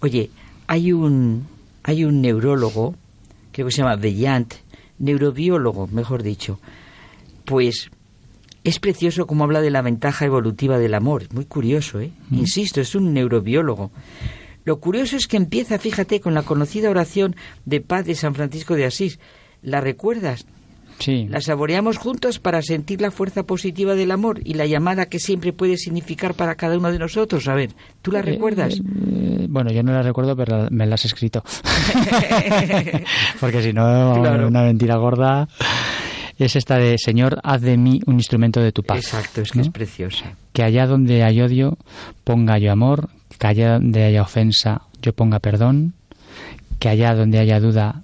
[0.00, 0.30] Oye,
[0.66, 1.46] hay un,
[1.82, 2.94] hay un neurólogo,
[3.52, 4.54] que se llama Bellant,
[4.98, 6.58] neurobiólogo, mejor dicho.
[7.44, 7.90] Pues
[8.64, 11.24] es precioso como habla de la ventaja evolutiva del amor.
[11.32, 12.12] Muy curioso, ¿eh?
[12.30, 12.38] Mm.
[12.38, 13.90] Insisto, es un neurobiólogo.
[14.64, 17.34] Lo curioso es que empieza, fíjate, con la conocida oración
[17.64, 19.18] de paz de San Francisco de Asís.
[19.62, 20.46] ¿La recuerdas?
[20.98, 21.26] Sí.
[21.28, 25.52] La saboreamos juntos para sentir la fuerza positiva del amor y la llamada que siempre
[25.52, 27.48] puede significar para cada uno de nosotros.
[27.48, 27.70] A ver,
[28.02, 28.74] ¿tú la eh, recuerdas?
[28.74, 31.42] Eh, bueno, yo no la recuerdo, pero me la has escrito.
[33.40, 35.48] Porque si no, una mentira gorda
[36.44, 38.98] es esta de Señor, haz de mí un instrumento de tu paz.
[38.98, 40.36] Exacto, es que es preciosa.
[40.52, 41.78] Que allá donde hay odio,
[42.24, 43.08] ponga yo amor,
[43.38, 45.94] que allá donde haya ofensa, yo ponga perdón,
[46.78, 48.02] que allá donde haya duda,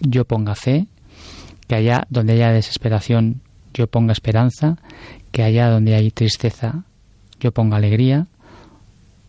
[0.00, 0.86] yo ponga fe,
[1.68, 3.40] que allá donde haya desesperación,
[3.74, 4.76] yo ponga esperanza,
[5.30, 6.84] que allá donde hay tristeza,
[7.40, 8.26] yo ponga alegría,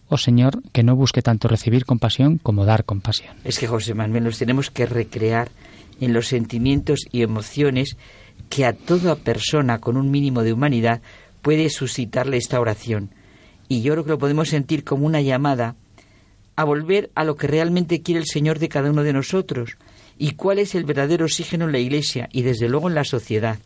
[0.10, 3.36] oh Señor, que no busque tanto recibir compasión como dar compasión.
[3.44, 5.50] Es que José Manuel, nos tenemos que recrear
[6.00, 7.98] en los sentimientos y emociones
[8.50, 11.02] que a toda persona con un mínimo de humanidad
[11.42, 13.10] puede suscitarle esta oración.
[13.68, 15.76] Y yo creo que lo podemos sentir como una llamada
[16.56, 19.78] a volver a lo que realmente quiere el Señor de cada uno de nosotros
[20.18, 23.60] y cuál es el verdadero oxígeno en la Iglesia y desde luego en la sociedad.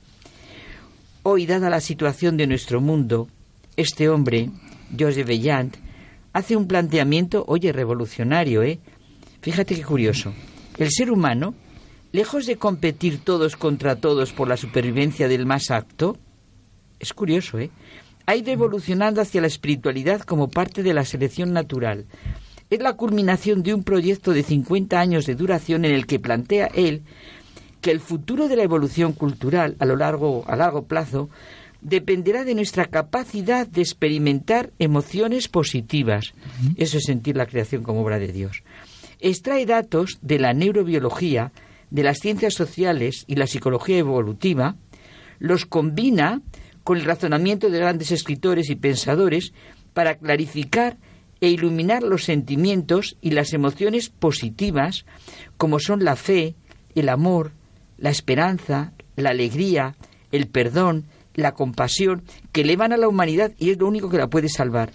[1.23, 3.27] Hoy, dada la situación de nuestro mundo,
[3.75, 4.49] este hombre,
[4.97, 5.75] Joseph Bellant,
[6.31, 8.79] hace un planteamiento, oye, revolucionario, ¿eh?
[9.41, 10.33] Fíjate qué curioso.
[10.77, 11.53] El ser humano
[12.18, 16.18] lejos de competir todos contra todos por la supervivencia del más apto,
[16.99, 17.69] es curioso, ¿eh?
[18.26, 22.07] Ha ido evolucionando hacia la espiritualidad como parte de la selección natural.
[22.72, 26.72] Es la culminación de un proyecto de 50 años de duración en el que plantea
[26.73, 27.03] él
[27.81, 31.30] que el futuro de la evolución cultural a lo largo a largo plazo
[31.81, 36.34] dependerá de nuestra capacidad de experimentar emociones positivas.
[36.77, 38.64] Eso es sentir la creación como obra de Dios.
[39.19, 41.52] Extrae datos de la neurobiología
[41.89, 44.76] de las ciencias sociales y la psicología evolutiva,
[45.39, 46.41] los combina
[46.84, 49.53] con el razonamiento de grandes escritores y pensadores
[49.93, 50.97] para clarificar
[51.41, 55.05] e iluminar los sentimientos y las emociones positivas,
[55.57, 56.55] como son la fe,
[56.95, 57.51] el amor,
[57.97, 59.95] la esperanza, la alegría,
[60.31, 61.05] el perdón,
[61.35, 64.91] la compasión, que elevan a la humanidad y es lo único que la puede salvar.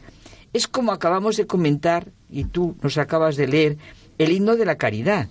[0.53, 3.77] Es como acabamos de comentar, y tú nos acabas de leer,
[4.19, 5.29] el himno de la caridad.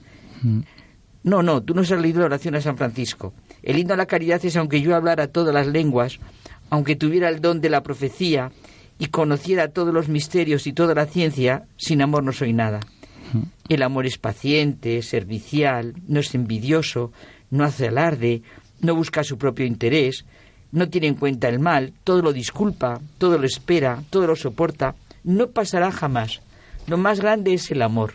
[1.23, 1.29] Mm.
[1.29, 3.33] No, no, tú no has leído la oración a San Francisco.
[3.63, 6.19] El himno a la caridad es aunque yo hablara todas las lenguas,
[6.69, 8.51] aunque tuviera el don de la profecía
[8.97, 12.79] y conociera todos los misterios y toda la ciencia, sin amor no soy nada.
[13.69, 17.11] El amor es paciente, servicial, no es envidioso,
[17.49, 18.41] no hace alarde,
[18.81, 20.25] no busca su propio interés,
[20.71, 24.95] no tiene en cuenta el mal, todo lo disculpa, todo lo espera, todo lo soporta,
[25.23, 26.41] no pasará jamás.
[26.87, 28.13] Lo más grande es el amor.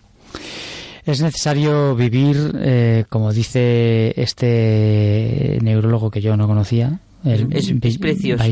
[1.07, 8.45] Es necesario vivir, eh, como dice este neurólogo que yo no conocía, el es, precioso.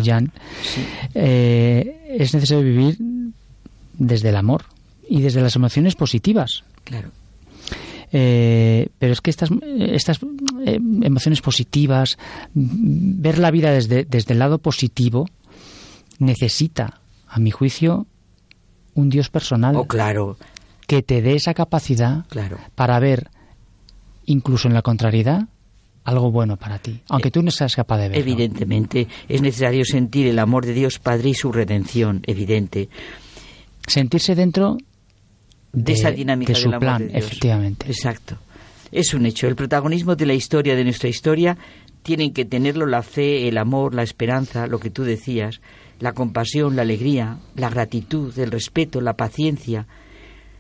[1.14, 2.96] Eh, es necesario vivir
[3.98, 4.66] desde el amor
[5.08, 6.62] y desde las emociones positivas.
[6.84, 7.10] Claro.
[8.12, 10.20] Eh, pero es que estas, estas
[11.02, 12.18] emociones positivas,
[12.54, 15.28] ver la vida desde, desde el lado positivo,
[16.20, 18.06] necesita, a mi juicio,
[18.94, 19.74] un Dios personal.
[19.74, 20.36] Oh, claro
[20.86, 22.24] que te dé esa capacidad
[22.74, 23.30] para ver,
[24.26, 25.48] incluso en la contrariedad,
[26.04, 28.22] algo bueno para ti, aunque tú no seas capaz de verlo.
[28.22, 32.88] Evidentemente, es necesario sentir el amor de Dios Padre y su redención, evidente.
[33.86, 34.76] Sentirse dentro
[35.72, 37.86] de, esa dinámica de su plan, efectivamente.
[37.86, 38.36] Exacto.
[38.92, 39.48] Es un hecho.
[39.48, 41.56] El protagonismo de la historia, de nuestra historia,
[42.02, 45.60] tienen que tenerlo la fe, el amor, la esperanza, lo que tú decías,
[46.00, 49.86] la compasión, la alegría, la gratitud, el respeto, la paciencia,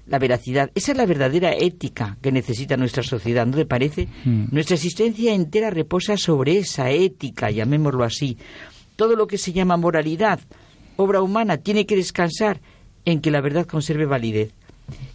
[0.06, 0.70] la veracidad.
[0.74, 4.08] Esa es la verdadera ética que necesita nuestra sociedad, ¿no te parece?
[4.24, 4.46] Mm.
[4.50, 8.36] Nuestra existencia entera reposa sobre esa ética, llamémoslo así.
[8.96, 10.40] Todo lo que se llama moralidad,
[10.96, 12.60] obra humana, tiene que descansar
[13.04, 14.52] en que la verdad conserve validez.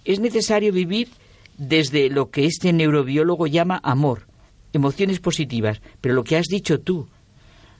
[0.05, 1.09] Es necesario vivir
[1.57, 4.27] desde lo que este neurobiólogo llama amor,
[4.73, 5.81] emociones positivas.
[6.01, 7.07] Pero lo que has dicho tú,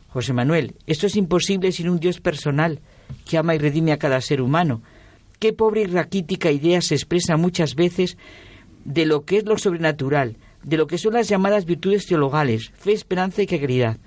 [0.09, 2.79] José Manuel, esto es imposible sin un Dios personal
[3.25, 4.81] que ama y redime a cada ser humano.
[5.39, 8.17] Qué pobre y raquítica idea se expresa muchas veces
[8.83, 12.91] de lo que es lo sobrenatural, de lo que son las llamadas virtudes teologales, fe,
[12.91, 13.97] esperanza y caridad.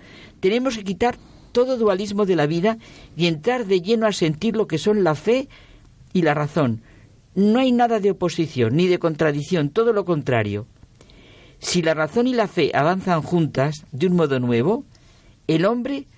[0.41, 1.17] Tenemos que quitar
[1.53, 2.77] todo dualismo de la vida
[3.17, 5.49] y entrar de lleno a sentir lo que son la fe
[6.13, 6.83] y la razón.
[7.35, 10.67] No hay nada de oposición ni de contradicción, todo lo contrario.
[11.61, 14.85] Si la razón y la fe avanzan juntas de un modo nuevo,
[15.47, 16.09] el hombre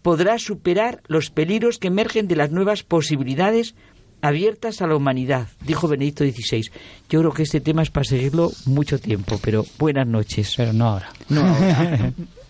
[0.00, 3.74] podrá superar los peligros que emergen de las nuevas posibilidades
[4.22, 6.70] abiertas a la humanidad, dijo Benedicto XVI.
[7.10, 10.54] Yo creo que este tema es para seguirlo mucho tiempo, pero buenas noches.
[10.56, 11.10] Pero no ahora.
[11.28, 12.12] No ahora.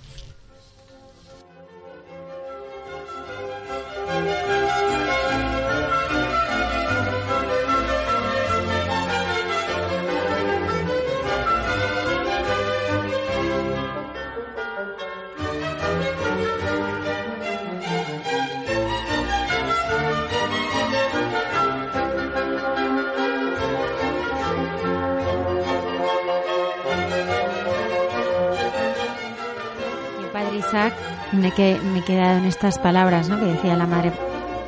[30.73, 30.95] Isaac,
[31.33, 33.39] me, que, me he quedado en estas palabras ¿no?
[33.39, 34.11] que decía la madre,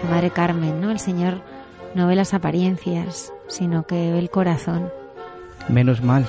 [0.02, 0.90] la madre Carmen, ¿no?
[0.90, 1.40] El Señor
[1.94, 4.90] no ve las apariencias, sino que ve el corazón.
[5.70, 6.26] Menos mal.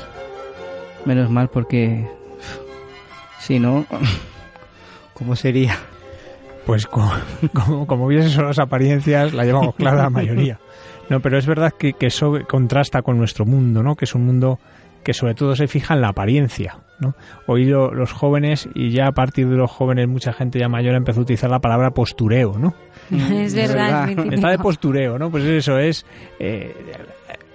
[1.03, 2.10] Menos mal porque
[3.41, 3.85] si no,
[5.14, 5.77] ¿cómo sería?
[6.65, 7.11] Pues como,
[7.53, 10.57] como, como viesen solo las apariencias, la llevamos clara la mayoría.
[11.10, 13.97] No, pero es verdad que, que eso contrasta con nuestro mundo, ¿no?
[13.97, 14.57] Que es un mundo
[15.06, 17.15] que sobre todo se fija en la apariencia, ¿no?
[17.48, 20.95] Hoy lo- los jóvenes, y ya a partir de los jóvenes mucha gente ya mayor
[20.95, 22.73] empezó a utilizar la palabra postureo, ¿no?
[23.11, 25.30] es verdad, es Está de postureo, ¿no?
[25.32, 26.06] Pues eso es.
[26.40, 26.76] eh,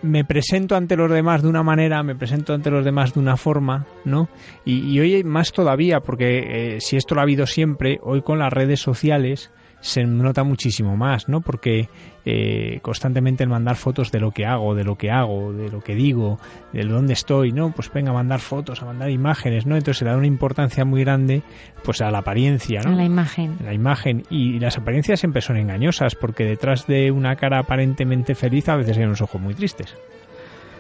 [0.03, 3.37] me presento ante los demás de una manera, me presento ante los demás de una
[3.37, 4.31] forma, ¿no?
[4.65, 8.39] Y, y hoy más todavía, porque eh, si esto lo ha habido siempre, hoy con
[8.39, 11.41] las redes sociales se nota muchísimo más, ¿no?
[11.41, 11.89] Porque
[12.25, 15.81] eh, constantemente el mandar fotos de lo que hago, de lo que hago, de lo
[15.81, 16.39] que digo,
[16.73, 17.73] de dónde estoy, ¿no?
[17.73, 19.77] Pues venga a mandar fotos, a mandar imágenes, ¿no?
[19.77, 21.43] Entonces se le da una importancia muy grande,
[21.83, 22.93] pues a la apariencia, ¿no?
[22.93, 23.57] A la imagen.
[23.65, 28.69] la imagen y las apariencias siempre son engañosas porque detrás de una cara aparentemente feliz
[28.69, 29.97] a veces hay unos ojos muy tristes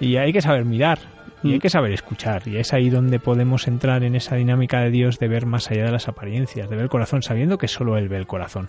[0.01, 0.99] y hay que saber mirar
[1.43, 4.91] y hay que saber escuchar y es ahí donde podemos entrar en esa dinámica de
[4.91, 7.97] Dios de ver más allá de las apariencias de ver el corazón sabiendo que solo
[7.97, 8.69] él ve el corazón.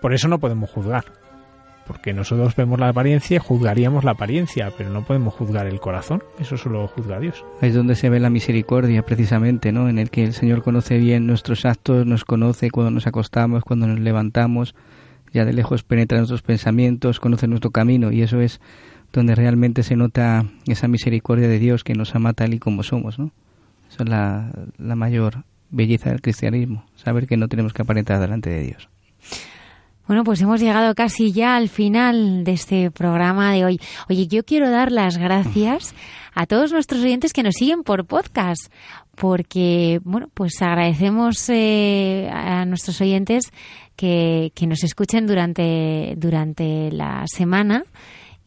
[0.00, 1.04] Por eso no podemos juzgar
[1.86, 6.22] porque nosotros vemos la apariencia y juzgaríamos la apariencia pero no podemos juzgar el corazón
[6.38, 7.44] eso solo juzga Dios.
[7.60, 9.88] Es donde se ve la misericordia, precisamente, ¿no?
[9.88, 13.86] En el que el Señor conoce bien nuestros actos, nos conoce cuando nos acostamos, cuando
[13.86, 14.74] nos levantamos,
[15.32, 18.60] ya de lejos penetra nuestros pensamientos, conoce nuestro camino, y eso es
[19.12, 23.18] donde realmente se nota esa misericordia de Dios que nos ama tal y como somos,
[23.18, 23.30] ¿no?
[23.90, 28.50] Eso es la, la mayor belleza del cristianismo, saber que no tenemos que aparentar delante
[28.50, 28.88] de Dios.
[30.06, 33.80] Bueno, pues hemos llegado casi ya al final de este programa de hoy.
[34.08, 35.94] Oye, yo quiero dar las gracias
[36.34, 38.72] a todos nuestros oyentes que nos siguen por podcast,
[39.14, 43.52] porque, bueno, pues agradecemos eh, a nuestros oyentes
[43.96, 47.84] que, que nos escuchen durante, durante la semana.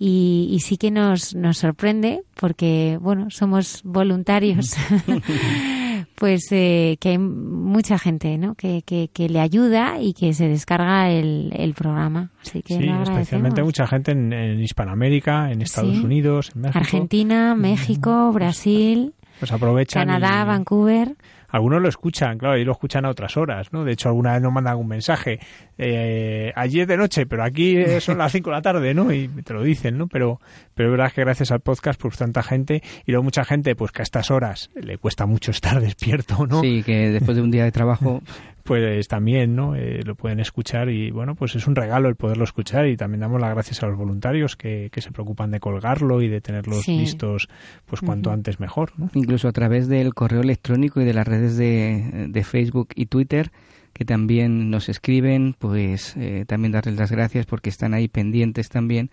[0.04, 4.74] Y, y sí que nos, nos sorprende porque, bueno, somos voluntarios.
[6.16, 8.56] pues eh, que hay mucha gente ¿no?
[8.56, 12.32] que, que, que le ayuda y que se descarga el, el programa.
[12.42, 16.04] Así que sí especialmente mucha gente en, en Hispanoamérica en Estados Sí.
[16.04, 21.16] Unidos en México Argentina, México, Brasil, pues aprovechan Canadá, y- Vancouver.
[21.52, 23.84] Algunos lo escuchan, claro, y lo escuchan a otras horas, ¿no?
[23.84, 25.40] De hecho, alguna vez nos mandan un mensaje,
[25.78, 29.12] eh, allí es de noche, pero aquí eh, son las 5 de la tarde, ¿no?
[29.12, 30.08] Y te lo dicen, ¿no?
[30.08, 30.40] Pero,
[30.74, 33.92] pero es verdad que gracias al podcast, pues tanta gente, y luego mucha gente, pues
[33.92, 36.62] que a estas horas le cuesta mucho estar despierto, ¿no?
[36.62, 38.22] Sí, que después de un día de trabajo
[38.64, 39.76] Pues también, ¿no?
[39.76, 43.22] Eh, lo pueden escuchar y, bueno, pues es un regalo el poderlo escuchar y también
[43.22, 46.84] damos las gracias a los voluntarios que, que se preocupan de colgarlo y de tenerlos
[46.84, 46.98] Sí.
[46.98, 47.50] listos,
[47.86, 49.10] pues cuanto antes mejor, ¿no?
[49.14, 53.52] incluso a través del correo electrónico y de las redes de, de Facebook y Twitter
[53.94, 59.10] que también nos escriben, pues eh, también darles las gracias porque están ahí pendientes también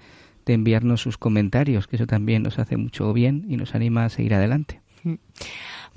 [0.47, 4.09] de enviarnos sus comentarios, que eso también nos hace mucho bien y nos anima a
[4.09, 4.81] seguir adelante.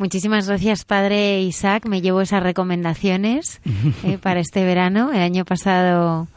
[0.06, 1.86] Muchísimas gracias, padre Isaac.
[1.86, 3.62] Me llevo esas recomendaciones
[4.04, 5.12] eh, para este verano.
[5.14, 6.28] El año pasado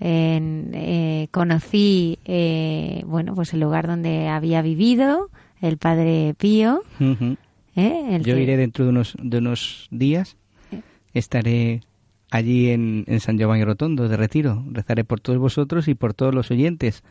[0.00, 5.30] eh, conocí, eh, bueno, pues el lugar donde había vivido
[5.60, 6.82] el Padre Pío.
[6.98, 7.36] ¿eh?
[8.10, 10.36] El Yo que- iré dentro de unos, de unos días.
[11.14, 11.82] Estaré
[12.28, 14.64] allí en, en San Giovanni Rotondo de retiro.
[14.72, 17.04] Rezaré por todos vosotros y por todos los oyentes.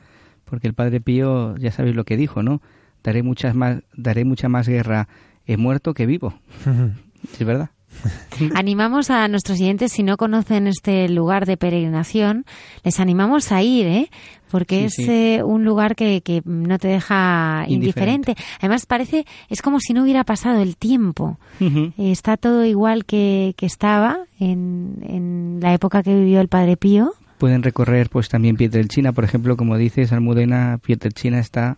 [0.44, 2.62] Porque el Padre Pío, ya sabéis lo que dijo, ¿no?
[3.02, 5.08] Daré, muchas más, daré mucha más guerra
[5.54, 6.34] en muerto que vivo.
[7.40, 7.70] Es verdad.
[8.56, 12.46] Animamos a nuestros oyentes, si no conocen este lugar de peregrinación,
[12.84, 14.10] les animamos a ir, ¿eh?
[14.50, 15.12] Porque Sí, es sí.
[15.12, 18.32] eh, un lugar que, que no te deja indiferente.
[18.32, 18.36] Indiferente.
[18.60, 21.38] Además, parece, es como si no hubiera pasado el tiempo.
[21.60, 21.94] Ujú.
[21.98, 26.76] Eh, Está todo igual que, que estaba en, en la época que vivió el Padre
[26.78, 27.14] Pío.
[27.38, 31.78] Pueden recorrer pues también Pietrelcina, por ejemplo, como dices, Almudena, Pietrelcina está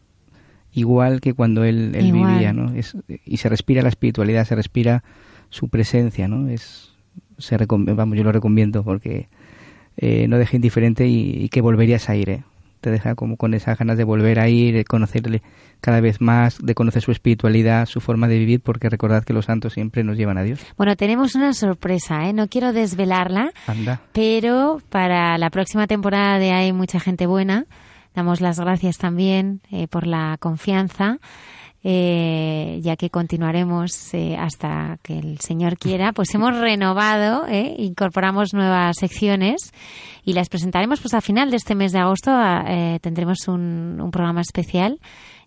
[0.74, 2.74] igual que cuando él, vivía, ¿no?
[2.74, 5.04] Es, y se respira la espiritualidad, se respira
[5.50, 6.50] su presencia, ¿no?
[6.50, 6.92] Es,
[7.38, 9.28] se recom- vamos, yo lo recomiendo porque
[9.98, 12.44] eh, no deja indiferente y, y que volverías a ir, ¿eh?
[12.82, 15.42] Te deja como con esas ganas de volver a ir, de conocerle
[15.80, 19.46] cada vez más, de conocer su espiritualidad, su forma de vivir, porque recordad que los
[19.46, 20.60] santos siempre nos llevan a Dios.
[20.76, 22.34] Bueno, tenemos una sorpresa, ¿eh?
[22.34, 24.02] No quiero desvelarla, Anda.
[24.12, 27.68] pero para la próxima temporada de Hay mucha gente buena,
[28.16, 31.18] damos las gracias también eh, por la confianza,
[31.86, 38.54] eh, ya que continuaremos eh, hasta que el Señor quiera, pues hemos renovado, eh, incorporamos
[38.54, 39.72] nuevas secciones
[40.24, 42.32] y las presentaremos pues a final de este mes de agosto.
[42.32, 45.00] a- eh, tendremos un, un programa especial.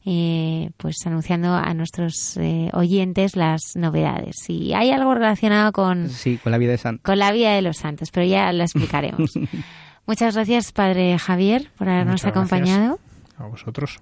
[0.09, 4.37] eh, pues anunciando a nuestros eh, oyentes las novedades.
[4.41, 6.99] Si hay algo relacionado con, Sí, con la vida de San.
[6.99, 9.33] con la vida de los santos, pero ya lo explicaremos.
[10.07, 12.99] Muchas gracias, Padre Javier, por habernos Muchas acompañado.
[13.39, 14.01] A vosotros.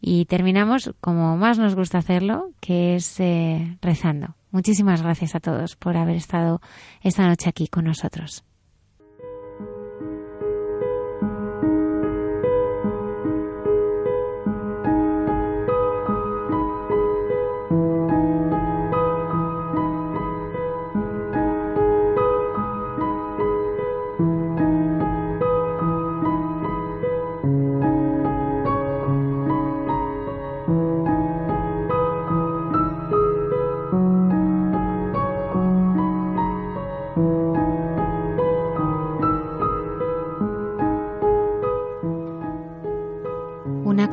[0.00, 4.36] Y terminamos como más nos gusta hacerlo, que es eh, rezando.
[4.50, 6.60] Muchísimas gracias a todos por haber estado
[7.02, 8.44] esta noche aquí con nosotros.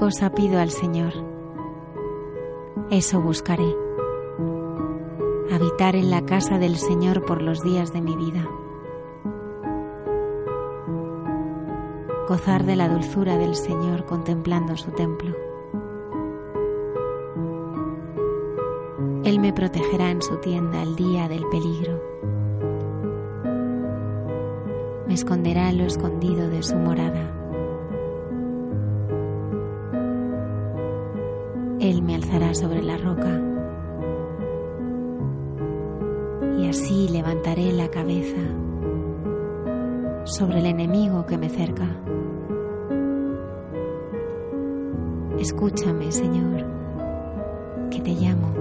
[0.04, 1.14] Cosa pido al Señor,
[2.90, 3.74] eso buscaré,
[5.50, 8.46] habitar en la casa del Señor por los días de mi vida,
[12.28, 15.38] gozar de la dulzura del Señor contemplando su templo.
[19.24, 22.02] Él me protegerá en su tienda el día del peligro.
[25.08, 27.43] Me esconderá en lo escondido de su morada.
[32.54, 33.40] Sobre la roca.
[36.58, 38.42] Y así levantaré la cabeza
[40.26, 41.88] sobre el enemigo que me cerca.
[45.40, 46.66] Escúchame, Señor,
[47.90, 48.54] que te llamo.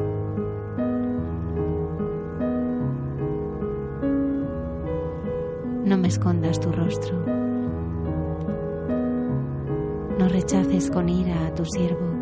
[5.85, 7.15] No me escondas tu rostro.
[10.19, 12.22] No rechaces con ira a tu siervo.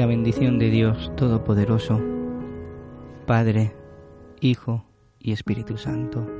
[0.00, 2.00] La bendición de Dios Todopoderoso,
[3.26, 3.74] Padre,
[4.40, 4.86] Hijo
[5.18, 6.39] y Espíritu Santo.